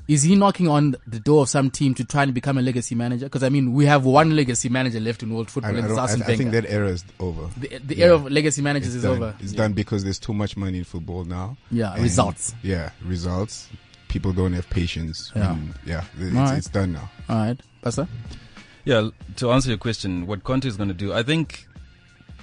is 0.07 0.23
he 0.23 0.35
knocking 0.35 0.67
on 0.67 0.95
the 1.07 1.19
door 1.19 1.43
of 1.43 1.49
some 1.49 1.69
team 1.71 1.93
to 1.95 2.03
try 2.03 2.23
and 2.23 2.33
become 2.33 2.57
a 2.57 2.61
legacy 2.61 2.93
manager? 2.95 3.25
Because 3.25 3.43
I 3.43 3.49
mean, 3.49 3.73
we 3.73 3.85
have 3.85 4.05
one 4.05 4.35
legacy 4.35 4.69
manager 4.69 4.99
left 4.99 5.23
in 5.23 5.33
world 5.33 5.49
football, 5.49 5.71
I 5.73 5.77
and 5.79 5.85
it's 5.85 5.95
don't- 5.95 6.21
I- 6.21 6.33
I 6.33 6.35
think 6.35 6.51
that 6.51 6.65
era 6.67 6.89
is 6.89 7.03
over. 7.19 7.49
the 7.59 7.79
the 7.79 7.95
Yeah. 7.97 8.05
era 8.05 8.15
of 8.15 8.29
legacy 8.31 8.61
managers 8.61 8.89
It's 8.89 8.97
is 8.97 9.03
done. 9.03 9.11
over. 9.17 9.35
It's 9.39 9.53
done 9.53 9.73
because 9.73 10.03
there's 10.03 10.19
too 10.19 10.33
much 10.33 10.57
money 10.57 10.79
in 10.79 10.83
football 10.83 11.23
now. 11.25 11.57
Yeah, 11.71 11.93
And- 11.93 12.03
results. 12.03 12.53
Yeah, 12.63 12.89
results. 13.05 13.69
People 14.09 14.33
don't 14.33 14.53
have 14.53 14.69
patience. 14.69 15.31
Yeah. 15.35 15.55
Yeah, 15.85 16.03
it's, 16.19 16.35
Alright. 16.35 16.57
it's 16.57 16.69
done 16.69 16.91
now. 16.93 17.09
All 17.29 17.37
right, 17.37 17.59
Basa. 17.83 18.07
Yeah, 18.85 19.09
to 19.37 19.51
answer 19.51 19.69
your 19.69 19.77
question, 19.79 20.27
what 20.27 20.43
Conte 20.43 20.65
is 20.67 20.75
going 20.77 20.89
to 20.89 20.93
do, 20.93 21.13
I 21.13 21.23
think 21.23 21.67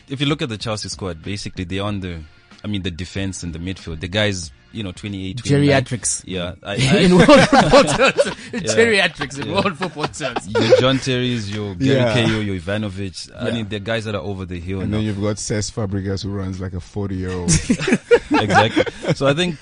if 0.08 0.20
you 0.20 0.26
look 0.26 0.42
at 0.42 0.48
the 0.48 0.56
Chelsea 0.58 0.88
squad, 0.88 1.22
basically 1.22 1.64
they're 1.64 1.84
on 1.84 2.00
the, 2.00 2.20
I 2.64 2.66
mean, 2.66 2.82
the 2.82 2.90
defense 2.90 3.42
and 3.44 3.52
the 3.52 3.58
midfield. 3.60 4.00
The 4.00 4.08
guys, 4.08 4.50
you 4.72 4.82
know, 4.82 4.92
28, 4.92 5.38
29. 5.38 5.82
Geriatrics. 5.84 6.22
Yeah. 6.26 6.54
I, 6.62 6.74
in 7.04 7.16
world 7.16 7.26
football 7.48 7.84
terms, 7.96 8.22
geriatrics 8.52 9.42
in 9.42 9.50
world 9.52 9.76
football 9.78 10.06
terms. 10.08 10.48
your 10.48 10.78
John 10.78 10.98
Terry's, 10.98 11.50
your 11.50 11.74
Gary 11.74 11.98
Yeah. 12.00 12.12
Cahill, 12.14 12.42
your 12.42 12.58
Ivanovic. 12.58 13.30
I 13.36 13.48
Yeah. 13.48 13.54
mean, 13.54 13.68
they're 13.68 13.78
guys 13.80 14.04
that 14.04 14.14
are 14.14 14.20
over 14.22 14.44
the 14.44 14.60
hill 14.60 14.80
And 14.80 14.90
now. 14.90 14.98
then 14.98 15.06
you've 15.06 15.20
got 15.20 15.36
Cesc 15.36 15.72
Fabregas 15.72 16.22
who 16.22 16.30
runs 16.30 16.60
like 16.60 16.72
a 16.74 16.80
40 16.80 17.14
year 17.16 17.30
old. 17.32 17.50
exactly. 18.30 18.84
So 19.14 19.26
I 19.26 19.34
think 19.34 19.58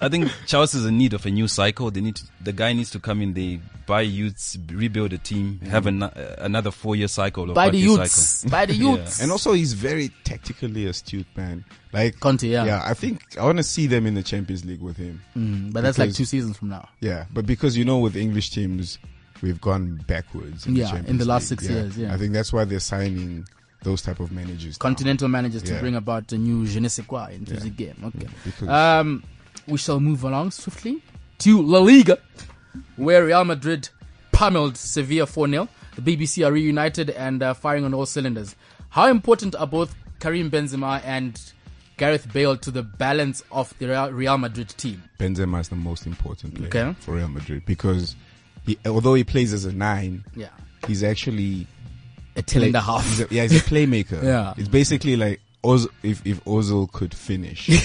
I 0.00 0.08
think 0.08 0.30
Chelsea 0.46 0.78
is 0.78 0.84
in 0.86 0.96
need 0.96 1.12
of 1.14 1.26
a 1.26 1.30
new 1.30 1.48
cycle. 1.48 1.90
They 1.90 2.00
need 2.00 2.16
to, 2.16 2.24
the 2.40 2.52
guy 2.52 2.72
needs 2.72 2.90
to 2.90 3.00
come 3.00 3.20
in. 3.20 3.34
They 3.34 3.58
buy 3.86 4.02
youths, 4.02 4.56
rebuild 4.70 5.12
a 5.12 5.18
team, 5.18 5.58
have 5.70 5.86
an, 5.86 6.04
uh, 6.04 6.36
another 6.38 6.70
four 6.70 6.94
year 6.94 7.08
cycle 7.08 7.50
or 7.50 7.54
By 7.54 7.64
five 7.66 7.72
the 7.72 7.78
year 7.78 7.88
youths. 7.90 8.12
cycle. 8.12 8.50
By 8.50 8.66
the 8.66 8.74
Yeah. 8.76 8.90
youths. 8.90 9.20
and 9.20 9.32
also, 9.32 9.52
he's 9.54 9.72
very 9.72 10.10
tactically 10.24 10.86
astute, 10.86 11.26
man. 11.36 11.64
Like, 11.92 12.20
Conte, 12.20 12.46
yeah. 12.46 12.64
yeah, 12.64 12.82
I 12.84 12.94
think 12.94 13.36
I 13.38 13.44
want 13.44 13.58
to 13.58 13.64
see 13.64 13.86
them 13.88 14.06
in 14.06 14.14
the 14.14 14.22
Champions 14.22 14.64
League 14.64 14.82
with 14.82 14.96
him. 14.96 15.20
Mm, 15.36 15.72
but 15.72 15.80
that's 15.82 15.98
like 15.98 16.12
two 16.14 16.24
seasons 16.26 16.56
from 16.56 16.68
now. 16.68 16.88
Yeah, 17.00 17.24
but 17.32 17.44
because 17.46 17.76
you 17.76 17.84
know, 17.84 17.98
with 17.98 18.14
English 18.16 18.50
teams, 18.50 18.98
we've 19.42 19.60
gone 19.60 19.96
backwards. 20.06 20.66
In 20.66 20.76
Yeah, 20.76 20.92
the 21.00 21.08
in 21.10 21.18
the 21.18 21.24
last 21.24 21.50
League. 21.50 21.60
six 21.60 21.70
years, 21.72 21.96
yeah. 21.98 22.14
I 22.14 22.18
think 22.18 22.32
that's 22.34 22.52
why 22.52 22.64
they're 22.64 22.78
signing 22.78 23.46
those 23.82 24.02
type 24.02 24.20
of 24.20 24.30
managers. 24.32 24.74
now. 24.74 24.82
Continental 24.82 25.28
managers 25.28 25.62
to 25.62 25.72
Yeah. 25.72 25.80
bring 25.80 25.94
about 25.96 26.30
a 26.32 26.38
new 26.38 26.66
je 26.66 26.78
ne 26.80 26.88
sais 26.88 27.04
quoi 27.06 27.30
into 27.32 27.54
Yeah. 27.54 27.60
the 27.60 27.70
game. 27.70 27.94
Okay. 28.04 28.26
Because 28.44 28.68
Um, 28.68 29.22
we 29.68 29.78
shall 29.78 30.00
move 30.00 30.24
along 30.24 30.50
swiftly 30.50 31.02
to 31.38 31.60
La 31.62 31.78
Liga, 31.80 32.18
where 32.96 33.24
Real 33.24 33.44
Madrid 33.44 33.88
pummeled 34.32 34.76
Sevilla 34.76 35.26
4 35.26 35.48
0. 35.48 35.68
The 35.96 36.16
BBC 36.16 36.46
are 36.46 36.52
reunited 36.52 37.10
and 37.10 37.42
uh, 37.42 37.54
firing 37.54 37.84
on 37.84 37.92
all 37.94 38.06
cylinders. 38.06 38.54
How 38.90 39.08
important 39.08 39.54
are 39.56 39.66
both 39.66 39.94
Karim 40.20 40.50
Benzema 40.50 41.02
and 41.04 41.40
Gareth 41.96 42.32
Bale 42.32 42.56
to 42.58 42.70
the 42.70 42.82
balance 42.82 43.42
of 43.50 43.74
the 43.78 44.10
Real- 44.12 44.38
Madrid 44.38 44.68
team? 44.70 45.02
Benzema 45.18 45.60
is 45.60 45.68
the 45.68 45.76
most 45.76 46.06
important 46.06 46.54
player 46.54 46.68
Okay. 46.68 46.96
for 47.00 47.14
Real 47.14 47.28
Madrid 47.28 47.64
because 47.66 48.14
he, 48.64 48.78
although 48.86 49.14
he 49.14 49.24
plays 49.24 49.52
as 49.52 49.64
a 49.64 49.72
nine, 49.72 50.24
Yeah. 50.36 50.48
he's 50.86 51.02
actually 51.02 51.66
A 52.36 52.42
10 52.42 52.62
and 52.62 52.74
a 52.76 52.80
half. 52.80 53.04
He's 53.04 53.20
a, 53.20 53.26
yeah, 53.30 53.42
he's 53.42 53.56
a 53.60 53.64
playmaker. 53.74 54.22
Yeah. 54.22 54.54
it's 54.56 54.68
basically 54.68 55.16
like 55.16 55.40
Oz, 55.68 55.86
if 56.02 56.26
if 56.26 56.42
Ozil 56.44 56.90
could 56.92 57.12
finish, 57.14 57.68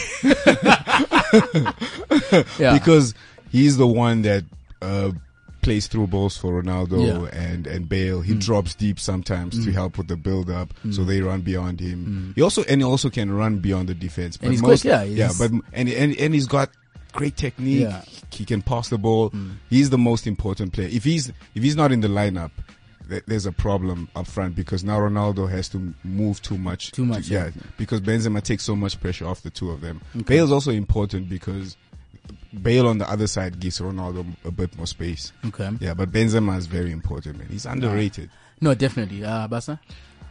Yeah. 2.59 2.73
because 2.77 3.13
he's 3.51 3.77
the 3.77 3.87
one 3.87 4.21
that 4.23 4.43
uh, 4.81 5.11
plays 5.61 5.87
through 5.87 6.07
balls 6.07 6.37
for 6.37 6.61
Ronaldo 6.61 7.05
Yeah. 7.05 7.13
Mm. 7.13 7.33
and 7.53 7.67
and 7.67 7.89
Bale. 7.89 8.21
He 8.21 8.33
drops 8.35 8.75
deep 8.75 8.99
sometimes 8.99 9.63
to 9.65 9.71
help 9.71 9.97
with 9.97 10.07
the 10.07 10.15
build 10.17 10.49
up, 10.49 10.73
so 10.91 11.03
they 11.03 11.21
run 11.21 11.41
beyond 11.41 11.79
him. 11.79 12.33
He 12.35 12.41
also 12.41 12.63
and 12.63 12.81
he 12.81 12.85
also 12.85 13.09
can 13.09 13.31
run 13.31 13.59
beyond 13.59 13.89
the 13.89 13.93
defense. 13.95 14.37
But 14.37 14.47
Mm. 14.47 14.51
he's 14.51 14.61
most, 14.61 14.81
quick, 14.81 14.91
yeah, 14.91 15.03
yeah, 15.03 15.31
but 15.37 15.51
and 15.73 15.89
and 15.89 16.15
and 16.17 16.33
he's 16.33 16.47
got 16.47 16.69
great 17.13 17.35
technique. 17.37 17.81
Yeah. 17.81 18.01
Mm. 18.01 18.33
He 18.33 18.45
can 18.45 18.61
pass 18.61 18.89
the 18.89 18.97
ball. 18.97 19.31
He's 19.69 19.89
the 19.91 19.97
most 19.97 20.25
important 20.27 20.73
player. 20.73 20.89
If 20.91 21.03
he's 21.03 21.29
if 21.55 21.63
he's 21.63 21.75
not 21.75 21.91
in 21.91 22.01
the 22.01 22.07
lineup. 22.09 22.51
Th- 23.09 23.23
There's 23.25 23.45
a 23.45 23.51
problem 23.51 24.09
up 24.15 24.27
front 24.27 24.55
because 24.55 24.83
now 24.83 24.99
Ronaldo 24.99 25.49
has 25.49 25.69
to 25.69 25.93
move 26.03 26.41
too 26.41 26.57
much. 26.57 26.91
Too 26.91 27.05
much, 27.05 27.27
yeah. 27.27 27.45
yeah. 27.45 27.61
Because 27.77 28.01
Benzema 28.01 28.41
takes 28.41 28.63
so 28.63 28.75
much 28.75 28.99
pressure 28.99 29.25
off 29.25 29.41
the 29.41 29.49
two 29.49 29.71
of 29.71 29.81
them. 29.81 30.01
Bale's 30.25 30.51
also 30.51 30.71
important 30.71 31.29
because 31.29 31.77
Bale 32.61 32.87
on 32.87 32.99
the 32.99 33.09
other 33.09 33.27
side 33.27 33.59
gives 33.59 33.79
Ronaldo 33.79 34.25
a 34.45 34.51
bit 34.51 34.75
more 34.77 34.87
space. 34.87 35.31
Okay. 35.45 35.69
Yeah, 35.79 35.93
but 35.93 36.11
Benzema 36.11 36.57
is 36.57 36.67
very 36.67 36.91
important, 36.91 37.39
man. 37.39 37.47
He's 37.49 37.65
underrated. 37.65 38.29
No, 38.61 38.73
definitely. 38.73 39.23
Uh, 39.23 39.47
Basa? 39.47 39.79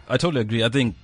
I 0.09 0.17
totally 0.17 0.43
agree. 0.43 0.65
I 0.65 0.69
think 0.69 0.97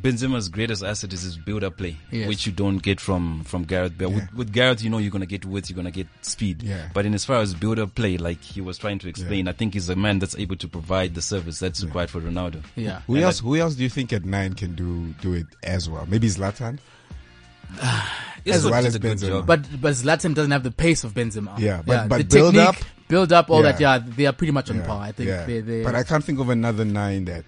Benzema's 0.00 0.48
greatest 0.48 0.82
asset 0.82 1.12
is 1.12 1.20
his 1.22 1.36
build-up 1.36 1.76
play, 1.76 1.96
Yes. 2.10 2.26
which 2.26 2.46
you 2.46 2.52
don't 2.52 2.78
get 2.78 2.98
from 2.98 3.44
from 3.44 3.64
Gareth 3.64 3.96
Bale. 3.98 4.08
Yeah. 4.10 4.14
With, 4.16 4.32
with 4.34 4.52
Gareth, 4.52 4.82
you 4.82 4.88
know 4.90 4.98
you're 4.98 5.10
gonna 5.10 5.26
get 5.26 5.44
width, 5.44 5.68
you're 5.68 5.76
gonna 5.76 5.90
get 5.90 6.06
speed. 6.22 6.62
Yeah. 6.62 6.88
But 6.94 7.04
in 7.06 7.12
as 7.14 7.24
far 7.24 7.36
as 7.42 7.54
build-up 7.54 7.94
play, 7.94 8.16
like 8.16 8.40
he 8.42 8.60
was 8.60 8.78
trying 8.78 8.98
to 9.00 9.08
explain, 9.08 9.48
I 9.48 9.52
think 9.52 9.74
he's 9.74 9.88
a 9.90 9.96
man 9.96 10.18
that's 10.18 10.36
able 10.36 10.56
to 10.56 10.66
provide 10.68 11.14
the 11.14 11.22
service 11.22 11.58
that's 11.58 11.84
required 11.84 12.10
for 12.10 12.20
Ronaldo. 12.20 12.62
Yeah. 12.74 13.00
Who 13.06 13.14
And 13.16 13.24
else? 13.24 13.40
Who 13.40 13.56
else 13.56 13.74
do 13.74 13.82
you 13.82 13.90
think 13.90 14.12
at 14.12 14.24
nine 14.24 14.54
can 14.54 14.74
do 14.74 15.08
do 15.20 15.34
it 15.34 15.46
as 15.62 15.88
well? 15.90 16.06
Maybe 16.08 16.28
Zlatan. 16.28 16.78
It's 18.44 18.56
As 18.56 18.64
well 18.64 18.74
as 18.84 18.96
a 18.96 18.98
good 18.98 19.18
Benzema. 19.18 19.28
job. 19.28 19.46
But 19.46 19.80
but 19.80 19.92
Zlatan 19.92 20.34
doesn't 20.34 20.50
have 20.50 20.64
the 20.64 20.72
pace 20.72 21.04
of 21.04 21.14
Benzema. 21.14 21.56
Yeah, 21.60 21.80
but- 21.86 22.08
but 22.08 22.18
the 22.18 22.24
build 22.24 22.54
technique, 22.54 22.68
up- 22.80 22.84
build 23.06 23.32
up, 23.32 23.50
all 23.50 23.62
Yeah. 23.62 23.70
that. 23.70 23.80
Yeah, 23.80 23.98
they 24.16 24.26
are 24.26 24.32
pretty 24.32 24.50
much 24.50 24.68
on 24.68 24.78
Yeah, 24.78 24.86
par. 24.86 25.00
I 25.00 25.12
think 25.12 25.28
yeah. 25.28 25.46
they, 25.46 25.60
they. 25.60 25.84
But 25.84 25.94
I 25.94 26.02
can't 26.02 26.24
think 26.24 26.40
of 26.40 26.48
another 26.48 26.84
nine 26.84 27.24
that 27.26 27.44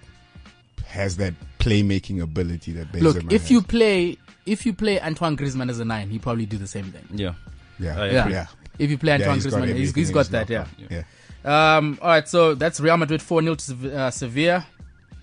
has 0.95 1.17
that 1.19 1.35
playmaking 1.59 2.23
ability 2.23 2.73
that 2.73 2.91
Benzema 2.93 3.03
look 3.03 3.33
if 3.33 3.43
has. 3.43 3.51
you 3.51 3.61
play 3.63 4.17
if 4.47 4.65
you 4.67 4.73
play 4.73 5.01
Antoine 5.01 5.37
Griezmann 5.37 5.69
as 5.71 5.79
a 5.81 5.85
nine, 5.85 6.09
he 6.11 6.19
probably 6.19 6.47
do 6.47 6.57
the 6.59 6.67
same 6.67 6.85
thing. 6.93 7.05
yeah. 7.13 7.35
yeah, 7.79 8.01
I 8.01 8.07
Yeah. 8.11 8.21
agree. 8.23 8.33
yeah, 8.33 8.47
If 8.79 8.91
you 8.91 8.99
play 8.99 9.11
Yeah, 9.13 9.15
Antoine 9.31 9.35
he's 9.37 9.45
got 9.47 9.51
he's, 9.63 9.71
everything 9.71 9.95
he's 9.95 10.09
in 10.09 10.15
got 10.15 10.27
that. 10.31 10.51
Yeah. 10.51 10.67
locker. 10.81 11.05
yeah. 11.45 11.77
Um. 11.77 11.99
All 12.01 12.09
right. 12.09 12.27
So 12.29 12.55
that's 12.55 12.81
Real 12.81 12.97
Madrid 12.97 13.21
four 13.23 13.43
0 13.43 13.55
to 13.57 13.63
Sev- 13.65 13.85
uh, 13.85 14.11
Sevilla. 14.11 14.67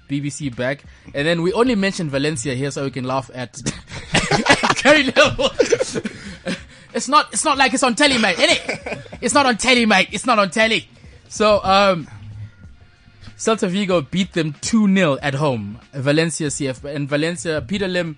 BBC 0.10 0.54
back, 0.54 0.84
and 1.16 1.26
then 1.26 1.42
we 1.42 1.54
only 1.54 1.74
mentioned 1.74 2.12
Valencia 2.12 2.54
here 2.54 2.70
so 2.70 2.84
we 2.84 2.92
can 2.92 3.06
laugh 3.06 3.32
at 3.34 3.56
Gary 4.84 5.04
Neville. 5.04 5.52
it's 6.94 7.08
not. 7.08 7.32
It's 7.32 7.46
not 7.46 7.58
like 7.58 7.74
it's 7.74 7.82
on 7.84 7.96
telly, 7.96 8.18
mate. 8.18 8.36
Innit? 8.36 9.04
It's 9.22 9.34
not 9.34 9.46
on 9.46 9.56
telly, 9.58 9.86
mate. 9.86 10.10
It's 10.12 10.26
not 10.26 10.38
on 10.38 10.50
telly. 10.50 10.90
So, 11.30 11.64
um, 11.64 12.10
Celta 13.42 13.68
Vigo 13.68 14.02
beat 14.02 14.34
them 14.34 14.54
2 14.62 14.94
0 14.94 15.18
at 15.20 15.34
home. 15.34 15.80
Valencia 15.94 16.48
CF. 16.50 16.84
And 16.84 17.10
Valencia, 17.10 17.60
Peter 17.68 17.88
Lim, 17.88 18.16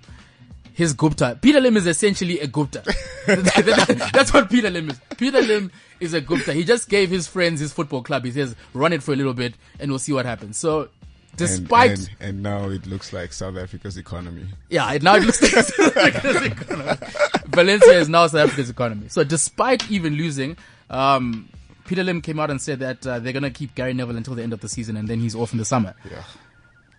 his 0.73 0.91
Gupta. 0.91 1.39
Peter 1.41 1.61
Lim 1.61 1.77
is 1.77 1.87
essentially 1.87 2.41
a 2.41 2.47
Gupta. 2.47 2.83
That's 3.25 4.33
what 4.33 4.49
Peter 4.49 4.69
Lim 4.69 4.89
is. 4.89 4.99
Peter 5.17 5.41
Lim 5.41 5.71
is 6.01 6.13
a 6.13 6.19
Gupta. 6.19 6.51
He 6.51 6.65
just 6.65 6.89
gave 6.89 7.09
his 7.09 7.25
friends 7.25 7.61
his 7.61 7.71
football 7.71 8.03
club. 8.03 8.25
He 8.25 8.31
says, 8.31 8.53
run 8.73 8.91
it 8.91 9.01
for 9.01 9.13
a 9.13 9.15
little 9.15 9.33
bit 9.33 9.53
and 9.79 9.89
we'll 9.89 9.99
see 9.99 10.11
what 10.11 10.25
happens. 10.25 10.57
So, 10.57 10.89
despite. 11.37 11.99
and, 11.99 12.09
and 12.19 12.43
now 12.43 12.69
it 12.69 12.85
looks 12.85 13.13
like 13.13 13.31
South 13.31 13.55
Africa's 13.55 13.95
economy. 13.95 14.47
Yeah, 14.69 14.91
it 14.91 15.03
now 15.03 15.15
it 15.15 15.23
looks 15.23 15.41
like 15.41 15.51
South 15.63 15.95
Africa's 15.97 16.41
economy. 16.41 16.97
Valencia 17.45 17.93
is 17.97 18.09
now 18.09 18.27
South 18.27 18.41
Africa's 18.41 18.69
economy. 18.69 19.07
So 19.07 19.23
despite 19.23 19.89
even 19.89 20.15
losing, 20.15 20.57
um, 20.89 21.47
Peter 21.85 22.03
Lim 22.03 22.21
came 22.21 22.39
out 22.39 22.49
and 22.49 22.61
said 22.61 22.79
that 22.79 23.05
uh, 23.05 23.19
they're 23.19 23.33
going 23.33 23.43
to 23.43 23.49
keep 23.51 23.75
Gary 23.75 23.93
Neville 23.93 24.17
until 24.17 24.35
the 24.35 24.43
end 24.43 24.53
of 24.53 24.61
the 24.61 24.69
season 24.69 24.95
and 24.97 25.07
then 25.07 25.19
he's 25.19 25.35
off 25.35 25.51
in 25.51 25.57
the 25.59 25.65
summer. 25.65 25.93
Yeah, 26.09 26.23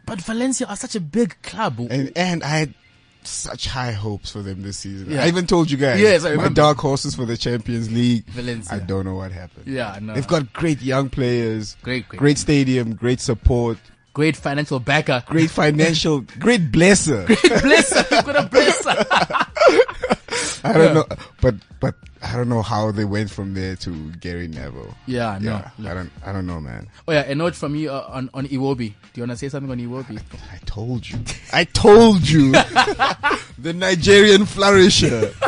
But 0.07 0.21
Valencia 0.23 0.67
are 0.67 0.77
such 0.77 0.95
a 0.95 1.01
big 1.01 1.37
club. 1.43 1.79
and 1.91 2.13
and 2.17 2.43
I 2.45 2.49
had 2.49 2.75
such 3.23 3.67
high 3.69 3.93
hopes 3.93 4.31
for 4.33 4.43
them 4.43 4.61
this 4.63 4.77
season. 4.81 5.11
Yeah. 5.11 5.25
I 5.25 5.29
even 5.29 5.47
told 5.47 5.71
you 5.71 5.79
guys. 5.79 5.99
Yes, 5.99 6.27
I 6.27 6.35
my 6.35 6.49
dark 6.49 6.77
horses 6.79 7.15
for 7.15 7.25
the 7.25 7.39
Champions 7.39 7.91
League. 7.91 8.27
Valencia. 8.27 8.75
I 8.77 8.81
don't 8.81 9.07
know 9.07 9.15
what 9.15 9.33
happened. 9.33 9.67
Yeah, 9.67 9.99
no. 10.03 10.13
They've 10.13 10.27
got 10.27 10.53
great 10.53 10.83
young 10.83 11.09
players, 11.09 11.77
Great, 11.83 12.07
great. 12.07 12.19
great 12.19 12.37
stadium, 12.39 12.95
great 12.95 13.21
support, 13.21 13.79
Great 14.13 14.37
financial 14.37 14.79
backer. 14.79 15.25
great 15.27 15.51
financial, 15.51 16.21
great 16.39 16.71
blesser. 16.71 17.25
Great 17.27 17.39
blesser. 17.39 18.11
You've 18.11 18.25
got 18.27 18.37
a 18.37 18.49
blesser. 18.49 19.07
I 20.65 20.73
don't 20.73 20.85
Yeah. 20.85 20.93
know, 20.93 21.07
but 21.41 21.55
but 21.81 21.95
I 22.25 22.37
don't 22.37 22.49
know 22.49 22.63
how 22.63 22.91
they 22.91 23.05
went 23.05 23.31
from 23.31 23.55
there 23.55 23.77
to 23.77 24.11
Gary 24.13 24.49
Neville. 24.49 24.95
Yeah, 25.07 25.39
no. 25.41 25.63
Yeah, 25.79 25.91
I 25.91 25.95
don't 25.95 26.11
I 26.25 26.33
don't 26.33 26.47
know, 26.47 26.61
man. 26.61 26.89
Oh 27.07 27.13
yeah, 27.13 27.23
a 27.23 27.35
note 27.35 27.55
from 27.55 27.75
you 27.75 27.91
uh, 27.91 28.07
on, 28.09 28.31
on 28.33 28.47
Iwobi. 28.47 28.89
Do 28.89 29.21
you 29.21 29.23
want 29.23 29.33
to 29.33 29.37
say 29.37 29.49
something 29.49 29.71
on 29.71 29.79
Iwobi? 29.79 30.21
I 30.53 30.59
told 30.65 31.09
you. 31.09 31.19
I 31.53 31.65
told 31.65 32.29
you. 32.29 32.53
the 33.59 33.73
Nigerian 33.75 34.47
flourisher. 34.47 35.35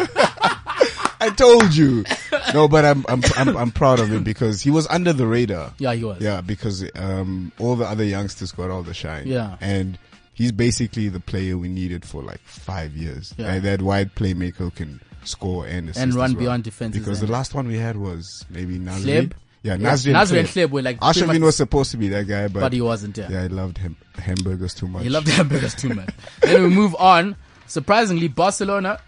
I 1.19 1.31
told 1.31 1.75
you. 1.75 2.05
No, 2.53 2.69
but 2.69 2.85
I'm, 2.85 3.05
I'm 3.09 3.23
I'm 3.37 3.57
I'm 3.57 3.71
proud 3.71 3.99
of 3.99 4.13
him 4.13 4.23
because 4.23 4.61
he 4.61 4.71
was 4.71 4.87
under 4.89 5.13
the 5.13 5.27
radar. 5.27 5.73
Yeah, 5.79 5.95
he 5.95 6.05
was. 6.05 6.21
Yeah, 6.21 6.43
because 6.43 6.85
um 6.95 7.53
all 7.59 7.77
the 7.77 7.87
other 7.87 8.05
youngsters 8.05 8.53
got 8.53 8.71
all 8.71 8.83
the 8.83 8.95
shine. 8.95 9.27
Yeah. 9.27 9.57
And 9.61 9.99
he's 10.35 10.53
basically 10.53 11.09
the 11.09 11.21
player 11.21 11.57
we 11.57 11.69
needed 11.69 12.05
for 12.05 12.23
like 12.23 12.41
five 12.41 12.95
years. 12.95 13.35
Yeah. 13.39 13.59
That 13.59 13.81
wide 13.83 14.15
playmaker 14.15 14.73
can 14.75 15.01
score 15.27 15.67
and 15.67 15.89
assist 15.89 16.03
And 16.03 16.15
run 16.15 16.33
well. 16.33 16.41
beyond 16.41 16.65
defense. 16.65 16.97
Because 16.97 17.21
the 17.21 17.27
last 17.27 17.55
one 17.55 17.67
we 17.69 17.79
had 17.79 17.97
was 17.97 18.45
maybe. 18.51 18.79
Hleb? 18.79 19.33
Yeah, 19.63 19.75
Yeah, 19.75 19.77
Nasri, 19.79 20.13
Nasri 20.13 20.39
and. 20.39 20.49
Hleb 20.49 20.71
were 20.71 20.83
like 20.83 21.01
much- 21.01 21.39
was 21.41 21.57
supposed 21.57 21.91
to 21.91 21.97
be 21.97 22.09
that 22.09 22.27
guy, 22.29 22.49
but, 22.49 22.61
but 22.61 22.73
he 22.73 22.81
wasn't. 22.81 23.17
Yeah. 23.19 23.29
yeah, 23.31 23.43
I 23.43 23.47
loved 23.49 23.79
him 23.79 23.97
hamburgers 24.17 24.75
too 24.75 24.87
much. 24.87 25.03
He 25.03 25.09
loved 25.09 25.29
hamburgers 25.39 25.75
too 25.75 25.91
much. 25.95 26.11
then 26.43 26.63
we 26.63 26.69
move 26.69 26.95
on. 26.97 27.37
Surprisingly, 27.67 28.29
Barcelona 28.29 29.01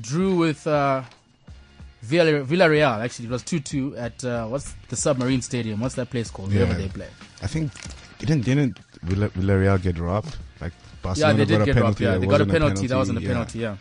drew 0.00 0.36
with 0.36 0.66
uh, 0.66 1.02
Villar- 2.02 2.44
Villarreal. 2.44 3.02
Actually, 3.02 3.26
it 3.26 3.30
was 3.32 3.42
two-two 3.42 3.96
at 3.96 4.24
uh, 4.24 4.46
what's 4.46 4.72
the 4.88 4.94
Submarine 4.96 5.42
Stadium? 5.42 5.80
What's 5.80 5.96
that 5.96 6.10
place 6.10 6.30
called? 6.30 6.52
Wherever 6.52 6.72
Yeah. 6.72 6.78
they 6.78 6.88
play. 6.88 7.08
I 7.42 7.46
think 7.48 7.72
didn't 8.20 8.42
didn't 8.42 8.78
Villa- 9.02 9.30
Villarreal 9.30 9.82
get 9.82 9.98
robbed? 9.98 10.36
Like 10.60 10.72
Yeah, 10.72 11.02
Barcelona 11.02 11.38
they 11.38 11.44
did 11.44 11.58
got 11.58 11.62
a 11.62 11.64
get 11.72 11.74
robbed. 11.82 11.96
penalty. 11.98 12.04
Yeah, 12.04 12.10
that 12.12 12.20
they 12.20 12.26
got 12.26 12.40
a 12.40 12.44
wasn't 12.44 12.52
penalty. 12.52 12.86
That 12.86 12.96
wasn't 12.96 13.18
a 13.18 13.22
yeah. 13.22 13.28
penalty. 13.28 13.58
Yeah. 13.58 13.76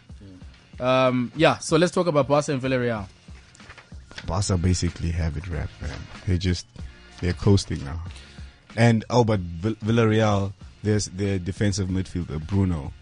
Um, 0.80 1.32
yeah. 1.36 1.58
So 1.58 1.78
let's 1.78 1.92
talk 1.92 2.08
about 2.08 2.28
Barca 2.28 2.52
and 2.54 2.62
Villarreal. 2.62 3.08
Barca 4.26 4.58
basically 4.58 5.12
have 5.12 5.38
it 5.38 5.48
wrapped, 5.48 5.82
man. 5.82 5.92
They 6.28 6.38
just 6.38 6.66
they're 7.22 7.34
coasting 7.34 7.84
now. 7.84 8.02
And 8.76 9.06
oh, 9.10 9.24
but 9.24 9.40
Vill- 9.40 9.76
Villarreal, 9.76 10.54
there's 10.84 11.06
their 11.08 11.40
defensive 11.40 11.88
midfielder 11.90 12.46
Bruno, 12.46 12.94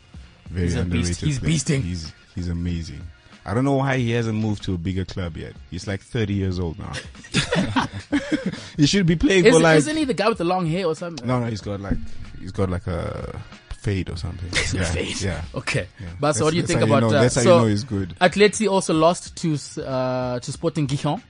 very 0.49 0.67
He's 0.67 0.76
underrated. 0.76 1.07
beast. 1.07 1.21
He's 1.21 1.39
player. 1.39 1.51
beasting. 1.53 1.82
He's 1.84 2.13
he's 2.34 2.49
amazing. 2.49 3.01
I 3.47 3.53
don't 3.53 3.63
know 3.63 3.73
why 3.76 3.97
he 3.97 4.11
hasn't 4.11 4.38
moved 4.39 4.63
to 4.63 4.73
a 4.73 4.78
bigger 4.78 5.05
club 5.05 5.38
yet. 5.38 5.53
He's 5.69 5.86
like 5.88 6.01
30 6.01 6.34
years 6.34 6.59
old 6.59 6.80
now. 6.80 6.93
he 8.78 8.88
should 8.88 9.05
be 9.05 9.15
playing 9.15 9.45
Is, 9.45 9.53
for 9.55 9.61
like 9.61 9.78
isn't 9.78 9.95
he 9.95 10.03
the 10.03 10.15
guy 10.15 10.28
with 10.30 10.39
the 10.39 10.45
long 10.45 10.65
hair 10.65 10.88
or 10.88 10.95
something? 10.95 11.28
no, 11.28 11.39
no. 11.39 11.45
He's 11.47 11.61
got 11.61 11.80
like 11.80 11.97
he's 12.39 12.51
got 12.51 12.69
like 12.69 12.88
a 12.88 13.39
fade 13.86 14.09
or 14.09 14.17
something. 14.17 14.49
yeah, 14.79 14.83
Fade. 14.86 15.21
yeah. 15.21 15.43
Okay. 15.53 15.88
yeah. 15.99 16.07
But 16.19 16.33
so 16.33 16.45
what 16.45 16.51
do 16.51 16.57
you 16.57 16.63
think 16.63 16.79
that's 16.79 16.89
how 16.91 16.97
about 16.97 17.11
know, 17.11 17.17
uh, 17.17 17.21
That's 17.21 17.36
how 17.36 17.41
so 17.41 17.55
you 17.55 17.61
know 17.61 17.67
he's 17.67 17.83
good. 17.83 18.09
Atleti 18.19 18.69
also 18.69 18.93
lost 18.93 19.36
to 19.41 19.49
uh, 19.83 20.39
to 20.39 20.51
Sporting 20.51 20.88
Gijon. 20.88 21.21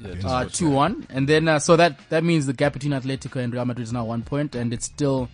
Yeah, 0.00 0.10
uh, 0.24 0.28
watch 0.44 0.58
two 0.58 0.68
one, 0.70 1.06
and 1.10 1.28
then 1.28 1.46
uh, 1.48 1.58
so 1.58 1.76
that 1.76 1.92
that 2.10 2.24
means 2.24 2.46
the 2.46 2.52
gap 2.52 2.72
between 2.72 2.92
Atletico 2.92 3.36
and 3.42 3.52
Real 3.54 3.64
Madrid 3.64 3.84
is 3.84 3.92
now 3.92 4.04
one 4.04 4.22
point, 4.22 4.54
and 4.56 4.72
it's 4.72 4.86
still 4.86 5.28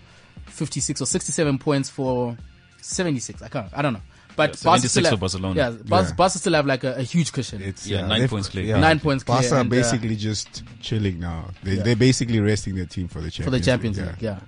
fifty 0.47 0.81
six 0.81 1.01
or 1.01 1.07
sixty 1.07 1.33
seven 1.33 1.59
points 1.59 1.89
for 1.89 2.37
seventy 2.83 3.18
six. 3.20 3.41
I 3.43 3.49
can't, 3.49 3.68
I 3.72 3.81
don't 3.81 3.95
know, 3.95 4.03
but 4.37 4.51
Yeah, 4.51 4.64
Barca 4.64 4.89
76 4.89 4.91
still 4.93 5.05
for 5.05 5.11
have, 5.11 5.20
Barcelona. 5.20 5.55
Yeah, 5.57 5.70
Barca, 5.70 6.09
Yeah. 6.11 6.14
Barca 6.14 6.39
still 6.39 6.53
have 6.53 6.66
like 6.66 6.85
a, 6.85 6.95
a 6.97 7.03
huge 7.03 7.33
cushion. 7.33 7.62
It's 7.62 7.87
Yeah, 7.87 8.07
nine 8.07 8.20
they've- 8.20 8.31
points 8.31 8.49
clear. 8.51 8.76
Nine 8.79 9.01
points 9.01 9.24
clear, 9.24 9.41
Barca 9.41 9.57
and, 9.61 9.72
uh, 9.72 9.76
basically 9.76 10.16
just 10.16 10.62
chilling 10.83 11.18
now. 11.18 11.51
They, 11.62 11.74
Yeah. 11.76 11.83
They're 11.85 11.97
basically 11.97 12.39
resting 12.41 12.74
their 12.76 12.87
team 12.87 13.09
for 13.09 13.20
the 13.22 13.31
Champions 13.31 13.45
for 13.47 13.51
the 13.59 13.64
Champions 13.64 13.97
League. 13.99 14.07
League. 14.07 14.22
Yeah. 14.22 14.41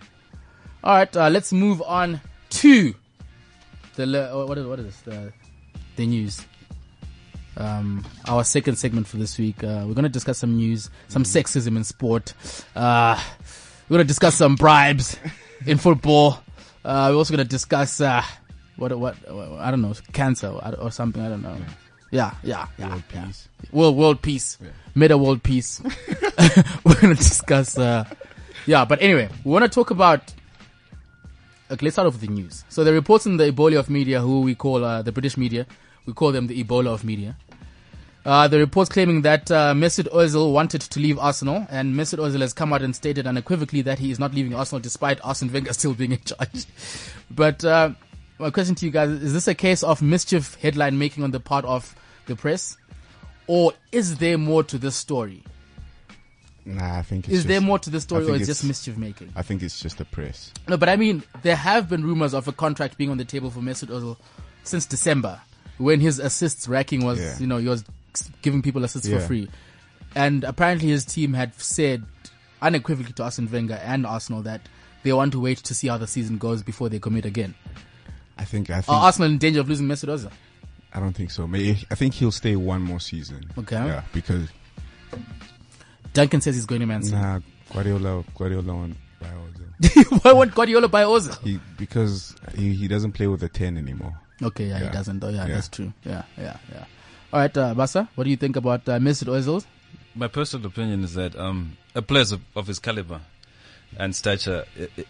All 0.83 0.95
right, 0.95 1.15
uh, 1.15 1.29
let's 1.29 1.53
move 1.53 1.83
on 1.83 2.23
to 2.51 2.95
the 3.97 4.07
le- 4.07 4.43
uh, 4.43 4.47
what 4.47 4.57
is 4.57 4.67
what 4.67 4.79
is 4.79 4.87
this? 4.87 5.01
The, 5.03 5.33
the 5.97 6.07
news. 6.07 6.47
Um, 7.59 8.07
our 8.27 8.45
second 8.45 8.77
segment 8.77 9.07
for 9.07 9.19
this 9.19 9.39
week. 9.39 9.63
Uh, 9.63 9.85
we're 9.87 9.93
going 9.93 10.05
to 10.05 10.09
discuss 10.09 10.39
some 10.39 10.57
news, 10.57 10.89
some 11.09 11.25
sexism 11.25 11.77
in 11.77 11.85
sport. 11.85 12.33
Uh, 12.75 13.23
we're 13.89 13.97
going 13.97 14.07
to 14.07 14.09
discuss 14.09 14.37
some 14.37 14.55
bribes 14.55 15.19
in 15.67 15.77
football. 15.77 16.39
Uh, 16.83 17.09
we're 17.11 17.17
also 17.19 17.35
going 17.35 17.45
to 17.45 17.51
discuss 17.51 18.01
uh, 18.01 18.23
what, 18.77 18.99
what 18.99 19.17
what 19.31 19.61
I 19.61 19.71
don't 19.71 19.83
know, 19.83 19.93
cancer 20.15 20.49
or, 20.49 20.91
something. 20.91 21.21
I 21.21 21.29
don't 21.29 21.43
know. 21.43 21.59
Yeah, 22.11 22.33
yeah, 22.43 22.69
yeah. 22.79 22.89
World 22.89 23.03
yeah. 23.13 23.25
peace. 23.27 23.49
World 23.71 23.97
world 23.97 24.23
peace, 24.23 24.59
meta 24.95 25.19
world 25.19 25.43
peace. 25.43 25.83
we're 26.85 26.95
going 26.95 27.15
to 27.15 27.23
discuss. 27.23 27.77
Uh, 27.77 28.05
yeah, 28.65 28.87
but 28.87 29.03
anyway, 29.03 29.29
we 29.45 29.53
want 29.53 29.65
to 29.65 29.69
talk 29.69 29.91
about. 29.91 30.33
Okay, 31.71 31.87
let's 31.87 31.95
start 31.95 32.09
off 32.09 32.15
with 32.15 32.23
the 32.23 32.35
news. 32.35 32.65
So 32.69 32.83
the 32.83 32.93
reports 32.93 33.27
in 33.27 33.37
the 33.37 33.53
Ebola 33.53 33.79
of 33.79 33.89
media, 33.89 34.21
who 34.21 34.41
we 34.41 34.57
call 34.57 34.85
uh, 34.85 35.03
the 35.03 35.13
British 35.13 35.37
media, 35.37 35.67
we 36.05 36.13
call 36.13 36.33
them 36.33 36.49
the 36.49 36.65
Ebola 36.65 36.89
of 36.89 37.05
media. 37.05 37.37
Uh, 38.27 38.49
the 38.49 38.59
reports 38.59 38.91
claiming 38.91 39.23
that 39.23 39.49
uh, 39.53 39.73
Mesut 39.73 40.09
Ozil 40.13 40.53
wanted 40.53 40.81
to 40.81 40.99
leave 40.99 41.17
Arsenal, 41.21 41.69
and 41.71 41.95
Mesut 41.95 42.19
Ozil 42.19 42.41
has 42.41 42.53
come 42.53 42.73
out 42.73 42.83
and 42.83 42.97
stated 42.97 43.25
unequivocally 43.25 43.83
that 43.83 44.01
he 44.01 44.11
is 44.11 44.19
not 44.19 44.35
leaving 44.35 44.53
Arsenal 44.53 44.81
despite 44.81 45.25
Arsene 45.25 45.53
Wenger 45.53 45.73
still 45.73 45.95
being 45.95 46.11
in 46.11 46.21
charge. 46.23 46.67
But 47.31 47.65
uh, 47.65 47.91
my 48.41 48.51
question 48.51 48.75
to 48.75 48.85
you 48.85 48.91
guys 48.91 49.09
is: 49.11 49.33
This 49.33 49.47
a 49.47 49.55
case 49.55 49.85
of 49.85 50.03
mischief 50.03 50.57
headline 50.57 50.99
making 50.99 51.23
on 51.23 51.31
the 51.31 51.39
part 51.39 51.65
of 51.65 51.95
the 52.27 52.35
press, 52.35 52.77
or 53.47 53.75
is 53.93 54.17
there 54.17 54.39
more 54.39 54.65
to 54.65 54.77
this 54.77 54.97
story? 54.97 55.45
Nah, 56.65 56.99
I 56.99 57.03
think 57.03 57.27
it's 57.27 57.35
Is 57.39 57.47
there 57.47 57.61
more 57.61 57.79
to 57.79 57.91
the 57.91 58.01
story, 58.01 58.27
or 58.27 58.35
is 58.35 58.47
just 58.47 58.65
mischief 58.65 58.97
making? 58.97 59.33
I 59.35 59.43
think 59.43 59.63
it's 59.63 59.81
just 59.81 59.99
the 59.99 60.05
press. 60.05 60.53
No, 60.69 60.77
but 60.77 60.89
I 60.89 60.97
mean, 60.97 61.23
there 61.43 61.57
have 61.57 61.89
been 61.89 62.05
rumors 62.05 62.35
of 62.35 62.47
a 62.49 62.53
contract 62.53 62.99
being 62.99 63.11
on 63.11 63.17
the 63.17 63.25
table 63.25 63.51
for 63.51 63.61
Mesut 63.61 63.89
Ozil 63.89 64.17
since 64.63 64.85
December, 64.87 65.41
when 65.79 66.01
his 66.01 66.19
assists 66.19 66.69
racking 66.69 67.05
was, 67.05 67.19
Yeah. 67.19 67.39
you 67.39 67.47
know, 67.47 67.57
he 67.57 67.69
was 67.69 67.85
giving 68.43 68.61
people 68.63 68.85
assists 68.85 69.09
for 69.09 69.21
free, 69.21 69.49
and 70.15 70.45
apparently 70.45 70.89
his 70.89 71.05
team 71.05 71.33
had 71.33 71.55
said 71.55 72.05
unequivocally 72.61 73.13
to 73.15 73.23
Arsene 73.25 73.51
Wenger 73.51 73.81
and 73.83 74.05
Arsenal 74.07 74.43
that 74.43 74.61
they 75.03 75.13
want 75.15 75.33
to 75.33 75.41
wait 75.41 75.59
to 75.59 75.75
see 75.75 75.89
how 75.89 75.97
the 75.97 76.07
season 76.07 76.37
goes 76.37 76.63
before 76.63 76.89
they 76.91 76.99
commit 76.99 77.25
again. 77.25 77.55
I 78.37 78.45
think 78.45 78.69
I 78.71 78.83
think 78.83 78.89
Are 78.91 79.05
Arsenal 79.07 79.31
in 79.31 79.39
danger 79.39 79.61
of 79.61 79.69
losing 79.69 79.87
Mesut 79.87 80.09
Ozil? 80.09 80.31
I 80.93 81.01
don't 81.01 81.13
think 81.15 81.31
so. 81.31 81.47
Maybe 81.47 81.87
I 81.91 81.95
think 81.95 82.15
he'll 82.15 82.33
stay 82.33 82.57
one 82.57 82.83
more 82.83 83.01
season. 83.01 83.51
Okay. 83.57 83.77
Yeah, 83.77 84.03
because 84.13 84.49
Duncan 86.13 86.41
says 86.41 86.55
he's 86.57 86.67
going 86.67 86.81
to 86.81 86.87
Man 86.87 87.03
City. 87.03 87.17
nah, 87.17 87.41
Guardiola 87.73 88.25
Guardiola 88.37 88.75
won't 88.75 88.97
buy 89.21 89.29
Ozil. 89.29 90.23
Why 90.25 90.33
won't 90.33 90.55
Guardiola 90.55 90.89
buy 90.89 91.05
Ozil? 91.05 91.39
He 91.43 91.61
because 91.79 92.35
he, 92.57 92.75
he 92.75 92.89
doesn't 92.89 93.13
play 93.13 93.27
with 93.27 93.43
a 93.43 93.49
ten 93.49 93.77
anymore. 93.77 94.15
Okay, 94.43 94.67
yeah, 94.69 94.79
he 94.79 94.89
doesn't. 94.89 95.23
Oh, 95.23 95.29
yeah, 95.29 95.47
Yeah. 95.47 95.55
that's 95.55 95.69
true. 95.69 95.93
Yeah, 96.05 96.23
yeah, 96.39 96.57
yeah. 96.73 96.85
All 97.33 97.41
right, 97.41 97.57
uh, 97.57 97.75
Basa, 97.75 98.09
what 98.15 98.25
do 98.25 98.31
you 98.31 98.37
think 98.37 98.57
about 98.57 98.89
uh, 98.89 98.99
Mesut 98.99 99.29
Ozil? 99.29 99.65
my 100.17 100.27
personal 100.27 100.67
opinion 100.67 101.05
is 101.05 101.15
that 101.15 101.37
um, 101.39 101.77
a 101.95 102.03
player 102.03 102.23
of, 102.23 102.41
of 102.57 102.67
his 102.67 102.81
caliber 102.81 103.21
and 103.97 104.15
stature, 104.17 104.65
i 104.79 104.89
i 104.99 105.05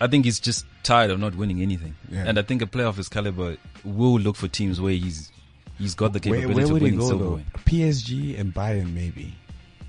I 0.00 0.06
think 0.08 0.24
he's 0.26 0.40
just 0.40 0.66
tired 0.82 1.10
of 1.12 1.20
not 1.20 1.34
winning 1.36 1.62
anything. 1.62 1.94
Yeah. 2.10 2.24
And 2.26 2.36
I 2.38 2.42
think 2.42 2.60
a 2.62 2.66
player 2.66 2.86
of 2.86 2.96
his 2.96 3.08
caliber 3.08 3.56
will 3.84 4.18
look 4.18 4.34
for 4.36 4.48
teams 4.48 4.80
where 4.80 4.92
he's 4.92 5.30
he's 5.78 5.94
got 5.94 6.12
the 6.12 6.18
Where, 6.28 6.40
capability 6.40 6.54
where 6.56 6.64
of 6.64 6.70
would 6.72 6.82
he 6.82 6.84
winning 6.90 6.98
go 6.98 7.04
though? 7.08 7.16
silverware. 7.18 7.44
PSG 7.64 8.38
and 8.38 8.52
Bayern 8.52 8.92
maybe. 8.92 9.36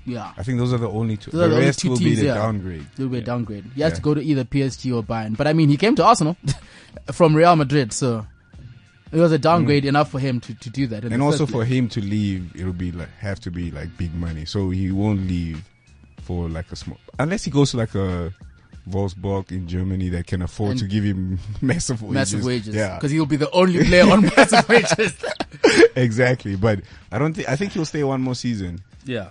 Yeah. 0.06 0.32
I 0.36 0.42
think 0.44 0.58
those 0.58 0.72
are 0.72 0.78
the 0.78 0.88
only 0.88 1.16
two. 1.16 1.30
Those 1.32 1.48
the 1.50 1.54
only 1.56 1.66
rest 1.66 1.80
two 1.80 1.90
will 1.90 1.96
teams, 1.96 2.10
be 2.10 2.20
the 2.22 2.26
yeah. 2.28 2.34
downgrade. 2.34 2.86
little 2.96 3.14
a 3.16 3.20
downgrade. 3.20 3.64
He 3.74 3.82
has 3.82 3.90
Yeah. 3.92 3.96
to 3.96 4.02
go 4.02 4.14
to 4.14 4.22
either 4.22 4.44
PSG 4.44 4.94
or 4.96 5.02
Bayern. 5.02 5.36
But 5.36 5.46
I 5.48 5.52
mean, 5.52 5.68
he 5.68 5.76
came 5.76 5.96
to 5.96 6.04
Arsenal 6.04 6.36
from 7.12 7.34
Real 7.34 7.56
Madrid, 7.56 7.92
so 7.92 8.24
it 9.12 9.18
was 9.18 9.32
a 9.32 9.38
downgrade 9.38 9.84
enough 9.84 10.10
for 10.10 10.18
him 10.20 10.40
to, 10.40 10.54
to 10.54 10.70
do 10.70 10.86
that. 10.86 11.02
Mm. 11.02 11.12
And 11.12 11.22
also 11.22 11.44
for 11.46 11.64
him 11.64 11.88
to 11.90 12.00
leave, 12.00 12.54
it'll 12.54 12.72
be 12.72 12.92
like 12.92 13.10
have 13.18 13.40
to 13.40 13.50
be 13.50 13.70
like 13.72 13.96
big 13.98 14.14
money. 14.14 14.44
So 14.44 14.70
he 14.70 14.90
won't 14.92 15.26
leave 15.26 15.62
for 16.22 16.48
like 16.48 16.70
a 16.72 16.76
small 16.76 16.98
unless 17.18 17.44
he 17.44 17.50
goes 17.50 17.72
to 17.72 17.76
like 17.76 17.94
a 17.94 18.32
Wolfsburg 18.88 19.50
in 19.50 19.66
Germany 19.66 20.08
that 20.10 20.28
can 20.28 20.42
afford 20.42 20.72
And 20.72 20.80
to 20.80 20.86
give 20.86 21.02
him 21.02 21.40
massive 21.60 22.02
wages. 22.02 22.14
massive 22.14 22.44
wages, 22.44 22.74
Yeah, 22.76 22.94
because 22.94 23.10
he'll 23.10 23.26
be 23.26 23.34
the 23.36 23.50
only 23.50 23.82
player 23.84 24.08
on 24.08 24.22
massive 24.36 24.68
wages. 24.68 25.14
exactly. 25.96 26.54
But 26.56 26.80
I 27.10 27.18
don't 27.18 27.34
think 27.34 27.48
I 27.48 27.56
think 27.56 27.72
he'll 27.72 27.84
stay 27.84 28.04
one 28.04 28.20
more 28.22 28.34
season. 28.36 28.80
Yeah. 29.04 29.30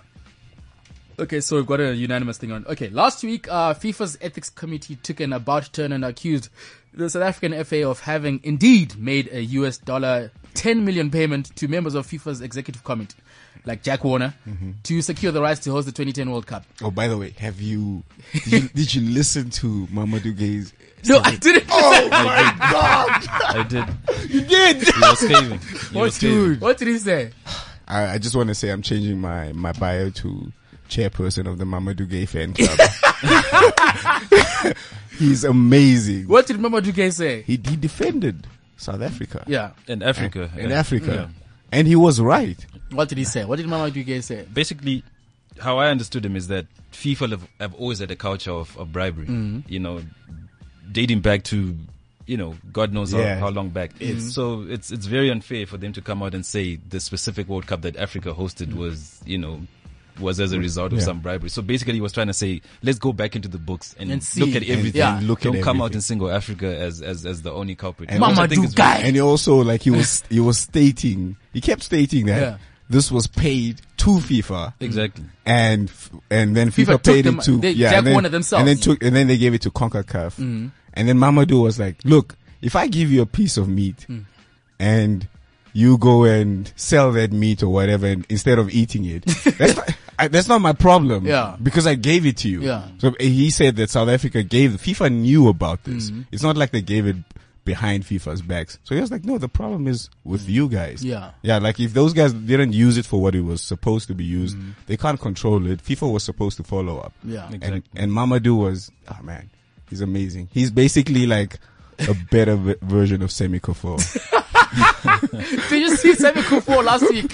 Okay, 1.18 1.40
so 1.40 1.56
we've 1.56 1.66
got 1.66 1.80
a 1.80 1.94
unanimous 1.94 2.36
thing 2.36 2.52
on. 2.52 2.66
Okay, 2.66 2.90
last 2.90 3.24
week, 3.24 3.48
uh, 3.50 3.72
FIFA's 3.72 4.18
ethics 4.20 4.50
committee 4.50 4.96
took 4.96 5.20
an 5.20 5.32
about 5.32 5.72
turn 5.72 5.92
and 5.92 6.04
accused 6.04 6.50
the 6.92 7.08
South 7.08 7.22
African 7.22 7.64
FA 7.64 7.88
of 7.88 8.00
having 8.00 8.38
indeed 8.42 8.96
made 8.98 9.28
a 9.32 9.42
US 9.44 9.78
dollar 9.78 10.30
10 10.54 10.84
million 10.84 11.10
payment 11.10 11.54
to 11.56 11.68
members 11.68 11.94
of 11.94 12.06
FIFA's 12.06 12.42
executive 12.42 12.84
committee, 12.84 13.16
like 13.64 13.82
Jack 13.82 14.04
Warner, 14.04 14.34
to 14.82 15.00
secure 15.00 15.32
the 15.32 15.40
rights 15.40 15.60
to 15.60 15.70
host 15.70 15.86
the 15.86 15.92
2010 15.92 16.30
World 16.30 16.46
Cup. 16.46 16.64
Oh, 16.82 16.90
by 16.90 17.08
the 17.08 17.16
way, 17.16 17.30
have 17.38 17.62
you 17.62 18.02
did 18.32 18.46
you, 18.52 18.68
did 18.68 18.94
you 18.94 19.10
listen 19.10 19.48
to 19.50 19.86
Mamadou 19.86 20.36
Gay's? 20.36 20.74
No, 21.08 21.18
I 21.18 21.36
didn't. 21.36 21.64
Oh 21.70 22.08
my 22.10 22.56
God! 22.70 23.26
I 23.56 23.66
did. 23.66 24.30
You 24.30 24.40
did. 24.42 24.76
He 24.82 25.00
was 25.00 25.18
scathing. 25.18 25.58
He 25.60 25.96
What, 25.96 26.02
was 26.04 26.14
scathing. 26.16 26.60
What 26.60 26.76
did 26.78 26.88
he 26.88 26.98
say? 26.98 27.30
I, 27.88 28.14
I 28.14 28.18
just 28.18 28.34
want 28.36 28.48
to 28.48 28.54
say 28.54 28.68
I'm 28.70 28.82
changing 28.82 29.18
my 29.20 29.52
my 29.52 29.72
bio 29.72 30.10
to 30.10 30.52
chairperson 30.88 31.46
of 31.48 31.58
the 31.58 31.64
Mamadou 31.64 32.08
Gay 32.08 32.26
fan 32.26 32.54
club. 32.54 32.78
He's 35.18 35.44
amazing. 35.44 36.28
What 36.28 36.46
did 36.46 36.58
Mama 36.60 36.80
Gay 36.82 37.10
say? 37.10 37.42
He 37.42 37.52
he 37.52 37.76
defended 37.76 38.46
South 38.76 39.00
Africa. 39.02 39.44
Yeah. 39.46 39.70
In 39.88 40.02
Africa. 40.02 40.50
in 40.56 40.70
yeah. 40.70 40.78
Africa, 40.78 41.30
and 41.72 41.88
he 41.88 41.96
was 41.96 42.20
right. 42.20 42.64
What 42.90 43.08
did 43.08 43.18
he 43.18 43.24
say? 43.24 43.44
What 43.44 43.56
did 43.56 43.66
Mama 43.66 43.90
Gay 43.90 44.20
say? 44.20 44.46
basically 44.52 45.02
how 45.58 45.78
I 45.78 45.88
understood 45.88 46.24
him 46.24 46.36
is 46.36 46.48
that 46.48 46.66
FIFA 46.92 47.30
have, 47.30 47.48
have 47.60 47.74
always 47.74 48.00
had 48.00 48.10
a 48.10 48.16
culture 48.16 48.50
of, 48.50 48.76
of 48.76 48.92
bribery. 48.92 49.26
Mm-hmm. 49.26 49.60
You 49.72 49.78
know, 49.80 50.02
dating 50.92 51.20
back 51.20 51.44
to 51.44 51.74
you 52.26 52.36
know 52.36 52.56
God 52.72 52.92
knows 52.92 53.12
Yeah. 53.14 53.34
how, 53.36 53.46
how 53.46 53.48
long 53.50 53.70
back. 53.70 53.92
It's 54.00 54.34
so 54.34 54.66
it's 54.68 54.90
it's 54.90 55.06
very 55.06 55.30
unfair 55.30 55.66
for 55.66 55.78
them 55.78 55.92
to 55.94 56.02
come 56.02 56.22
out 56.22 56.34
and 56.34 56.44
say 56.44 56.76
the 56.76 57.00
specific 57.00 57.48
World 57.48 57.66
Cup 57.66 57.82
that 57.82 57.96
Africa 57.96 58.34
hosted 58.34 58.74
was 58.74 59.20
you 59.24 59.38
know 59.38 59.60
was 60.20 60.40
as 60.40 60.52
a 60.52 60.58
result 60.58 60.92
of 60.92 60.98
Yeah. 60.98 61.04
some 61.04 61.20
bribery. 61.20 61.50
So 61.50 61.62
basically, 61.62 61.94
he 61.94 62.00
was 62.00 62.12
trying 62.12 62.26
to 62.28 62.32
say, 62.34 62.60
let's 62.82 62.98
go 62.98 63.12
back 63.12 63.36
into 63.36 63.48
the 63.48 63.58
books 63.58 63.94
and, 63.98 64.10
And 64.10 64.22
see. 64.22 64.40
look 64.40 64.50
at 64.56 64.62
And- 64.62 64.70
everything. 64.70 64.98
yeah. 64.98 65.20
look 65.22 65.40
Don't 65.40 65.60
come 65.62 65.76
out 65.80 65.86
everything. 65.86 65.96
and 65.96 66.04
single 66.04 66.30
Africa 66.30 66.76
as 66.78 67.02
as 67.02 67.24
as 67.26 67.42
the 67.42 67.52
only 67.52 67.74
culprit. 67.74 68.10
And 68.10 68.20
Mama 68.20 68.48
think 68.48 68.68
do 68.68 68.74
guy. 68.74 68.98
And 68.98 69.14
he 69.16 69.20
also 69.22 69.56
like 69.56 69.82
he 69.82 69.90
was 69.90 70.22
he 70.30 70.40
was 70.40 70.58
stating 70.58 71.36
he 71.52 71.60
kept 71.60 71.82
stating 71.82 72.26
that 72.26 72.40
Yeah. 72.40 72.56
this 72.88 73.10
was 73.10 73.26
paid 73.26 73.80
to 73.98 74.10
FIFA 74.18 74.74
Exactly. 74.80 75.24
and 75.44 75.90
and 76.30 76.56
then 76.56 76.70
FIFA 76.70 76.98
FIFA, 76.98 77.04
paid 77.04 77.24
them- 77.24 77.38
it 77.38 77.44
to 77.44 77.58
they- 77.58 77.70
yeah 77.72 77.90
Jack 77.90 77.98
and 77.98 78.06
then, 78.06 78.12
Warner 78.14 78.28
themselves. 78.28 78.60
Mm-hmm. 78.62 78.68
and 78.70 78.78
then 78.78 78.82
took 78.82 79.02
and 79.02 79.16
then 79.16 79.26
they 79.26 79.38
gave 79.38 79.54
it 79.54 79.62
to 79.62 79.70
Concacaf 79.70 80.38
and 80.38 80.70
then 81.08 81.18
Mamadou 81.18 81.62
was 81.62 81.78
like 81.78 81.96
look 82.04 82.36
if 82.62 82.74
I 82.76 82.86
give 82.86 83.10
you 83.10 83.22
a 83.22 83.26
piece 83.26 83.56
of 83.56 83.68
meat 83.68 84.06
Mm. 84.08 84.24
and 84.78 85.28
you 85.72 85.98
go 85.98 86.24
and 86.24 86.72
sell 86.76 87.12
that 87.12 87.32
meat 87.32 87.62
or 87.62 87.68
whatever 87.68 88.06
and, 88.06 88.24
instead 88.30 88.58
of 88.58 88.70
eating 88.70 89.04
it. 89.04 89.24
That's 90.16 90.18
not, 90.18 90.24
I, 90.24 90.28
that's 90.28 90.48
not 90.48 90.60
my 90.60 90.72
problem. 90.72 91.26
Yeah. 91.26 91.56
Because 91.62 91.86
I 91.86 91.94
gave 91.94 92.26
it 92.26 92.38
to 92.38 92.48
you. 92.48 92.62
Yeah. 92.62 92.88
So 92.98 93.08
uh, 93.08 93.14
he 93.18 93.50
said 93.50 93.76
that 93.76 93.90
South 93.90 94.08
Africa 94.08 94.42
gave, 94.42 94.72
FIFA 94.72 95.12
knew 95.12 95.48
about 95.48 95.84
this. 95.84 96.10
Mm-hmm. 96.10 96.22
It's 96.32 96.42
not 96.42 96.56
like 96.56 96.70
they 96.70 96.82
gave 96.82 97.06
it 97.06 97.16
behind 97.64 98.04
FIFA's 98.04 98.40
backs. 98.42 98.78
So 98.84 98.94
he 98.94 99.00
was 99.00 99.10
like, 99.10 99.24
no, 99.24 99.38
the 99.38 99.48
problem 99.48 99.86
is 99.88 100.08
with 100.24 100.42
mm-hmm. 100.42 100.50
you 100.52 100.68
guys. 100.68 101.04
Yeah. 101.04 101.32
Yeah, 101.42 101.58
like 101.58 101.78
if 101.80 101.92
those 101.92 102.14
guys 102.14 102.32
didn't 102.32 102.72
use 102.72 102.96
it 102.96 103.04
for 103.04 103.20
what 103.20 103.34
it 103.34 103.42
was 103.42 103.60
supposed 103.60 104.08
to 104.08 104.14
be 104.14 104.24
used, 104.24 104.56
mm-hmm. 104.56 104.70
they 104.86 104.96
can't 104.96 105.20
control 105.20 105.66
it. 105.66 105.82
FIFA 105.82 106.12
was 106.12 106.22
supposed 106.22 106.56
to 106.58 106.62
follow 106.62 106.98
up. 106.98 107.12
Yeah. 107.24 107.50
And, 107.60 107.82
and 107.94 108.12
Mamadou 108.12 108.58
was, 108.58 108.90
oh 109.08 109.22
man, 109.22 109.50
he's 109.90 110.00
amazing. 110.00 110.48
He's 110.52 110.70
basically 110.70 111.26
like 111.26 111.58
a 111.98 112.14
better 112.30 112.56
v- 112.56 112.76
version 112.82 113.22
of 113.22 113.30
Sammy 113.30 113.60
Kuffour. 113.60 113.98
Did 115.68 115.80
you 115.82 115.96
see 115.96 116.14
Sammy 116.14 116.42
Kuffour 116.42 116.84
last 116.84 117.02
week? 117.10 117.28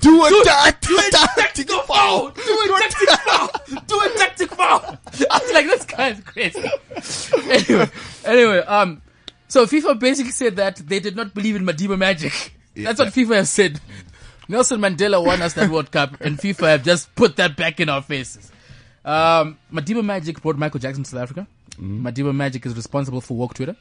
Do 0.00 0.24
a 0.24 0.44
ta- 0.44 0.72
Do 0.80 0.98
a 0.98 1.10
tactical 1.36 1.80
foul! 1.80 2.30
Do 2.30 2.40
a 2.42 2.80
tactical 2.80 3.16
foul! 3.16 3.50
Do 3.86 4.00
a 4.00 4.08
tactical 4.18 4.56
foul! 4.56 4.98
I 5.30 5.38
was 5.38 5.52
like, 5.52 5.66
this 5.66 5.84
guy 5.84 6.08
is 6.10 6.20
crazy. 6.20 6.70
anyway, 7.50 7.90
anyway, 8.24 8.58
um, 8.58 9.02
so 9.48 9.66
FIFA 9.66 9.98
basically 10.00 10.32
said 10.32 10.56
that 10.56 10.76
they 10.76 11.00
did 11.00 11.16
not 11.16 11.34
believe 11.34 11.56
in 11.56 11.64
Madiba 11.64 11.98
magic. 11.98 12.54
That's 12.76 12.98
what 12.98 13.08
FIFA 13.08 13.36
have 13.36 13.48
said. 13.48 13.80
Nelson 14.48 14.80
Mandela 14.80 15.24
won 15.24 15.40
us 15.42 15.54
that 15.54 15.70
World 15.70 15.90
Cup, 15.90 16.20
and 16.20 16.38
FIFA 16.38 16.68
have 16.68 16.84
just 16.84 17.14
put 17.14 17.36
that 17.36 17.56
back 17.56 17.80
in 17.80 17.88
our 17.88 18.02
faces. 18.02 18.50
Um, 19.04 19.58
Madiba 19.72 20.04
Magic 20.04 20.40
brought 20.42 20.56
Michael 20.58 20.80
Jackson 20.80 21.04
to 21.04 21.10
South 21.10 21.20
Africa. 21.22 21.46
Madiba 21.80 22.34
Magic 22.34 22.64
is 22.66 22.74
responsible 22.76 23.20
for 23.20 23.36
Walk 23.36 23.54
Twitter. 23.54 23.74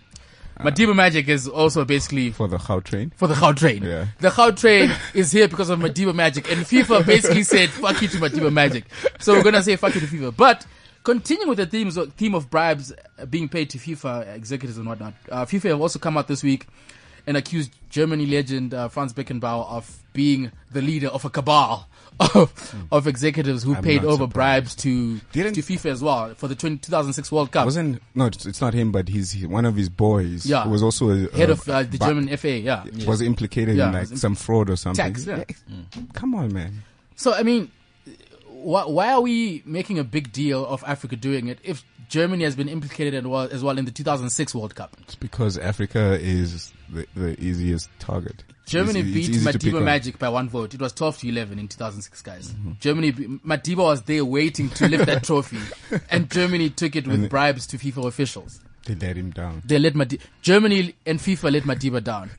Madiba 0.64 0.96
Magic 0.96 1.28
is 1.28 1.48
also 1.48 1.86
basically 1.86 2.32
for 2.32 2.48
the 2.48 2.58
How 2.58 2.80
train. 2.80 3.12
for 3.16 3.28
the 3.28 3.34
Gautrain. 3.36 3.56
train. 3.58 3.84
Yeah. 3.84 4.08
The 4.20 4.30
Gautrain 4.30 4.58
train 4.58 4.92
is 5.14 5.32
here 5.32 5.48
because 5.48 5.70
of 5.70 5.80
Madiba 5.80 6.14
Magic, 6.16 6.50
and 6.52 6.66
FIFA 6.66 7.06
basically 7.06 7.44
said 7.44 7.70
"fuck 7.70 8.02
you" 8.02 8.08
to 8.10 8.18
Madiba 8.18 8.52
Magic. 8.52 8.86
So 9.20 9.34
we're 9.34 9.44
gonna 9.44 9.64
say 9.64 9.76
"fuck 9.76 9.94
you" 9.96 10.02
to 10.02 10.08
FIFA. 10.08 10.36
But 10.36 10.66
continuing 11.04 11.50
with 11.50 11.58
the 11.58 11.66
themes 11.66 11.98
of, 11.98 12.14
theme 12.14 12.34
of 12.34 12.50
bribes 12.50 12.94
being 13.30 13.50
paid 13.50 13.70
to 13.72 13.78
FIFA 13.78 14.36
executives 14.36 14.78
and 14.78 14.88
whatnot, 14.88 15.14
uh, 15.30 15.46
FIFA 15.46 15.70
have 15.72 15.82
also 15.82 16.00
come 16.00 16.18
out 16.18 16.28
this 16.28 16.44
week 16.44 16.66
and 17.28 17.38
accused 17.38 17.72
Germany 17.90 18.26
legend 18.26 18.74
uh, 18.74 18.88
Franz 18.90 19.14
Beckenbauer 19.14 19.68
of 19.70 19.98
being 20.14 20.52
the 20.72 20.82
leader 20.82 21.08
of 21.08 21.26
a 21.26 21.30
cabal 21.30 21.88
of, 22.20 22.76
of 22.92 23.08
executives 23.08 23.64
who 23.64 23.74
I'm 23.76 23.84
paid 23.84 24.04
over 24.04 24.26
surprised. 24.26 24.34
bribes 24.34 24.76
to 24.76 25.20
Didn't- 25.32 25.54
to 25.56 25.62
FIFA 25.62 25.86
as 25.92 26.04
well 26.04 26.34
for 26.36 26.48
the 26.48 26.56
20, 26.56 26.78
2006 26.78 27.32
World 27.32 27.52
Cup. 27.52 27.66
Wasn't 27.66 28.02
no, 28.14 28.26
it's, 28.26 28.46
it's 28.46 28.62
not 28.62 28.74
him, 28.76 28.92
but 28.92 29.10
he's 29.10 29.32
he, 29.32 29.48
one 29.48 29.66
of 29.66 29.76
his 29.76 29.90
boys. 29.90 30.46
Yeah. 30.46 30.68
was 30.68 30.84
also 30.84 31.10
a, 31.10 31.18
Head 31.36 31.50
a- 31.50 31.54
of 31.54 31.68
uh, 31.70 31.84
the 31.84 31.98
ba- 31.98 32.06
German 32.06 32.38
FA, 32.38 32.52
yeah. 32.60 32.84
was 33.08 33.22
implicated 33.22 33.78
Yeah, 33.78 33.88
in 33.88 33.94
like 33.94 34.02
was 34.02 34.12
im- 34.12 34.18
some 34.18 34.36
fraud 34.36 34.70
or 34.70 34.76
something. 34.76 35.04
Tax, 35.14 35.26
yeah. 35.26 35.44
Come 36.14 36.36
on, 36.36 36.54
man. 36.54 36.84
So 37.16 37.34
I 37.34 37.42
mean, 37.44 37.72
why, 38.48 38.86
why 38.86 39.12
are 39.14 39.22
we 39.22 39.62
making 39.66 39.98
a 40.00 40.04
big 40.04 40.32
deal 40.32 40.66
of 40.66 40.84
Africa 40.86 41.16
doing 41.16 41.48
it 41.48 41.60
if 41.64 41.84
Germany 42.14 42.44
has 42.44 42.56
been 42.56 42.70
implicated 42.70 43.16
as 43.16 43.24
well, 43.26 43.50
as 43.52 43.64
well 43.64 43.76
in 43.80 43.86
the 43.86 43.92
2006 43.92 44.54
World 44.54 44.76
Cup? 44.76 44.96
It's 45.02 45.16
because 45.16 45.58
Africa 45.58 46.16
is 46.22 46.72
the, 46.88 47.08
the 47.16 47.44
easiest 47.44 47.90
target. 47.98 48.44
Germany 48.68 49.00
it's 49.00 49.10
beat 49.10 49.30
easy 49.30 49.50
Madiba. 49.50 49.84
Magic 49.84 50.20
by 50.20 50.30
one 50.30 50.48
vote. 50.48 50.76
It 50.76 50.80
was 50.80 50.94
12 50.94 51.18
to 51.18 51.30
11 51.30 51.58
in 51.58 51.68
2006, 51.68 52.22
guys. 52.22 52.54
Germany, 52.80 53.10
be- 53.10 53.26
Madiba 53.44 53.78
was 53.78 54.04
there 54.04 54.24
waiting 54.24 54.70
to 54.70 54.88
lift 54.88 55.08
that 55.08 55.24
trophy, 55.24 55.58
and 56.12 56.30
Germany 56.30 56.70
took 56.70 56.96
it 56.96 57.08
with 57.08 57.32
bribes 57.32 57.66
to 57.66 57.80
FIFA 57.80 58.06
officials. 58.06 58.60
They 58.86 58.94
let 58.94 59.18
him 59.18 59.32
down. 59.32 59.64
They 59.66 59.80
let 59.80 59.96
Madi- 59.96 60.20
Germany 60.44 60.94
and 61.08 61.18
FIFA 61.18 61.54
let 61.54 61.64
Madiba 61.64 62.04
down. 62.04 62.30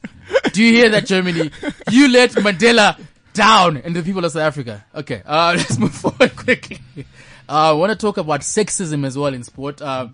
Do 0.53 0.63
you 0.63 0.73
hear 0.73 0.89
that, 0.91 1.07
Germany? 1.07 1.51
You 1.91 2.07
let 2.13 2.31
Mandela 2.31 2.97
down, 3.33 3.79
and 3.79 3.97
the 3.97 4.05
people 4.05 4.25
of 4.25 4.31
South 4.31 4.43
Africa. 4.43 4.85
Okay, 4.95 5.21
uh, 5.27 5.55
let's 5.57 5.79
move 5.79 5.93
forward 5.93 6.37
quickly. 6.37 6.79
Uh, 7.49 7.71
I 7.71 7.73
want 7.73 7.93
to 7.93 7.99
talk 7.99 8.17
about 8.17 8.41
sexism 8.41 9.05
as 9.07 9.19
well 9.19 9.35
in 9.35 9.43
sport, 9.43 9.83
uh, 9.83 10.09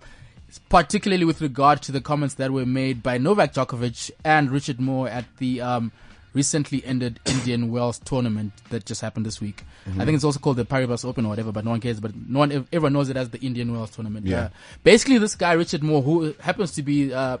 particularly 0.69 1.23
with 1.25 1.41
regard 1.41 1.81
to 1.83 1.91
the 1.91 2.01
comments 2.01 2.35
that 2.35 2.51
were 2.51 2.65
made 2.65 3.01
by 3.01 3.17
Novak 3.17 3.53
Djokovic 3.53 4.11
and 4.25 4.51
Richard 4.51 4.79
Moore 4.81 5.07
at 5.07 5.25
the 5.37 5.61
um, 5.61 5.91
recently 6.33 6.83
ended 6.85 7.19
Indian 7.25 7.71
Wells 7.71 7.99
tournament 7.99 8.53
that 8.69 8.85
just 8.85 9.01
happened 9.01 9.25
this 9.25 9.39
week. 9.39 9.63
I 9.97 10.05
think 10.05 10.15
it's 10.15 10.23
also 10.23 10.39
called 10.39 10.57
the 10.57 10.65
Paribas 10.65 11.03
Open 11.05 11.25
or 11.25 11.29
whatever, 11.29 11.51
but 11.51 11.65
no 11.65 11.71
one 11.71 11.79
cares. 11.79 11.99
But 11.99 12.13
no 12.15 12.39
one, 12.39 12.51
everyone 12.51 12.93
knows 12.93 13.09
it 13.09 13.17
as 13.17 13.29
the 13.29 13.39
Indian 13.39 13.73
Wells 13.73 13.91
tournament. 13.91 14.25
Yeah. 14.27 14.39
Uh, 14.43 14.49
basically, 14.83 15.17
this 15.17 15.35
guy 15.35 15.53
Richard 15.53 15.83
Moore, 15.83 16.01
who 16.01 16.35
happens 16.39 16.71
to 16.73 16.83
be, 16.83 17.13
uh, 17.13 17.37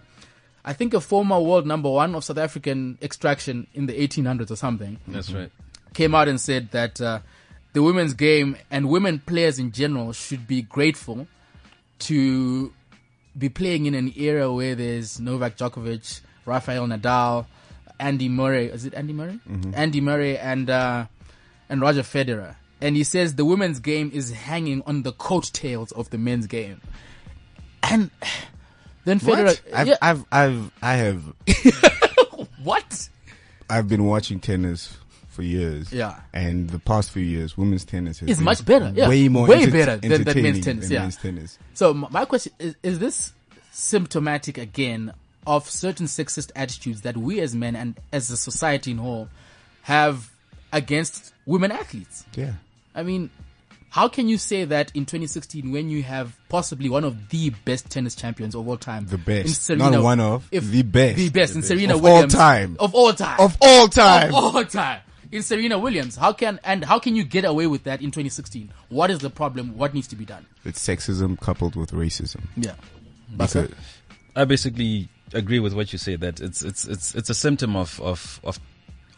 I 0.65 0.73
think, 0.73 0.93
a 0.93 1.01
former 1.01 1.39
world 1.39 1.67
number 1.67 1.89
one 1.89 2.15
of 2.15 2.23
South 2.23 2.37
African 2.39 2.97
extraction 3.01 3.67
in 3.73 3.85
the 3.85 3.93
1800s 3.93 4.49
or 4.51 4.55
something, 4.55 4.99
That's 5.07 5.31
right. 5.31 5.51
came 5.93 6.15
out 6.15 6.27
and 6.27 6.39
said 6.41 6.71
that 6.71 6.99
uh, 6.99 7.19
the 7.73 7.81
women's 7.83 8.13
game 8.13 8.57
and 8.69 8.89
women 8.89 9.19
players 9.19 9.59
in 9.59 9.71
general 9.71 10.11
should 10.13 10.47
be 10.47 10.61
grateful 10.61 11.27
to 11.99 12.73
be 13.37 13.49
playing 13.49 13.85
in 13.85 13.93
an 13.93 14.11
era 14.17 14.51
where 14.51 14.75
there's 14.75 15.19
Novak 15.19 15.57
Djokovic, 15.57 16.21
Rafael 16.45 16.85
Nadal, 16.87 17.45
Andy 17.99 18.27
Murray. 18.27 18.65
Is 18.65 18.85
it 18.85 18.93
Andy 18.93 19.13
Murray? 19.13 19.39
Andy 19.73 20.01
Murray 20.01 20.37
and 20.37 20.69
uh, 20.69 21.05
and 21.69 21.81
Roger 21.81 22.01
Federer. 22.01 22.55
And 22.81 22.95
he 22.95 23.03
says 23.03 23.35
the 23.35 23.45
women's 23.45 23.79
game 23.79 24.09
is 24.13 24.31
hanging 24.31 24.81
on 24.87 25.03
the 25.03 25.11
coattails 25.13 25.91
of 25.91 26.09
the 26.09 26.17
men's 26.17 26.47
game. 26.47 26.81
And 27.83 28.09
then 29.05 29.19
Federer, 29.19 29.45
What? 29.45 29.61
I've, 29.73 29.87
yeah, 29.87 29.95
I've, 30.01 30.25
I've, 30.31 30.71
I 30.81 30.93
have, 30.95 31.23
what? 32.63 33.09
I've 33.69 33.87
been 33.87 34.05
watching 34.05 34.39
tennis 34.39 34.97
for 35.41 35.47
years. 35.47 35.91
Yeah. 35.91 36.19
And 36.33 36.69
the 36.69 36.79
past 36.79 37.11
few 37.11 37.23
years, 37.23 37.57
women's 37.57 37.83
tennis 37.85 38.19
been 38.19 38.43
much 38.43 38.63
better, 38.65 38.91
yeah. 38.95 39.09
Way 39.09 39.27
more, 39.27 39.47
Way 39.47 39.63
enter- 39.63 39.71
better 39.71 39.97
than- 39.97 40.23
than 40.23 40.41
men's 40.43 40.63
tennis, 40.65 40.85
than 40.87 40.93
yeah. 40.93 41.01
men's 41.01 41.17
tennis. 41.17 41.57
So 41.73 41.93
my 41.93 42.25
question 42.25 42.53
is: 42.59 42.75
Is 42.83 42.99
this 42.99 43.33
symptomatic 43.71 44.57
again 44.57 45.13
of 45.47 45.67
certain 45.69 46.05
sexist 46.05 46.51
attitudes 46.55 47.01
that 47.01 47.17
we 47.17 47.39
as 47.39 47.55
men 47.55 47.75
and 47.75 47.99
as 48.13 48.29
a 48.29 48.37
society 48.37 48.91
in 48.91 48.97
whole 48.99 49.27
have 49.83 50.29
against 50.71 51.33
women 51.45 51.71
athletes? 51.71 52.25
Yeah. 52.35 52.53
I 52.93 53.03
mean, 53.03 53.29
how 53.89 54.07
can 54.07 54.27
you 54.29 54.37
say 54.37 54.65
that 54.65 54.91
in 54.95 55.05
2016 55.05 55.71
when 55.71 55.89
you 55.89 56.03
have 56.03 56.37
possibly 56.49 56.89
one 56.89 57.03
of 57.03 57.29
the 57.29 57.49
best 57.65 57.89
tennis 57.89 58.15
champions 58.15 58.55
of 58.55 58.67
all 58.67 58.77
time, 58.77 59.05
The 59.07 59.17
best. 59.17 59.47
in 59.47 59.53
Serena, 59.53 59.89
Not 59.91 60.03
one 60.03 60.19
of, 60.19 60.49
the 60.51 60.81
best. 60.83 61.17
the 61.17 61.29
best, 61.29 61.55
in 61.55 61.63
Serena 61.63 61.95
Of 61.95 62.05
all 62.05 62.27
time. 62.27 62.77
of 62.79 62.93
all 62.95 63.13
time, 63.13 63.39
Of 63.39 63.57
all 63.61 63.87
time. 63.87 64.29
of 64.33 64.55
all 64.55 64.63
time. 64.65 64.99
In 65.31 65.43
Serena 65.43 65.79
Williams, 65.79 66.17
how 66.17 66.33
can 66.33 66.59
and 66.63 66.83
how 66.83 66.99
can 66.99 67.15
you 67.15 67.23
get 67.23 67.45
away 67.45 67.65
with 67.67 67.83
that 67.85 68.01
in 68.01 68.07
2016? 68.11 68.71
What 68.89 69.09
is 69.09 69.19
the 69.19 69.29
problem? 69.29 69.77
What 69.77 69.93
needs 69.93 70.07
to 70.09 70.15
be 70.15 70.25
done? 70.25 70.45
It's 70.65 70.85
sexism 70.85 71.39
coupled 71.39 71.75
with 71.75 71.91
racism. 71.91 72.41
Yeah, 72.57 72.73
Because- 73.37 73.69
I 74.35 74.45
basically 74.45 75.07
agree 75.33 75.59
with 75.59 75.73
what 75.73 75.91
you 75.93 75.97
say 75.99 76.15
that 76.17 76.39
it's 76.41 76.61
it's 76.61 76.85
it's 76.85 77.15
it's 77.15 77.29
a 77.29 77.33
symptom 77.33 77.75
of 77.75 77.99
of 78.01 78.39
of 78.43 78.59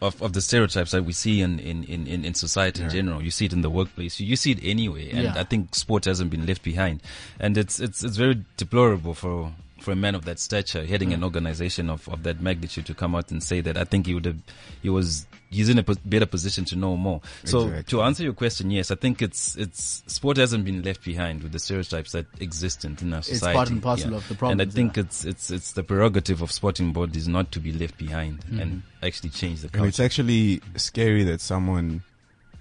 of, 0.02 0.20
of 0.22 0.32
the 0.34 0.40
stereotypes 0.40 0.90
that 0.92 1.04
we 1.04 1.12
see 1.12 1.40
in 1.40 1.58
in, 1.60 1.82
in, 1.84 2.06
in 2.06 2.24
in 2.24 2.34
society 2.34 2.82
in 2.82 2.90
general. 2.90 3.22
You 3.22 3.30
see 3.30 3.46
it 3.46 3.52
in 3.52 3.62
the 3.62 3.70
workplace. 3.70 4.20
You, 4.20 4.26
you 4.26 4.36
see 4.36 4.52
it 4.52 4.58
anyway, 4.62 5.10
and 5.10 5.22
Yeah. 5.24 5.34
I 5.36 5.44
think 5.44 5.74
sport 5.74 6.04
hasn't 6.04 6.30
been 6.30 6.46
left 6.46 6.62
behind. 6.62 7.00
And 7.40 7.56
it's 7.58 7.80
it's 7.80 8.04
it's 8.04 8.16
very 8.16 8.44
deplorable 8.56 9.14
for 9.14 9.52
for 9.84 9.92
a 9.92 9.96
man 9.96 10.14
of 10.14 10.24
that 10.24 10.38
stature 10.38 10.84
heading 10.84 11.12
an 11.12 11.22
organization 11.22 11.90
of, 11.90 12.08
of 12.08 12.22
that 12.22 12.40
magnitude 12.40 12.86
to 12.86 12.94
come 12.94 13.14
out 13.14 13.30
and 13.30 13.42
say 13.42 13.60
that. 13.60 13.76
I 13.76 13.84
think 13.84 14.06
he 14.06 14.14
would 14.14 14.24
have 14.24 14.38
he 14.82 14.88
was 14.88 15.26
he's 15.50 15.68
in 15.68 15.78
a 15.78 15.82
better 15.82 16.26
position 16.26 16.64
to 16.64 16.76
know 16.76 16.96
more. 16.96 17.20
So 17.44 17.66
Exactly. 17.68 17.82
to 17.84 18.02
answer 18.02 18.22
your 18.24 18.32
question, 18.32 18.70
yes, 18.70 18.90
I 18.90 18.96
think 18.96 19.22
it's 19.22 19.56
it's 19.56 20.02
sport 20.06 20.36
hasn't 20.38 20.64
been 20.64 20.82
left 20.82 21.04
behind 21.04 21.42
with 21.42 21.52
the 21.52 21.58
stereotypes 21.58 22.12
that 22.12 22.26
exist 22.40 22.84
in, 22.84 22.96
in 23.00 23.12
our 23.12 23.18
It's 23.20 23.28
society. 23.28 23.56
part 23.56 23.70
and 23.70 23.82
parcel 23.82 24.14
of 24.14 24.26
the 24.28 24.34
problem. 24.34 24.58
And 24.60 24.68
I 24.68 24.72
think 24.72 24.96
yeah. 24.96 25.04
it's 25.04 25.24
it's 25.24 25.50
it's 25.50 25.72
the 25.72 25.82
prerogative 25.84 26.42
of 26.42 26.50
sporting 26.50 26.92
bodies 26.92 27.28
not 27.28 27.52
to 27.52 27.60
be 27.60 27.72
left 27.72 27.96
behind 27.98 28.40
Mm-hmm. 28.40 28.60
and 28.60 28.82
actually 29.02 29.30
change 29.30 29.60
the 29.60 29.70
And 29.76 29.86
it's 29.86 30.00
actually 30.00 30.60
scary 30.76 31.24
that 31.24 31.40
someone, 31.40 32.02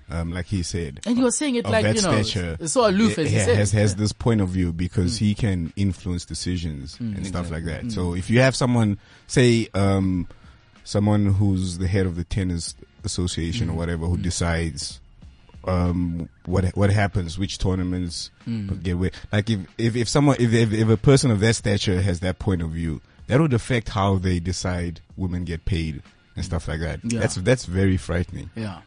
um, 0.10 0.32
like 0.32 0.46
he 0.48 0.64
said, 0.64 1.00
And 1.06 1.18
you 1.18 1.24
were 1.24 1.32
saying 1.32 1.56
it 1.56 1.66
like, 1.66 1.86
you 1.96 2.02
know, 2.02 2.22
stature, 2.22 2.68
so 2.68 2.88
aloof 2.90 3.18
as 3.18 3.32
yeah, 3.32 3.40
you 3.40 3.46
said. 3.46 3.58
has 3.58 3.72
has 3.72 3.92
Yeah. 3.94 3.98
this 4.00 4.12
point 4.14 4.42
of 4.42 4.50
view 4.50 4.72
because 4.74 5.18
he 5.18 5.34
can 5.36 5.72
influence 5.76 6.26
decisions 6.26 6.98
and 7.00 7.26
stuff 7.26 7.50
like 7.52 7.66
that. 7.66 7.92
So 7.92 8.14
if 8.16 8.30
you 8.30 8.40
have 8.42 8.56
someone, 8.56 8.98
say, 9.28 9.68
um, 9.74 10.28
someone 10.84 11.28
who's 11.34 11.78
the 11.78 11.88
head 11.88 12.06
of 12.06 12.16
the 12.16 12.24
tennis 12.24 12.76
association 13.04 13.70
or 13.70 13.74
whatever, 13.74 14.06
who 14.06 14.18
decides 14.18 15.00
um 15.66 16.28
what 16.46 16.66
what 16.76 16.90
happens 16.90 17.40
which 17.40 17.58
tournaments 17.58 18.30
get 18.82 18.98
where 18.98 19.12
like 19.32 19.50
if 19.50 19.62
if, 19.78 19.96
if 19.96 20.10
someone 20.10 20.36
if, 20.38 20.52
if 20.52 20.74
if 20.74 20.90
a 20.90 20.98
person 20.98 21.32
of 21.32 21.40
that 21.40 21.54
stature 21.54 22.02
has 22.02 22.20
that 22.20 22.38
point 22.38 22.62
of 22.62 22.70
view 22.72 23.00
that 23.28 23.40
would 23.40 23.54
affect 23.54 23.88
how 23.88 24.18
they 24.18 24.42
decide 24.42 25.00
women 25.16 25.46
get 25.46 25.64
paid 25.64 26.04
and 26.36 26.44
stuff 26.44 26.68
like 26.68 26.82
that 26.82 27.00
Yeah. 27.06 27.22
that's 27.22 27.36
that's 27.36 27.64
very 27.64 27.96
frightening 27.96 28.50
Yeah. 28.58 28.82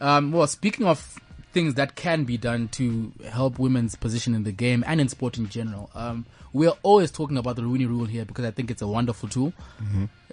Um, 0.00 0.32
well, 0.32 0.46
speaking 0.46 0.86
of 0.86 1.18
things 1.52 1.74
that 1.74 1.96
can 1.96 2.24
be 2.24 2.36
done 2.36 2.68
to 2.68 3.12
help 3.28 3.58
women's 3.58 3.96
position 3.96 4.34
in 4.34 4.44
the 4.44 4.52
game 4.52 4.84
and 4.86 5.00
in 5.00 5.08
sport 5.08 5.36
in 5.36 5.48
general. 5.48 5.90
Um, 5.94 6.24
we're 6.52 6.72
always 6.82 7.10
talking 7.10 7.36
about 7.36 7.56
the 7.56 7.62
Rooney 7.62 7.86
Rule 7.86 8.04
here 8.04 8.24
because 8.24 8.44
I 8.44 8.50
think 8.50 8.70
it's 8.70 8.82
a 8.82 8.86
wonderful 8.86 9.28
tool. 9.28 9.52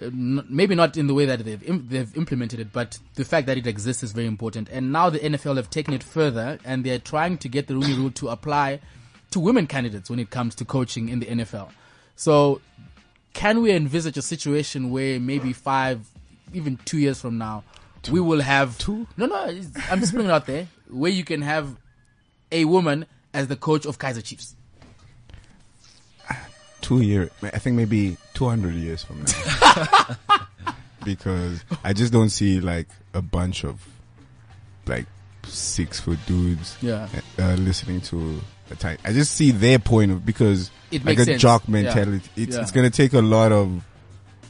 Uh, 0.00 0.06
n- 0.06 0.46
maybe 0.48 0.74
not 0.74 0.96
in 0.96 1.06
the 1.08 1.14
way 1.14 1.26
that 1.26 1.44
they've 1.44 1.62
Im- 1.68 1.86
they've 1.88 2.16
implemented 2.16 2.60
it, 2.60 2.72
but 2.72 2.98
the 3.14 3.24
fact 3.24 3.46
that 3.46 3.58
it 3.58 3.66
exists 3.66 4.02
is 4.02 4.12
very 4.12 4.26
important. 4.26 4.68
And 4.70 4.92
now 4.92 5.10
the 5.10 5.18
NFL 5.18 5.56
have 5.56 5.70
taken 5.70 5.92
it 5.94 6.02
further, 6.02 6.58
and 6.64 6.84
they're 6.84 6.98
trying 6.98 7.38
to 7.38 7.48
get 7.48 7.66
the 7.66 7.74
Rooney 7.74 7.94
Rule 7.94 8.10
to 8.12 8.28
apply 8.28 8.80
to 9.30 9.40
women 9.40 9.66
candidates 9.66 10.08
when 10.10 10.18
it 10.18 10.30
comes 10.30 10.54
to 10.56 10.64
coaching 10.64 11.08
in 11.08 11.20
the 11.20 11.26
NFL. 11.26 11.70
So, 12.16 12.60
can 13.32 13.60
we 13.60 13.70
envisage 13.72 14.16
a 14.16 14.22
situation 14.22 14.90
where 14.90 15.20
maybe 15.20 15.52
five, 15.52 16.08
even 16.52 16.78
two 16.84 16.98
years 16.98 17.20
from 17.20 17.38
now, 17.38 17.62
we 18.10 18.20
will 18.20 18.40
have 18.40 18.76
Two? 18.78 19.06
No, 19.16 19.26
no, 19.26 19.36
I'm 19.90 20.00
just 20.00 20.12
putting 20.12 20.28
it 20.28 20.32
out 20.32 20.46
there 20.46 20.68
where 20.90 21.10
you 21.10 21.24
can 21.24 21.42
have 21.42 21.76
a 22.52 22.64
woman 22.64 23.06
as 23.34 23.46
the 23.48 23.56
coach 23.56 23.84
of 23.86 23.98
Kaiser 23.98 24.22
Chiefs. 24.22 24.54
two 26.80 27.00
year 27.02 27.30
I 27.42 27.58
think 27.58 27.76
maybe 27.76 28.16
200 28.34 28.74
years 28.74 29.02
from 29.04 29.22
now 29.24 30.16
because 31.04 31.64
I 31.84 31.92
just 31.92 32.12
don't 32.12 32.30
see 32.30 32.60
like 32.60 32.88
a 33.14 33.22
bunch 33.22 33.64
of 33.64 33.86
like 34.86 35.06
six 35.46 36.00
foot 36.00 36.18
dudes 36.26 36.76
Yeah. 36.80 37.08
uh, 37.38 37.54
listening 37.54 38.00
to 38.02 38.40
a 38.70 38.74
tiny 38.76 38.98
I 39.04 39.12
just 39.12 39.32
see 39.32 39.50
their 39.50 39.78
point 39.78 40.12
of 40.12 40.24
because 40.24 40.70
It 40.90 40.98
like 41.04 41.16
makes 41.18 41.22
a 41.22 41.24
sense. 41.26 41.42
jock 41.42 41.62
Yeah. 41.66 41.72
mentality 41.72 42.28
it's 42.36 42.56
Yeah. 42.56 42.62
it's 42.62 42.70
going 42.72 42.90
to 42.90 42.94
take 42.96 43.12
a 43.12 43.20
lot 43.22 43.52
of 43.52 43.82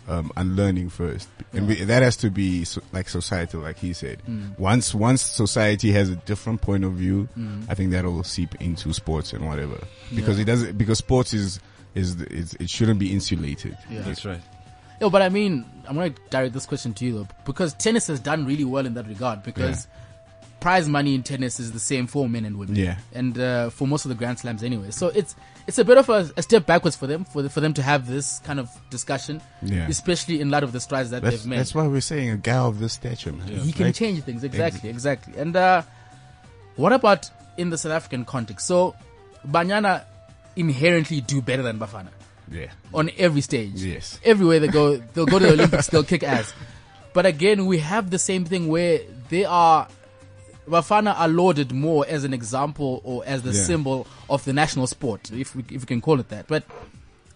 um, 0.08 0.32
unlearning 0.36 0.88
first 0.88 1.28
and 1.52 1.68
we, 1.68 1.74
that 1.84 2.02
has 2.02 2.16
to 2.16 2.30
be 2.30 2.64
so, 2.64 2.80
like 2.92 3.08
societal 3.08 3.60
like 3.60 3.78
he 3.78 3.92
said 3.92 4.22
Mm. 4.28 4.58
once 4.58 4.94
once 4.94 5.20
society 5.22 5.92
has 5.92 6.08
a 6.10 6.16
different 6.16 6.60
point 6.62 6.82
of 6.84 6.94
view 6.94 7.28
I 7.68 7.74
think 7.74 7.90
that'll 7.92 8.24
seep 8.24 8.54
into 8.60 8.92
sports 8.94 9.32
and 9.32 9.46
whatever 9.46 9.78
because 10.14 10.36
Yeah. 10.38 10.42
it 10.42 10.46
doesn't 10.46 10.78
because 10.78 10.98
sports 10.98 11.34
is 11.34 11.60
is, 11.94 12.20
is 12.22 12.54
it 12.54 12.70
shouldn't 12.70 12.98
be 12.98 13.12
insulated 13.12 13.76
Yeah. 13.90 14.00
That's 14.02 14.24
right. 14.24 14.40
No, 15.00 15.10
but 15.10 15.22
I 15.22 15.28
mean, 15.28 15.64
I'm 15.86 15.94
going 15.94 16.12
to 16.12 16.20
direct 16.28 16.54
this 16.54 16.66
question 16.66 16.92
to 16.94 17.04
you 17.04 17.12
though, 17.18 17.28
because 17.44 17.72
tennis 17.74 18.08
has 18.08 18.18
done 18.18 18.44
really 18.46 18.64
well 18.64 18.84
in 18.84 18.94
that 18.94 19.06
regard. 19.06 19.44
Because 19.44 19.86
prize 20.60 20.88
money 20.88 21.14
in 21.14 21.22
tennis 21.22 21.60
is 21.60 21.72
the 21.72 21.78
same 21.78 22.06
for 22.06 22.28
men 22.28 22.44
and 22.44 22.58
women, 22.58 22.76
Yeah. 22.76 22.96
and 23.14 23.38
uh, 23.38 23.70
for 23.70 23.86
most 23.86 24.04
of 24.04 24.08
the 24.08 24.14
Grand 24.14 24.38
Slams 24.38 24.62
anyway. 24.62 24.90
So 24.90 25.08
it's 25.08 25.34
it's 25.66 25.78
a 25.78 25.84
bit 25.84 25.98
of 25.98 26.08
a, 26.08 26.30
a 26.36 26.42
step 26.42 26.66
backwards 26.66 26.96
for 26.96 27.06
them 27.06 27.24
for 27.24 27.42
the, 27.42 27.50
for 27.50 27.60
them 27.60 27.74
to 27.74 27.82
have 27.82 28.08
this 28.08 28.38
kind 28.40 28.58
of 28.58 28.68
discussion, 28.90 29.40
Yeah. 29.62 29.86
especially 29.88 30.40
in 30.40 30.50
light 30.50 30.62
of 30.62 30.72
the 30.72 30.80
strides 30.80 31.10
that 31.10 31.22
That's, 31.22 31.36
they've 31.38 31.46
made. 31.46 31.58
that's 31.60 31.74
why 31.74 31.86
we're 31.86 32.00
saying 32.00 32.30
a 32.30 32.36
guy 32.36 32.56
of 32.56 32.78
this 32.80 32.94
stature, 32.94 33.32
man. 33.32 33.46
he 33.48 33.72
can 33.72 33.86
Right? 33.86 33.94
change 33.94 34.22
things 34.22 34.42
exactly, 34.44 34.88
exactly. 34.90 35.34
And 35.36 35.54
uh, 35.54 35.82
what 36.76 36.92
about 36.92 37.30
in 37.56 37.70
the 37.70 37.78
South 37.78 37.92
African 37.92 38.24
context? 38.24 38.66
So 38.66 38.94
Banyana 39.46 40.04
inherently 40.56 41.20
do 41.20 41.40
better 41.42 41.62
than 41.62 41.78
Bafana 41.78 42.08
Yeah. 42.50 42.70
on 42.92 43.10
every 43.18 43.42
stage. 43.42 43.74
Yes. 43.76 44.18
Everywhere 44.24 44.60
they 44.60 44.68
go, 44.68 44.96
they'll 45.14 45.26
go 45.26 45.38
to 45.38 45.46
the 45.46 45.52
Olympics, 45.52 45.88
they'll 45.88 46.02
kick 46.04 46.22
ass. 46.22 46.52
But 47.12 47.26
again, 47.26 47.66
we 47.66 47.78
have 47.78 48.10
the 48.10 48.18
same 48.18 48.44
thing 48.44 48.68
where 48.68 49.00
they 49.28 49.44
are, 49.44 49.88
Bafana 50.68 51.18
are 51.18 51.28
lauded 51.28 51.72
more 51.72 52.04
as 52.08 52.24
an 52.24 52.32
example 52.32 53.00
or 53.04 53.24
as 53.26 53.42
the 53.42 53.52
Yeah. 53.52 53.62
symbol 53.64 54.06
of 54.30 54.44
the 54.44 54.52
national 54.52 54.86
sport, 54.86 55.30
if 55.32 55.54
we, 55.56 55.62
if 55.70 55.82
we 55.82 55.86
can 55.86 56.00
call 56.00 56.20
it 56.20 56.28
that. 56.28 56.46
But 56.48 56.64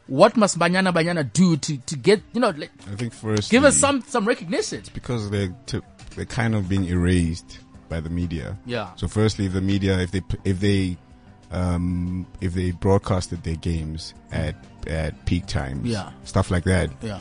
what 0.06 0.36
must 0.36 0.58
Banyana 0.58 0.92
Banyana 0.92 1.32
do 1.32 1.56
to, 1.56 1.78
to 1.78 1.96
get, 1.96 2.22
you 2.32 2.40
know, 2.40 2.50
like, 2.50 2.70
I 2.90 2.96
think 2.96 3.12
first 3.12 3.50
give 3.50 3.64
us 3.64 3.76
some, 3.76 4.02
some 4.02 4.26
recognition? 4.26 4.82
because 4.94 5.30
they're 5.30 5.54
t- 5.66 5.80
they're 6.16 6.24
kind 6.26 6.54
of 6.54 6.68
being 6.68 6.84
erased 6.84 7.58
by 7.88 8.00
the 8.00 8.10
media. 8.10 8.58
Yeah. 8.66 8.90
So 8.96 9.08
firstly, 9.08 9.48
the 9.48 9.60
media 9.60 9.98
if 10.00 10.10
they 10.10 10.22
if 10.44 10.60
they 10.60 10.96
um 11.50 12.26
if 12.40 12.54
they 12.54 12.70
broadcasted 12.72 13.42
their 13.44 13.56
games 13.56 14.14
at 14.30 14.54
at 14.86 15.24
peak 15.26 15.46
times, 15.46 15.86
Yeah. 15.88 16.10
stuff 16.24 16.50
like 16.50 16.64
that. 16.64 16.90
Yeah. 17.02 17.20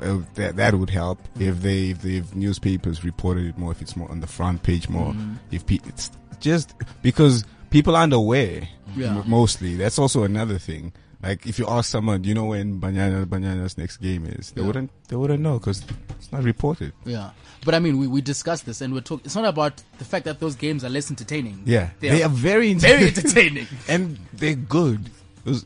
Uh, 0.00 0.18
that 0.34 0.56
that 0.56 0.74
would 0.74 0.90
help 0.90 1.18
if 1.38 1.60
they 1.62 1.90
if 1.90 2.02
the 2.02 2.22
newspapers 2.34 3.04
reported 3.04 3.46
it 3.46 3.58
more 3.58 3.72
if 3.72 3.80
it's 3.82 3.96
more 3.96 4.10
on 4.10 4.20
the 4.20 4.26
front 4.26 4.62
page 4.62 4.88
more 4.88 5.12
Mm-hmm. 5.12 5.34
if 5.50 5.64
pe- 5.66 5.78
it's 5.86 6.10
just 6.40 6.74
because 7.02 7.44
people 7.70 7.96
aren't 7.96 8.12
aware 8.12 8.68
Yeah. 8.96 9.18
m- 9.18 9.24
mostly 9.30 9.76
that's 9.76 9.98
also 9.98 10.22
another 10.24 10.58
thing 10.58 10.92
like 11.22 11.46
if 11.46 11.58
you 11.58 11.66
ask 11.68 11.90
someone 11.90 12.22
do 12.22 12.28
you 12.28 12.34
know 12.34 12.46
when 12.46 12.80
Banyana 12.80 13.24
Banyana's 13.26 13.78
next 13.78 13.98
game 13.98 14.26
is 14.26 14.52
they 14.52 14.60
Yeah. 14.60 14.66
wouldn't 14.66 14.90
they 15.08 15.16
wouldn't 15.16 15.40
know 15.40 15.58
because 15.58 15.82
it's 16.18 16.30
not 16.32 16.42
reported 16.44 16.92
Yeah. 17.04 17.30
But 17.64 17.74
I 17.74 17.80
mean, 17.80 17.98
we, 17.98 18.06
we 18.06 18.20
discussed 18.20 18.64
this 18.64 18.80
and 18.80 18.94
we're 18.94 19.00
talking, 19.00 19.24
it's 19.24 19.34
not 19.34 19.44
about 19.46 19.82
the 19.98 20.04
fact 20.04 20.24
that 20.26 20.38
those 20.38 20.54
games 20.54 20.84
are 20.84 20.88
less 20.88 21.10
entertaining. 21.10 21.62
yeah 21.64 21.90
They 22.00 22.10
they, 22.10 22.22
are 22.22 22.26
are 22.26 22.28
very 22.28 22.74
very 22.74 23.06
entertaining. 23.08 23.66
and 23.88 24.18
they're 24.34 24.54
good 24.54 25.10
Those- 25.44 25.64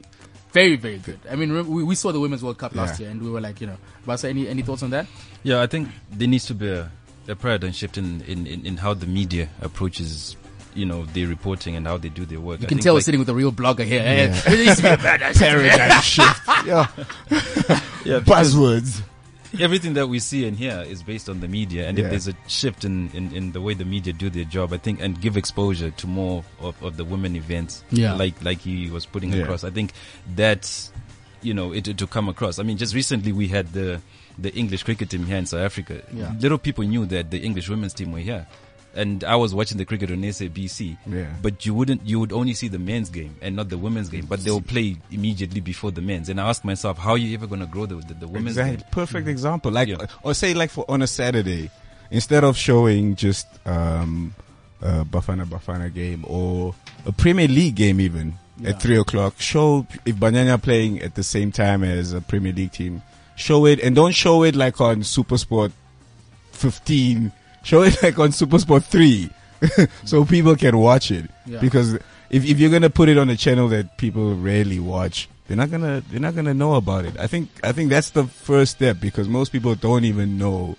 Very, 0.53 0.77
very 0.77 0.99
good. 0.99 1.19
I 1.31 1.37
mean, 1.37 1.53
we, 1.73 1.85
we 1.85 1.95
saw 1.95 2.11
the 2.13 2.19
Women's 2.21 2.43
World 2.43 2.59
Cup 2.59 2.75
last 2.75 2.99
Yeah. 2.99 3.05
year 3.07 3.11
and 3.13 3.23
we 3.23 3.31
were 3.31 3.41
like, 3.41 3.61
you 3.61 3.67
know, 3.69 3.77
Basa, 4.07 4.29
any, 4.29 4.49
any 4.49 4.63
thoughts 4.63 4.83
on 4.83 4.91
that? 4.91 5.07
Yeah, 5.43 5.63
I 5.63 5.67
think 5.67 5.89
there 6.11 6.27
needs 6.29 6.47
to 6.47 6.55
be 6.55 6.69
a, 6.69 6.91
a 7.29 7.37
paradigm 7.37 7.73
shift 7.73 7.97
in, 7.99 8.21
in, 8.23 8.47
in, 8.47 8.67
in 8.67 8.77
how 8.79 8.95
the 8.95 9.07
media 9.07 9.49
approaches, 9.63 10.37
you 10.75 10.85
know, 10.87 11.05
their 11.07 11.29
reporting 11.29 11.77
and 11.77 11.87
how 11.87 11.99
they 11.99 12.09
do 12.09 12.25
their 12.25 12.41
work. 12.41 12.61
You 12.61 12.67
can 12.67 12.79
think, 12.79 12.83
tell 12.85 12.95
we're 12.95 13.01
sitting 13.01 13.21
with 13.21 13.29
a 13.29 13.35
real 13.35 13.53
blogger 13.53 13.85
here. 13.85 14.03
Yeah. 14.03 14.41
There 14.45 14.57
needs 14.57 14.77
to 14.77 14.83
be 14.83 14.89
a 14.89 14.97
paradigm 14.97 15.33
shift. 15.35 15.41
paradigm 15.41 16.03
shift 16.03 16.41
yeah 16.67 16.87
yeah, 18.05 18.19
because 18.19 18.55
buzzwords 18.55 19.03
everything 19.59 19.95
that 19.95 20.07
we 20.09 20.19
see 20.21 20.47
and 20.47 20.57
hear 20.57 20.85
is 20.87 21.03
based 21.03 21.29
on 21.29 21.41
the 21.41 21.49
media. 21.49 21.89
And 21.89 21.99
Yeah. 21.99 22.05
if 22.05 22.11
there's 22.11 22.29
a 22.29 22.35
shift 22.47 22.85
in, 22.85 23.11
in, 23.15 23.33
in 23.35 23.53
the 23.53 23.61
way 23.61 23.75
the 23.75 23.85
media 23.85 24.13
do 24.13 24.31
their 24.31 24.45
job, 24.45 24.73
I 24.73 24.79
think, 24.79 25.01
and 25.01 25.21
give 25.21 25.37
exposure 25.37 25.91
to 25.91 26.07
more 26.07 26.45
of, 26.61 26.81
of 26.83 26.97
the 26.97 27.05
women 27.05 27.35
events, 27.37 27.83
Yeah. 27.91 28.15
like 28.15 28.43
like 28.45 28.61
he 28.61 28.91
was 28.91 29.07
putting 29.07 29.33
Yeah. 29.33 29.43
across, 29.43 29.65
I 29.65 29.71
think 29.71 29.93
that's, 30.37 30.93
you 31.43 31.55
know, 31.55 31.73
it 31.73 31.85
to 31.85 32.07
come 32.07 32.29
across. 32.29 32.59
I 32.59 32.63
mean, 32.63 32.77
just 32.77 32.95
recently 32.95 33.33
we 33.33 33.49
had 33.49 33.73
the 33.73 34.01
the 34.39 34.55
English 34.55 34.85
cricket 34.85 35.11
team 35.11 35.27
here 35.27 35.37
in 35.37 35.45
South 35.47 35.61
Africa. 35.61 36.03
Yeah. 36.15 36.33
Little 36.41 36.57
people 36.59 36.85
knew 36.85 37.05
that 37.07 37.31
the 37.31 37.39
English 37.41 37.69
women's 37.69 37.93
team 37.93 38.13
were 38.13 38.21
here. 38.21 38.47
And 38.95 39.22
I 39.22 39.36
was 39.36 39.55
watching 39.55 39.78
the 39.78 39.84
cricket 39.84 40.11
on 40.11 40.16
SABC, 40.18 40.97
Yeah. 41.07 41.26
but 41.41 41.64
you 41.64 41.74
wouldn't, 41.74 42.05
you 42.05 42.18
would 42.18 42.32
only 42.32 42.55
see 42.55 42.66
the 42.66 42.78
men's 42.80 43.09
game 43.09 43.36
and 43.41 43.55
not 43.55 43.68
the 43.68 43.78
women's 43.78 44.09
game. 44.09 44.26
But 44.26 44.43
they'll 44.43 44.61
play 44.61 44.97
immediately 45.12 45.61
before 45.61 45.93
the 45.93 46.01
men's. 46.01 46.28
And 46.28 46.41
I 46.41 46.49
ask 46.49 46.64
myself, 46.64 46.99
how 46.99 47.11
are 47.12 47.18
you 47.18 47.32
ever 47.34 47.47
going 47.47 47.61
to 47.61 47.66
grow 47.66 47.86
the 47.86 47.95
the, 47.97 48.14
the 48.14 48.26
women's 48.26 48.57
exactly. 48.59 48.78
game? 48.78 48.86
Perfect 48.91 49.28
example. 49.28 49.70
Like, 49.70 49.88
Yeah. 49.88 50.07
or 50.24 50.34
say 50.34 50.55
like 50.55 50.70
for 50.70 50.84
on 50.91 51.03
a 51.03 51.07
Saturday, 51.07 51.70
instead 52.11 52.43
of 52.43 52.57
showing 52.57 53.14
just 53.14 53.47
um, 53.64 54.34
a 54.82 55.05
Bafana 55.05 55.45
Bafana 55.47 55.93
game 55.95 56.24
or 56.26 56.74
a 57.07 57.12
Premier 57.12 57.47
League 57.47 57.76
game 57.76 58.01
even 58.01 58.34
Yeah. 58.59 58.70
at 58.70 58.82
three 58.82 58.97
o'clock, 58.99 59.34
show 59.41 59.86
if 60.05 60.16
Banyana 60.16 60.61
playing 60.61 61.01
at 61.01 61.14
the 61.14 61.22
same 61.22 61.53
time 61.53 61.84
as 61.84 62.12
a 62.12 62.20
Premier 62.20 62.53
League 62.53 62.72
team. 62.72 63.03
Show 63.36 63.66
it 63.66 63.78
and 63.80 63.95
don't 63.95 64.12
show 64.16 64.43
it 64.43 64.57
like 64.57 64.80
on 64.80 65.05
Super 65.05 65.38
Sport 65.38 65.70
15. 66.53 67.32
Show 67.63 67.83
it 67.83 68.03
like 68.03 68.19
on 68.19 68.33
Super 68.33 68.59
Sport 68.59 68.85
3. 68.85 69.31
so 70.05 70.25
people 70.25 70.57
can 70.57 70.77
watch 70.79 71.11
it. 71.11 71.31
Yeah. 71.47 71.61
Because 71.61 71.95
if, 72.31 72.45
if 72.45 72.59
you're 72.59 72.71
gonna 72.71 72.91
put 72.91 73.09
it 73.09 73.19
on 73.19 73.29
a 73.29 73.37
channel 73.37 73.69
that 73.69 73.99
people 73.99 74.35
rarely 74.35 74.81
watch, 74.81 75.29
they're 75.47 75.57
not 75.57 75.71
gonna 75.71 76.03
they're 76.11 76.21
not 76.21 76.35
gonna 76.35 76.55
know 76.55 76.75
about 76.75 77.05
it. 77.05 77.19
I 77.19 77.27
think 77.27 77.51
I 77.63 77.73
think 77.73 77.91
that's 77.91 78.11
the 78.11 78.25
first 78.25 78.73
step 78.73 78.99
because 79.01 79.29
most 79.29 79.51
people 79.53 79.75
don't 79.75 80.05
even 80.05 80.39
know 80.39 80.77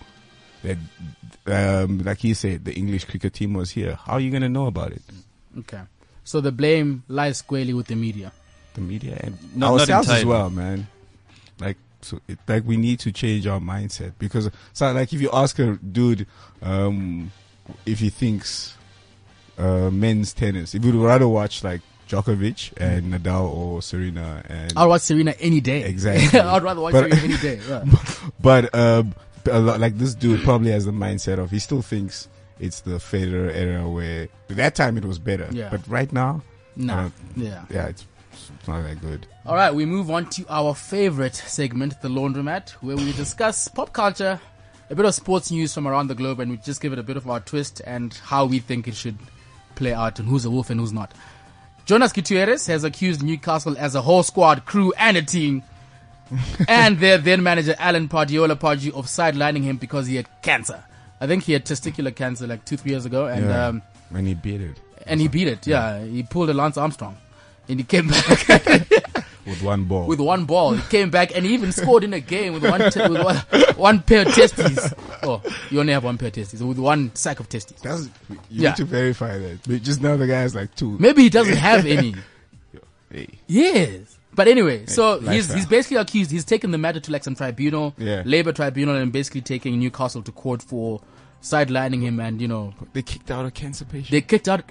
that 0.64 0.78
um, 1.46 2.00
like 2.00 2.20
he 2.20 2.34
said, 2.34 2.66
the 2.66 2.74
English 2.74 3.06
cricket 3.06 3.34
team 3.34 3.54
was 3.54 3.72
here. 3.72 3.96
How 3.96 4.14
are 4.14 4.20
you 4.20 4.32
gonna 4.32 4.50
know 4.50 4.66
about 4.68 4.92
it? 4.94 5.02
Okay. 5.60 5.82
So 6.24 6.40
the 6.42 6.52
blame 6.52 7.04
lies 7.08 7.38
squarely 7.40 7.74
with 7.74 7.88
the 7.88 7.96
media. 7.96 8.32
The 8.74 8.82
media 8.82 9.18
and 9.22 9.38
Not- 9.56 9.72
not 9.72 9.80
ourselves 9.82 10.10
as 10.10 10.26
well, 10.26 10.50
man. 10.50 10.88
So 12.04 12.20
it, 12.28 12.40
like 12.48 12.64
we 12.66 12.78
need 12.78 13.00
to 13.02 13.12
change 13.12 13.46
our 13.48 13.60
mindset 13.60 14.14
because 14.20 14.50
so 14.74 14.92
like 14.92 15.14
if 15.14 15.22
you 15.22 15.30
ask 15.32 15.58
a 15.60 15.76
dude 15.78 16.26
um 16.62 17.32
if 17.86 18.00
he 18.00 18.10
thinks 18.10 18.76
uh 19.58 19.90
men's 19.90 20.34
tennis, 20.34 20.74
if 20.76 20.84
you'd 20.84 20.96
rather 20.96 21.28
watch 21.28 21.64
like 21.64 21.82
Djokovic 22.10 22.74
and 22.78 23.14
Nadal 23.14 23.50
or 23.54 23.82
Serena 23.82 24.44
and 24.50 24.74
I'd 24.76 24.86
watch 24.86 25.02
Serena 25.02 25.34
any 25.40 25.62
day. 25.62 25.84
Exactly. 25.84 26.40
I'd 26.42 26.64
rather 26.64 26.82
watch 26.82 26.94
But- 26.94 27.12
Serena 27.14 27.24
any 27.24 27.38
day. 27.38 27.60
Yeah. 27.70 27.86
but 28.40 28.74
um, 28.76 29.14
a 29.50 29.60
lot, 29.60 29.80
like 29.80 29.98
this 29.98 30.14
dude 30.14 30.44
probably 30.44 30.72
has 30.72 30.86
the 30.86 30.92
mindset 30.92 31.40
of 31.40 31.52
he 31.52 31.60
still 31.60 31.82
thinks 31.82 32.28
it's 32.60 32.82
the 32.82 32.98
Federer 32.98 33.54
era 33.56 33.90
where 33.90 34.28
that 34.50 34.76
time 34.76 34.98
it 34.98 35.06
was 35.06 35.18
better. 35.20 35.48
Yeah. 35.52 35.70
But 35.70 35.88
right 35.88 36.12
now, 36.12 36.42
Nah. 36.76 37.06
Uh, 37.06 37.10
Yeah. 37.36 37.66
yeah, 37.70 37.88
it's, 37.88 38.06
it's 38.62 38.68
not 38.68 38.84
that 38.84 39.02
good. 39.02 39.26
All 39.44 39.56
right, 39.56 39.74
we 39.74 39.86
move 39.86 40.12
on 40.12 40.30
to 40.32 40.46
our 40.48 40.76
favorite 40.76 41.34
segment, 41.34 42.00
the 42.00 42.10
laundromat, 42.10 42.70
where 42.74 42.96
we 42.96 43.12
discuss 43.14 43.68
pop 43.68 43.92
culture, 43.92 44.40
a 44.92 44.94
bit 44.94 45.04
of 45.04 45.16
sports 45.16 45.50
news 45.50 45.74
from 45.74 45.88
around 45.88 46.10
the 46.10 46.16
globe, 46.16 46.40
and 46.40 46.52
we 46.52 46.58
just 46.58 46.80
give 46.80 46.94
it 46.94 47.00
a 47.00 47.04
bit 47.04 47.18
of 47.18 47.28
our 47.28 47.40
twist 47.40 47.82
and 47.88 48.14
how 48.14 48.46
we 48.46 48.60
think 48.60 48.88
it 48.88 48.94
should 48.94 49.18
play 49.74 49.94
out 49.94 50.20
and 50.20 50.30
who's 50.30 50.46
a 50.46 50.52
wolf 50.52 50.70
and 50.70 50.80
who's 50.80 50.94
not. 50.94 51.12
Jonas 51.86 52.14
Gutierrez 52.14 52.68
has 52.68 52.84
accused 52.84 53.24
Newcastle 53.24 53.76
as 53.80 53.96
a 53.96 54.02
whole 54.04 54.22
squad, 54.22 54.64
crew, 54.66 54.94
and 54.96 55.18
a 55.18 55.24
team, 55.24 55.64
and 56.68 57.00
their 57.00 57.18
then 57.18 57.42
manager 57.42 57.74
Alan 57.80 58.08
Pardiola 58.10 58.56
Pardew 58.56 58.94
of 58.94 59.08
sidelining 59.08 59.64
him 59.64 59.78
because 59.78 60.06
he 60.06 60.18
had 60.18 60.28
cancer. 60.44 60.84
I 61.20 61.26
think 61.26 61.46
he 61.46 61.54
had 61.54 61.66
testicular 61.66 62.16
cancer 62.16 62.46
like 62.46 62.64
two, 62.66 62.78
three 62.78 62.92
years 62.92 63.08
ago, 63.08 63.26
and 63.26 63.46
yeah. 63.46 63.68
um, 63.70 63.82
when 64.12 64.28
he 64.28 64.36
beat 64.36 64.62
it. 64.62 64.80
and 65.08 65.20
he 65.20 65.28
beat 65.28 65.48
it. 65.48 65.66
Yeah, 65.66 66.04
he 66.06 66.22
pulled 66.22 66.52
a 66.52 66.54
Lance 66.54 66.78
Armstrong, 66.78 67.18
and 67.70 67.80
he 67.80 67.84
came 67.84 68.08
back 68.08 68.48
with 69.46 69.62
one 69.64 69.86
ball. 69.86 70.08
with 70.08 70.20
one 70.20 70.46
ball. 70.46 70.74
He 70.74 70.82
came 70.90 71.10
back 71.10 71.36
and 71.36 71.46
he 71.46 71.54
even 71.54 71.72
scored 71.72 72.04
in 72.04 72.14
a 72.14 72.20
game 72.20 72.54
with 72.54 72.64
one 72.64 72.92
t- 72.92 73.02
with 73.08 73.24
one, 73.24 73.36
one 73.76 74.02
pair 74.02 74.26
of 74.28 74.34
testes. 74.34 74.94
Oh, 75.24 75.42
you 75.70 75.80
only 75.80 75.94
have 75.94 76.04
one 76.04 76.18
pair 76.18 76.28
of 76.28 76.34
testes 76.34 76.62
with 76.64 76.80
one 76.80 77.14
sack 77.16 77.40
of 77.40 77.48
testes. 77.50 77.82
That's 77.82 78.04
you 78.30 78.38
Yeah. 78.50 78.70
need 78.70 78.76
to 78.78 78.86
verify 78.86 79.38
that. 79.38 79.60
But 79.68 79.82
just 79.84 80.02
now 80.02 80.18
the 80.18 80.28
guy 80.28 80.40
has 80.42 80.54
like 80.56 80.74
two. 80.76 80.98
Maybe 81.00 81.24
he 81.24 81.30
doesn't 81.30 81.58
have 81.58 81.86
any. 81.86 82.16
Hey. 83.12 83.28
Yes. 83.46 84.18
But 84.34 84.48
anyway, 84.48 84.86
so 84.86 85.20
he's 85.20 85.28
lifestyle. 85.28 85.58
he's 85.58 85.66
basically 85.66 85.98
accused. 85.98 86.32
He's 86.32 86.46
taken 86.46 86.72
the 86.72 86.78
matter 86.78 87.02
to 87.02 87.12
like 87.12 87.26
some 87.26 87.36
tribunal, 87.36 87.94
Yeah. 87.98 88.24
labor 88.26 88.54
tribunal, 88.54 88.96
and 88.96 89.12
basically 89.12 89.42
taking 89.42 89.78
Newcastle 89.80 90.22
to 90.24 90.32
court 90.32 90.62
for 90.64 91.02
sidelining 91.44 92.02
him. 92.04 92.22
And 92.22 92.40
you 92.42 92.48
know, 92.48 92.74
They 92.94 93.02
kicked 93.02 93.30
out 93.30 93.46
a 93.46 93.52
cancer 93.52 93.84
patient. 93.84 94.12
they 94.12 94.22
kicked 94.22 94.48
out 94.48 94.64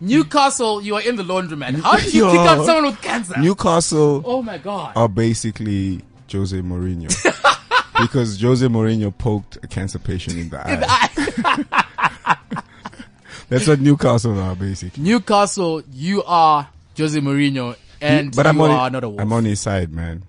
Newcastle. 0.00 0.82
You 0.82 0.96
are 0.96 1.02
in 1.02 1.16
the 1.16 1.22
laundromat. 1.22 1.80
How 1.80 1.96
did 1.96 2.12
you 2.14 2.26
Yo. 2.26 2.30
kick 2.32 2.40
out 2.40 2.64
someone 2.66 2.86
with 2.86 3.00
cancer? 3.02 3.34
Newcastle 3.38 4.22
oh 4.24 4.42
my 4.42 4.58
god! 4.58 4.92
are 4.96 5.08
basically 5.08 6.02
Jose 6.30 6.56
Mourinho. 6.60 7.08
because 8.00 8.40
Jose 8.40 8.66
Mourinho 8.66 9.16
poked 9.16 9.56
a 9.62 9.66
cancer 9.66 9.98
patient 9.98 10.36
in 10.38 10.48
the 10.50 10.60
eye. 10.60 12.34
That's 13.48 13.68
what 13.68 13.80
Newcastle 13.80 14.38
are 14.40 14.56
basically. 14.56 15.02
Newcastle, 15.02 15.82
you 15.92 16.22
are 16.24 16.68
Jose 16.98 17.18
Mourinho, 17.20 17.76
and 18.00 18.34
but 18.34 18.44
you 18.44 18.50
I'm 18.50 18.60
on, 18.60 18.70
are 18.70 18.90
not 18.90 19.04
a 19.04 19.08
wolf. 19.08 19.20
I'm 19.20 19.32
on 19.32 19.44
his 19.44 19.60
side, 19.60 19.92
man. 19.92 20.24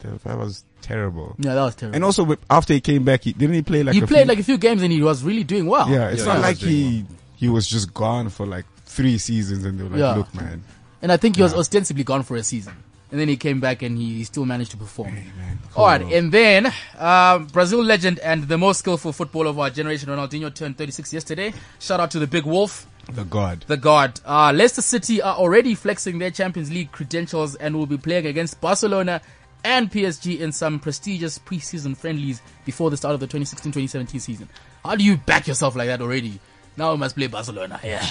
That 0.00 0.38
was 0.38 0.64
terrible. 0.82 1.34
yeah, 1.38 1.54
that 1.54 1.62
was 1.64 1.74
terrible. 1.74 1.96
And 1.96 2.04
also, 2.04 2.36
after 2.50 2.74
he 2.74 2.80
came 2.80 3.04
back, 3.04 3.24
he 3.24 3.32
didn't 3.32 3.54
he 3.54 3.62
play 3.62 3.82
like 3.82 3.94
he 3.94 4.00
a 4.02 4.06
played 4.06 4.20
few, 4.20 4.28
like 4.28 4.38
a 4.38 4.42
few 4.44 4.58
games 4.58 4.82
and 4.82 4.92
he 4.92 5.02
was 5.02 5.24
really 5.24 5.44
doing 5.44 5.66
well. 5.66 5.88
yeah. 5.88 6.08
It's 6.10 6.20
Yeah, 6.24 6.34
not 6.34 6.42
like 6.42 6.58
he 6.58 7.04
he 7.36 7.48
was 7.48 7.66
just 7.66 7.92
gone 7.94 8.28
for 8.28 8.46
like 8.46 8.64
three 8.98 9.16
seasons, 9.18 9.64
and 9.64 9.78
they 9.78 9.84
were 9.84 9.90
like, 9.90 10.00
Yeah. 10.00 10.14
"Look, 10.20 10.34
man, 10.34 10.62
And 11.02 11.12
I 11.12 11.16
think 11.16 11.36
he 11.36 11.42
was 11.42 11.54
ostensibly 11.54 12.02
gone 12.02 12.24
for 12.24 12.34
a 12.36 12.42
season. 12.42 12.74
And 13.10 13.18
then 13.20 13.28
he 13.28 13.36
came 13.36 13.58
back 13.60 13.82
and 13.82 13.96
he 13.96 14.24
still 14.24 14.44
managed 14.44 14.72
to 14.72 14.76
perform. 14.76 15.14
man, 15.14 15.58
All 15.76 15.86
right, 15.86 16.02
and 16.02 16.30
then 16.32 16.72
um, 16.98 17.46
Brazil 17.46 17.82
legend 17.82 18.18
and 18.18 18.48
the 18.48 18.58
most 18.58 18.78
skillful 18.80 19.12
footballer 19.12 19.48
of 19.50 19.58
our 19.58 19.70
generation, 19.70 20.08
Ronaldinho, 20.10 20.52
turned 20.52 20.76
36 20.76 21.12
yesterday. 21.14 21.54
Shout 21.78 22.00
out 22.00 22.10
to 22.10 22.18
the 22.18 22.26
big 22.26 22.44
wolf, 22.44 22.86
the 23.10 23.24
god." 23.24 23.64
the 23.68 23.76
god. 23.76 24.20
Uh, 24.26 24.52
Leicester 24.54 24.82
City 24.82 25.22
are 25.22 25.36
already 25.36 25.74
flexing 25.76 26.18
their 26.18 26.32
Champions 26.32 26.70
League 26.70 26.90
credentials 26.90 27.54
and 27.54 27.76
will 27.76 27.86
be 27.86 27.96
playing 27.96 28.26
against 28.26 28.60
Barcelona 28.60 29.20
and 29.64 29.90
PSG 29.90 30.40
in 30.40 30.50
some 30.52 30.78
prestigious 30.80 31.38
preseason 31.38 31.96
friendlies 31.96 32.42
before 32.66 32.90
the 32.90 32.96
start 32.96 33.14
of 33.14 33.20
the 33.20 33.28
2016-2017 33.28 34.20
season. 34.20 34.48
How 34.84 34.96
do 34.96 35.04
you 35.04 35.16
back 35.16 35.46
yourself 35.46 35.76
like 35.76 35.86
that 35.88 36.00
already? 36.02 36.40
Now 36.78 36.92
we 36.92 36.98
must 36.98 37.16
play 37.16 37.26
Barcelona. 37.26 37.80
Yeah. 37.82 38.06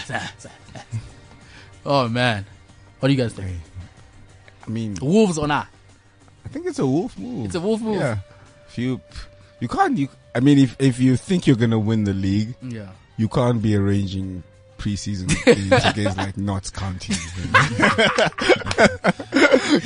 oh 1.86 2.10
man, 2.10 2.46
what 3.00 3.08
do 3.08 3.14
you 3.14 3.22
guys 3.22 3.32
think? 3.32 3.50
I 4.66 4.70
mean, 4.70 4.98
Wolves 5.02 5.38
or 5.38 5.48
not? 5.48 5.68
I 6.46 6.50
think 6.50 6.66
it's 6.66 6.78
a 6.80 6.86
wolf 6.86 7.18
move. 7.18 7.46
It's 7.46 7.56
a 7.56 7.62
wolf 7.62 7.80
move. 7.82 7.96
Yeah. 8.00 8.18
If 8.68 8.78
you 8.78 9.00
you 9.62 9.70
can't 9.70 9.98
you 9.98 10.10
I 10.36 10.42
mean 10.42 10.58
if 10.60 10.76
if 10.80 11.00
you 11.00 11.16
think 11.16 11.48
you're 11.48 11.56
gonna 11.56 11.80
win 11.80 12.04
the 12.04 12.14
league, 12.14 12.56
Yeah. 12.62 12.90
you 13.16 13.30
can't 13.30 13.62
be 13.62 13.74
arranging 13.78 14.44
preseason 14.78 15.28
games 15.46 15.86
against 15.86 16.18
like 16.18 16.36
Notts 16.38 16.70
County. 16.70 17.14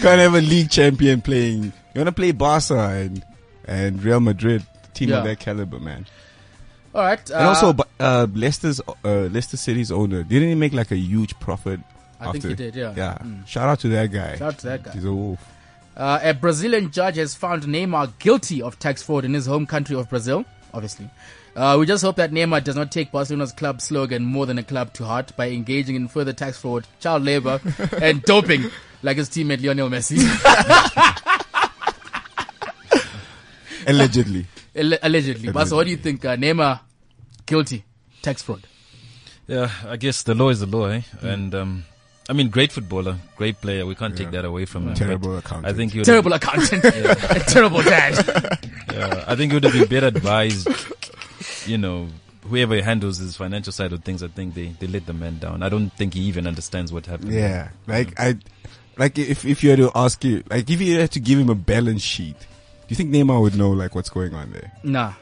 can't 0.01 0.19
have 0.19 0.33
a 0.35 0.41
league 0.41 0.69
champion 0.71 1.21
playing 1.21 1.65
you 1.93 1.99
wanna 1.99 2.11
play 2.11 2.31
Barca 2.31 2.79
and 2.79 3.23
and 3.65 4.03
Real 4.03 4.19
Madrid, 4.19 4.65
team 4.95 5.09
Yeah. 5.09 5.19
of 5.19 5.23
that 5.25 5.39
caliber, 5.39 5.79
man. 5.79 6.07
All 6.93 7.01
right. 7.03 7.31
Uh, 7.31 7.35
And 7.35 7.47
also 7.47 7.73
bu- 7.73 7.83
uh 7.99 8.27
Leicester's 8.33 8.81
uh 9.05 9.29
Leicester 9.31 9.57
City's 9.57 9.91
owner, 9.91 10.23
didn't 10.23 10.49
he 10.49 10.55
make 10.55 10.73
like 10.73 10.91
a 10.91 10.97
huge 10.97 11.39
profit 11.39 11.79
I 12.19 12.25
after 12.27 12.39
think 12.41 12.59
he 12.59 12.65
did. 12.65 12.75
Yeah. 12.75 12.93
Yeah. 12.95 13.17
Mm. 13.21 13.47
Shout 13.47 13.69
out 13.69 13.79
to 13.81 13.89
that 13.89 14.11
guy. 14.11 14.35
Shout 14.37 14.53
out 14.53 14.59
to 14.59 14.67
that 14.67 14.83
guy. 14.83 14.91
He's 14.91 15.05
a 15.05 15.13
wolf. 15.13 15.39
Uh, 15.95 16.19
a 16.23 16.33
Brazilian 16.33 16.91
judge 16.91 17.17
has 17.17 17.35
found 17.35 17.63
Neymar 17.63 18.13
guilty 18.19 18.61
of 18.61 18.77
tax 18.79 19.03
fraud 19.03 19.25
in 19.25 19.33
his 19.33 19.45
home 19.45 19.65
country 19.65 19.95
of 19.95 20.09
Brazil, 20.09 20.45
obviously. 20.73 21.09
Uh, 21.55 21.75
we 21.79 21.85
just 21.85 22.01
hope 22.01 22.15
that 22.15 22.31
Neymar 22.31 22.63
does 22.63 22.77
not 22.77 22.91
take 22.91 23.11
Barcelona's 23.11 23.51
club 23.51 23.81
slogan 23.81 24.23
more 24.23 24.45
than 24.45 24.57
a 24.57 24.63
club 24.63 24.93
to 24.93 25.03
heart 25.03 25.35
by 25.35 25.49
engaging 25.49 25.95
in 25.97 26.07
further 26.07 26.31
tax 26.31 26.57
fraud, 26.57 26.87
child 27.01 27.23
labor, 27.23 27.59
and 28.01 28.21
doping 28.23 28.69
like 29.03 29.17
his 29.17 29.29
teammate 29.29 29.61
Lionel 29.61 29.89
Messi. 29.89 30.17
Allegedly. 33.87 34.45
Alle- 34.75 34.97
Allegedly. 35.01 35.51
But 35.51 35.67
so 35.67 35.75
what 35.75 35.85
do 35.85 35.91
you 35.91 35.97
think? 35.97 36.23
Uh, 36.25 36.35
Neymar 36.35 36.79
guilty 37.45 37.83
tax 38.21 38.41
fraud. 38.41 38.61
Yeah, 39.47 39.69
I 39.87 39.97
guess 39.97 40.23
the 40.23 40.35
law 40.35 40.49
is 40.49 40.59
the 40.59 40.65
law, 40.65 40.85
eh? 40.85 41.01
Mm. 41.21 41.33
And 41.33 41.55
um, 41.55 41.85
I 42.29 42.33
mean, 42.33 42.49
great 42.49 42.71
footballer, 42.71 43.17
great 43.35 43.59
player. 43.59 43.85
We 43.85 43.95
can't 43.95 44.15
take 44.15 44.31
that 44.31 44.45
away 44.45 44.65
from 44.65 44.87
him. 44.87 44.93
Terrible 44.93 45.29
but 45.35 45.45
accountant. 45.45 45.65
I 45.73 45.73
think 45.75 45.91
he 45.91 45.99
would 45.99 46.05
Terrible 46.05 46.33
accountant. 46.33 46.85
a 46.85 47.43
terrible 47.47 47.81
dad. 47.81 48.13
yeah, 48.93 49.25
I 49.27 49.35
think 49.35 49.51
it 49.51 49.55
would 49.55 49.63
have 49.65 49.73
been 49.73 49.87
better 49.87 50.07
advised. 50.07 50.67
You 51.67 51.77
know, 51.77 52.07
whoever 52.47 52.81
handles 52.81 53.17
his 53.17 53.35
financial 53.35 53.73
side 53.73 53.91
of 53.93 54.03
things, 54.03 54.23
I 54.23 54.27
think 54.27 54.53
they 54.53 54.67
they 54.79 54.87
let 54.87 55.05
the 55.05 55.13
man 55.13 55.39
down. 55.39 55.63
I 55.63 55.69
don't 55.69 55.89
think 55.91 56.13
he 56.13 56.21
even 56.21 56.47
understands 56.47 56.93
what 56.93 57.05
happened. 57.07 57.33
Yeah, 57.33 57.69
like 57.87 58.17
I, 58.19 58.37
like 58.97 59.17
if 59.19 59.43
if 59.43 59.63
you 59.63 59.71
had 59.71 59.79
to 59.79 59.91
ask 59.95 60.23
you, 60.23 60.43
like 60.49 60.69
if 60.69 60.79
you 60.81 60.99
had 60.99 61.11
to 61.11 61.19
give 61.19 61.39
him 61.39 61.49
a 61.49 61.55
balance 61.55 62.01
sheet, 62.03 62.35
do 62.39 62.45
you 62.91 62.95
think 62.97 63.09
Neymar 63.09 63.41
would 63.41 63.55
know 63.55 63.71
like 63.71 63.95
what's 63.95 64.09
going 64.09 64.33
on 64.35 64.51
there? 64.51 64.71
Nah. 64.83 65.13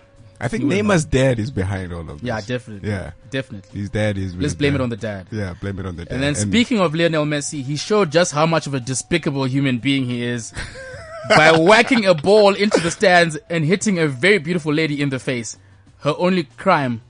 I 0.41 0.47
think 0.47 0.61
He 0.63 0.67
would 0.67 0.78
Neymar's 0.78 1.05
dad 1.05 1.38
is 1.38 1.51
behind 1.51 1.91
all 1.93 1.99
of 2.01 2.07
this. 2.07 2.24
Yeah, 2.24 2.39
definitely. 2.41 2.89
Yeah, 2.89 3.11
Definitely. 3.30 3.80
his 3.80 3.89
dad 3.89 4.17
is. 4.17 4.36
Let's 4.36 4.53
blame 4.55 4.74
it 4.74 4.82
on 4.82 4.89
the 4.89 4.97
dad. 4.97 5.28
Yeah, 5.32 5.53
blame 5.59 5.80
it 5.80 5.86
on 5.86 5.97
the 5.97 6.05
dad. 6.05 6.13
And 6.13 6.24
then 6.24 6.34
speaking 6.36 6.80
of 6.80 6.95
Lionel 6.95 7.26
Messi, 7.26 7.61
he 7.61 7.76
showed 7.76 8.11
just 8.11 8.32
how 8.32 8.45
much 8.45 8.65
of 8.65 8.74
a 8.74 8.80
despicable 8.80 9.43
human 9.43 9.80
being 9.80 10.05
he 10.05 10.24
is 10.24 10.53
by 11.30 11.51
whacking 11.51 12.05
a 12.05 12.13
ball 12.15 12.55
into 12.55 12.80
the 12.80 12.89
stands 12.89 13.38
and 13.49 13.65
hitting 13.65 13.99
a 13.99 14.07
very 14.07 14.38
beautiful 14.39 14.74
lady 14.74 15.01
in 15.01 15.09
the 15.09 15.20
face. 15.20 15.57
Her 15.99 16.15
only 16.17 16.43
crime 16.57 17.01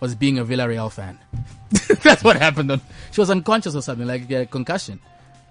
was 0.00 0.14
being 0.16 0.38
a 0.38 0.44
Villarreal 0.44 0.90
fan. 0.92 1.18
That's 2.02 2.24
what 2.24 2.36
happened. 2.36 2.72
On, 2.72 2.80
she 3.12 3.20
was 3.20 3.30
unconscious 3.30 3.76
or 3.76 3.80
something, 3.82 4.06
like 4.06 4.28
a 4.30 4.44
concussion. 4.46 4.98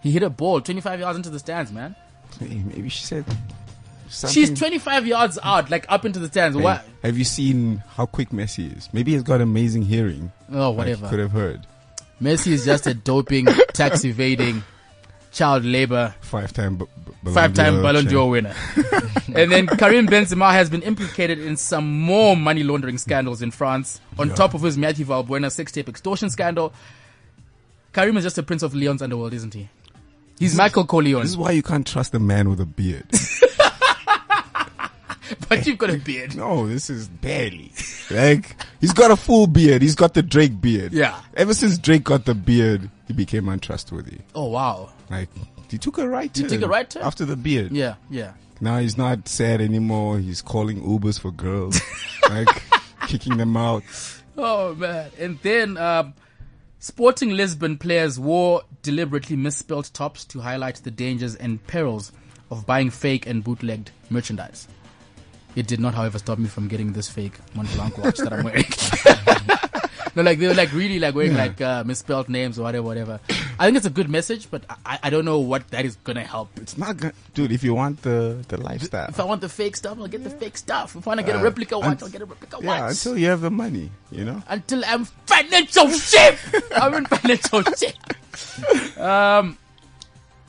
He 0.03 0.11
hit 0.11 0.21
a 0.23 0.29
ball 0.29 0.59
25 0.59 0.99
yards 0.99 1.15
into 1.15 1.29
the 1.29 1.39
stands, 1.39 1.71
man. 1.71 1.95
Maybe 2.41 2.89
she 2.89 3.05
said. 3.05 3.23
She's 4.11 4.51
25 4.57 5.07
yards 5.07 5.39
out, 5.41 5.69
like 5.69 5.85
up 5.89 6.05
into 6.05 6.19
the 6.19 6.27
stands. 6.27 6.57
Hey, 6.57 6.63
What? 6.63 6.85
Have 7.03 7.17
you 7.17 7.23
seen 7.23 7.77
how 7.95 8.05
quick 8.05 8.29
Messi 8.29 8.75
is? 8.77 8.89
Maybe 8.93 9.13
he's 9.13 9.23
got 9.23 9.41
amazing 9.41 9.83
hearing. 9.83 10.31
Oh, 10.51 10.71
whatever. 10.71 11.05
he 11.05 11.09
could 11.09 11.19
have 11.19 11.31
heard. 11.31 11.65
Messi 12.21 12.51
is 12.51 12.65
just 12.65 12.85
a 12.87 12.93
doping, 12.93 13.45
tax 13.73 14.03
evading, 14.05 14.63
child 15.31 15.63
labor 15.65 16.13
Five-time, 16.21 16.75
b- 16.77 16.85
b- 17.23 17.31
five-time 17.31 17.81
Ballon 17.81 18.05
d'Or 18.05 18.29
winner. 18.29 18.53
and 19.33 19.51
then 19.51 19.65
Karim 19.65 20.07
Benzema 20.07 20.51
has 20.51 20.69
been 20.69 20.81
implicated 20.83 21.39
in 21.39 21.57
some 21.57 21.89
more 22.01 22.35
money 22.35 22.63
laundering 22.63 22.97
scandals 22.99 23.41
in 23.41 23.49
France. 23.49 23.99
On 24.19 24.29
top 24.29 24.53
of 24.53 24.61
his 24.61 24.77
Matthew 24.77 25.05
Valbuena 25.05 25.51
sex-tape 25.51 25.89
extortion 25.89 26.29
scandal, 26.29 26.73
Karim 27.93 28.17
is 28.17 28.23
just 28.23 28.37
a 28.37 28.43
prince 28.43 28.61
of 28.61 28.75
Lyon's 28.75 29.01
underworld, 29.01 29.33
isn't 29.33 29.53
he? 29.53 29.69
He's 30.37 30.55
Michael 30.55 30.85
Corleone, 30.85 31.21
This 31.21 31.31
is 31.31 31.37
why 31.37 31.51
you 31.51 31.61
can't 31.63 31.85
trust 31.85 32.13
a 32.15 32.19
man 32.19 32.49
with 32.49 32.59
a 32.59 32.65
beard. 32.65 33.05
but 35.49 35.65
you've 35.65 35.77
got 35.77 35.89
a 35.89 35.97
beard. 35.97 36.35
No, 36.35 36.67
this 36.67 36.89
is 36.89 37.07
barely. 37.07 37.71
Like, 38.09 38.55
he's 38.79 38.93
got 38.93 39.11
a 39.11 39.15
full 39.15 39.47
beard. 39.47 39.81
He's 39.81 39.95
got 39.95 40.13
the 40.13 40.21
Drake 40.21 40.59
beard. 40.61 40.93
Yeah. 40.93 41.19
Ever 41.35 41.53
since 41.53 41.77
Drake 41.77 42.03
got 42.03 42.25
the 42.25 42.35
beard, 42.35 42.89
he 43.07 43.13
became 43.13 43.49
untrustworthy. 43.49 44.19
Oh 44.35 44.47
wow. 44.47 44.89
Like, 45.09 45.29
he 45.69 45.77
took 45.77 45.97
a 45.97 46.07
right 46.07 46.33
turn. 46.33 46.45
He 46.45 46.49
took 46.49 46.63
a 46.63 46.67
right 46.67 46.89
turn? 46.89 47.03
After 47.03 47.25
the 47.25 47.35
beard. 47.35 47.71
Yeah, 47.71 47.95
yeah. 48.09 48.33
Now 48.59 48.77
he's 48.77 48.97
not 48.97 49.27
sad 49.27 49.61
anymore. 49.61 50.19
He's 50.19 50.41
calling 50.41 50.81
Ubers 50.81 51.19
for 51.19 51.31
girls. 51.31 51.79
like, 52.29 52.47
kicking 53.07 53.37
them 53.37 53.57
out. 53.57 53.83
Oh 54.37 54.75
man! 54.75 55.11
And 55.17 55.39
then 55.41 55.77
um, 55.77 56.13
Sporting 56.79 57.31
Lisbon 57.31 57.77
players 57.77 58.19
wore 58.19 58.63
deliberately 58.81 59.35
misspelled 59.35 59.93
tops 59.93 60.25
to 60.25 60.39
highlight 60.39 60.77
the 60.77 60.91
dangers 60.91 61.35
and 61.35 61.65
perils 61.67 62.11
of 62.49 62.65
buying 62.65 62.89
fake 62.89 63.27
and 63.27 63.43
bootlegged 63.43 63.91
merchandise. 64.09 64.67
It 65.55 65.67
did 65.67 65.79
not, 65.79 65.93
however, 65.93 66.17
stop 66.19 66.39
me 66.39 66.47
from 66.47 66.67
getting 66.67 66.93
this 66.93 67.09
fake 67.09 67.33
Montblanc 67.55 67.97
watch 68.03 68.17
that 68.17 68.31
I'm 68.31 68.43
wearing. 68.45 68.63
no, 70.15 70.23
like 70.23 70.39
they 70.39 70.47
were 70.47 70.53
like 70.53 70.71
really 70.73 70.97
like 70.99 71.13
wearing 71.13 71.35
like 71.35 71.59
uh, 71.61 71.83
misspelled 71.83 72.29
names 72.29 72.57
or 72.57 72.63
whatever, 72.63 72.83
whatever. 72.85 73.19
I 73.59 73.65
think 73.65 73.77
it's 73.77 73.85
a 73.85 73.89
good 73.91 74.09
message, 74.09 74.49
but 74.49 74.63
I, 74.85 74.99
I 75.03 75.09
don't 75.09 75.25
know 75.25 75.39
what 75.39 75.67
that 75.71 75.83
is 75.85 75.97
gonna 75.97 76.23
help. 76.23 76.49
It's 76.57 76.77
not 76.77 76.97
gonna, 76.97 77.13
dude, 77.33 77.51
if 77.51 77.63
you 77.63 77.73
want 77.73 78.01
the, 78.01 78.43
the 78.47 78.57
lifestyle. 78.57 79.09
If 79.09 79.19
I 79.19 79.25
want 79.25 79.41
the 79.41 79.49
fake 79.49 79.75
stuff, 79.75 79.97
I'll 79.99 80.07
get 80.07 80.23
the 80.23 80.29
fake 80.29 80.57
stuff. 80.57 80.95
If 80.95 81.05
I 81.05 81.09
want 81.11 81.19
to 81.19 81.25
get 81.25 81.35
a 81.35 81.39
Uh, 81.39 81.43
replica 81.43 81.77
watch, 81.77 81.87
unt- 81.87 82.03
I'll 82.03 82.09
get 82.09 82.21
a 82.21 82.25
replica 82.25 82.57
Yeah, 82.61 82.67
watch. 82.81 82.91
until 82.91 83.17
you 83.17 83.27
have 83.27 83.41
the 83.41 83.51
money, 83.51 83.91
you 84.11 84.23
know? 84.25 84.41
until 84.47 84.83
I'm 84.85 85.03
financial 85.25 85.89
shape. 85.91 86.39
I'm 86.75 86.93
in 86.93 87.05
financial 87.05 87.63
shape. 87.63 87.95
Um, 88.97 89.57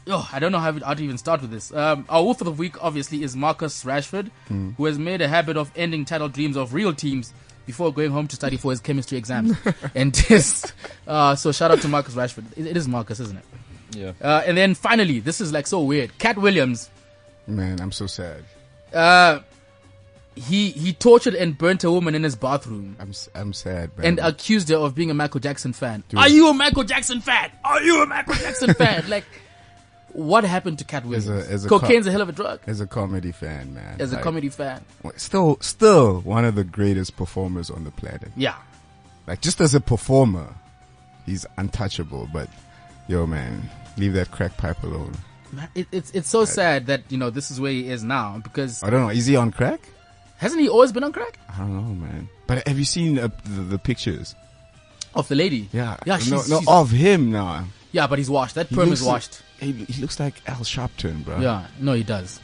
oh, 0.08 0.28
I 0.32 0.38
don't 0.38 0.52
know 0.52 0.58
how, 0.58 0.72
how 0.80 0.94
to 0.94 1.02
even 1.04 1.18
start 1.18 1.40
with 1.42 1.50
this. 1.50 1.72
Um, 1.72 2.04
our 2.08 2.22
wolf 2.22 2.40
of 2.40 2.44
the 2.46 2.52
week 2.52 2.82
obviously 2.82 3.22
is 3.22 3.36
Marcus 3.36 3.84
Rashford, 3.84 4.30
who 4.48 4.84
has 4.84 4.98
made 4.98 5.20
a 5.20 5.28
habit 5.28 5.56
of 5.56 5.70
ending 5.76 6.04
title 6.04 6.28
dreams 6.28 6.56
of 6.56 6.74
real 6.74 6.92
teams 6.94 7.32
before 7.66 7.92
going 7.92 8.10
home 8.10 8.26
to 8.28 8.34
study 8.36 8.56
for 8.56 8.72
his 8.72 8.80
chemistry 8.80 9.16
exams 9.18 9.56
and 9.94 10.12
tests. 10.12 10.72
Uh, 11.06 11.34
so 11.36 11.52
shout 11.52 11.70
out 11.70 11.80
to 11.80 11.88
Marcus 11.88 12.14
Rashford. 12.14 12.44
It, 12.56 12.66
it 12.66 12.76
is 12.76 12.88
Marcus, 12.88 13.20
isn't 13.20 13.36
it? 13.38 13.44
Yeah. 13.94 14.12
Uh, 14.20 14.42
and 14.46 14.56
then 14.56 14.74
finally, 14.74 15.20
this 15.20 15.40
is 15.40 15.52
like 15.52 15.66
so 15.66 15.80
weird. 15.82 16.16
Katt 16.18 16.38
Williams, 16.38 16.90
Man, 17.46 17.80
I'm 17.80 17.92
so 17.92 18.06
sad. 18.06 18.42
uh, 18.92 19.40
he 20.34 20.70
he 20.70 20.94
tortured 20.94 21.34
and 21.34 21.58
burnt 21.58 21.84
a 21.84 21.90
woman 21.90 22.14
in 22.14 22.22
his 22.22 22.34
bathroom 22.36 22.96
I'm 22.98 23.10
s- 23.10 23.28
I'm 23.34 23.52
sad, 23.52 23.90
man. 23.98 24.06
and 24.06 24.18
accused 24.18 24.70
her 24.70 24.76
of 24.76 24.94
being 24.94 25.10
a 25.10 25.14
Michael 25.14 25.40
Jackson 25.40 25.74
fan. 25.74 26.04
Are 26.16 26.28
you 26.28 26.48
a 26.48 26.54
Michael 26.54 26.84
Jackson 26.84 27.20
fan? 27.20 27.50
Are 27.64 27.82
you 27.82 28.02
a 28.02 28.06
Michael 28.06 28.34
Jackson 28.36 28.72
fan? 28.74 29.04
Like, 29.08 29.24
what 30.12 30.44
happened 30.44 30.78
to 30.78 30.84
Katt 30.84 31.04
Williams? 31.04 31.28
a- 31.28 31.50
as 31.52 31.64
a 31.64 31.68
Cocaine's 31.68 32.04
co- 32.06 32.08
a 32.10 32.12
hell 32.12 32.20
of 32.22 32.28
a 32.28 32.32
drug. 32.32 32.60
as 32.66 32.80
a 32.80 32.86
comedy 32.86 33.32
fan, 33.32 33.74
man. 33.74 33.96
As 34.00 34.12
a 34.12 34.16
like, 34.16 34.24
comedy 34.24 34.48
fan, 34.48 34.82
still 35.16 35.58
still 35.60 36.20
one 36.20 36.44
of 36.44 36.54
the 36.54 36.64
greatest 36.64 37.16
performers 37.16 37.70
on 37.70 37.84
the 37.84 37.90
planet. 37.90 38.30
yeah. 38.36 38.56
Like 39.26 39.40
just 39.40 39.60
as 39.60 39.74
a 39.74 39.80
performer, 39.80 40.52
he's 41.26 41.46
untouchable. 41.56 42.28
But 42.32 42.48
yo, 43.08 43.26
man, 43.26 43.70
leave 43.96 44.14
that 44.14 44.30
crack 44.32 44.56
pipe 44.56 44.82
alone. 44.82 45.12
Man, 45.52 45.68
It, 45.74 45.86
it's 45.92 46.10
it's 46.12 46.28
so 46.28 46.44
sad 46.44 46.86
that 46.86 47.02
you 47.10 47.18
know 47.18 47.30
this 47.30 47.50
is 47.50 47.60
where 47.60 47.70
he 47.72 47.88
is 47.88 48.02
now 48.02 48.38
because 48.42 48.82
I 48.82 48.90
don't 48.90 49.02
know. 49.02 49.10
Is 49.10 49.26
he 49.26 49.36
on 49.36 49.50
crack? 49.52 49.80
hasn't 50.38 50.60
he 50.60 50.68
always 50.68 50.90
been 50.90 51.04
on 51.04 51.12
crack? 51.12 51.38
I 51.54 51.58
don't 51.58 51.72
know, 51.72 51.94
man. 51.94 52.28
But 52.48 52.66
have 52.66 52.76
you 52.76 52.84
seen 52.84 53.16
uh, 53.18 53.28
the, 53.44 53.62
the 53.62 53.78
pictures? 53.78 54.34
Of 55.14 55.28
the 55.28 55.34
lady, 55.36 55.68
Yeah, 55.72 55.98
yeah, 56.06 56.14
no, 56.14 56.18
she's, 56.18 56.30
no, 56.50 56.58
she's- 56.58 56.64
of 56.68 56.90
him 56.90 57.30
now. 57.30 57.66
yeah, 57.92 58.06
but 58.08 58.18
he's 58.18 58.30
washed. 58.30 58.54
That 58.56 58.70
perm 58.70 58.90
is 58.92 59.02
washed. 59.04 59.40
He, 59.62 59.72
he 59.72 60.00
looks 60.02 60.18
like 60.20 60.34
Al 60.46 60.56
Sharpton, 60.56 61.24
bro. 61.24 61.40
Yeah, 61.40 61.66
no, 61.80 61.92
he 61.92 62.02
does. 62.02 62.40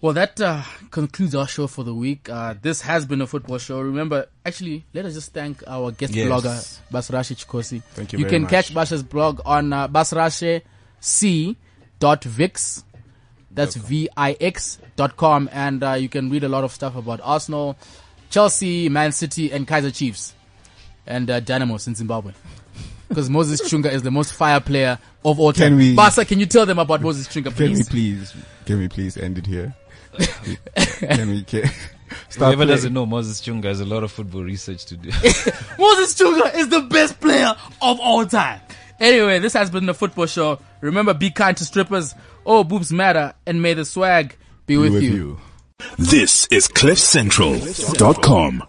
Well, 0.00 0.12
that 0.12 0.40
uh, 0.40 0.62
concludes 0.92 1.34
our 1.34 1.48
show 1.48 1.66
for 1.66 1.82
the 1.84 1.94
week. 1.94 2.28
Uh, 2.30 2.54
this 2.60 2.82
has 2.82 3.04
been 3.06 3.20
a 3.20 3.26
football 3.26 3.58
show. 3.58 3.80
Remember, 3.80 4.26
actually, 4.46 4.84
let 4.94 5.04
us 5.04 5.14
just 5.14 5.32
thank 5.32 5.62
our 5.66 5.90
guest 5.90 6.14
Yes. 6.14 6.28
blogger, 6.28 6.78
Basrashe 6.92 7.34
Chikosi. 7.44 7.82
Thank 7.94 8.12
you 8.12 8.20
You 8.20 8.26
can 8.26 8.42
much. 8.42 8.50
catch 8.50 8.72
Basha's 8.74 9.02
blog 9.02 9.40
on 9.44 9.72
uh, 9.72 9.88
basrashec.vix. 9.88 12.84
That's 13.50 13.74
V-I-X 13.74 14.78
dot 14.94 15.16
com. 15.16 15.48
And 15.52 15.82
uh, 15.82 15.92
you 15.94 16.08
can 16.08 16.30
read 16.30 16.44
a 16.44 16.48
lot 16.48 16.62
of 16.64 16.70
stuff 16.72 16.94
about 16.94 17.20
Arsenal, 17.24 17.76
Chelsea, 18.30 18.88
Man 18.88 19.10
City, 19.10 19.50
and 19.50 19.66
Kaiser 19.66 19.90
Chiefs. 19.90 20.34
And 21.06 21.28
uh, 21.30 21.40
Dynamos 21.40 21.88
in 21.88 21.94
Zimbabwe. 21.96 22.34
Because 23.08 23.30
Moses 23.30 23.60
Chunga 23.62 23.90
is 23.92 24.02
the 24.02 24.10
most 24.10 24.32
fire 24.34 24.60
player 24.60 24.98
of 25.24 25.40
all 25.40 25.52
Can 25.52 25.70
time. 25.70 25.76
we- 25.78 25.96
Basa, 25.96 26.26
can 26.28 26.38
you 26.40 26.46
tell 26.46 26.66
them 26.66 26.78
about 26.78 27.00
Moses 27.00 27.26
Chunga, 27.28 27.54
Can 27.56 27.70
we 27.72 27.74
please? 27.82 27.88
please? 27.88 28.34
Can 28.66 28.78
we 28.78 28.88
please 28.88 29.16
end 29.16 29.38
it 29.38 29.46
here? 29.46 29.74
can 30.98 31.28
we? 31.30 31.42
Can, 31.44 31.62
stop 32.28 32.46
Whoever 32.48 32.56
playing. 32.56 32.68
doesn't 32.68 32.92
know 32.92 33.06
Moses 33.06 33.40
Chunga 33.40 33.64
has 33.64 33.80
a 33.80 33.84
lot 33.86 34.02
of 34.04 34.10
football 34.12 34.42
research 34.42 34.84
to 34.86 34.96
do. 34.96 35.08
Moses 35.78 36.14
Chunga 36.14 36.54
is 36.54 36.68
the 36.68 36.80
best 36.90 37.18
player 37.20 37.54
of 37.80 38.00
all 38.00 38.26
time. 38.26 38.60
Anyway, 39.00 39.38
this 39.38 39.52
has 39.52 39.70
been 39.70 39.86
the 39.86 39.94
football 39.94 40.26
show. 40.26 40.58
Remember, 40.80 41.14
be 41.14 41.30
kind 41.30 41.56
to 41.56 41.64
strippers. 41.64 42.14
Oh, 42.44 42.64
boobs 42.64 42.92
matter, 42.92 43.32
and 43.46 43.62
may 43.62 43.74
the 43.74 43.84
swag 43.84 44.36
be, 44.66 44.74
Be 44.74 44.78
with, 44.78 44.92
with 44.94 45.02
you. 45.04 45.10
you. 45.12 45.38
This 45.98 46.46
is 46.50 46.66
CliffCentral.com. 46.68 48.64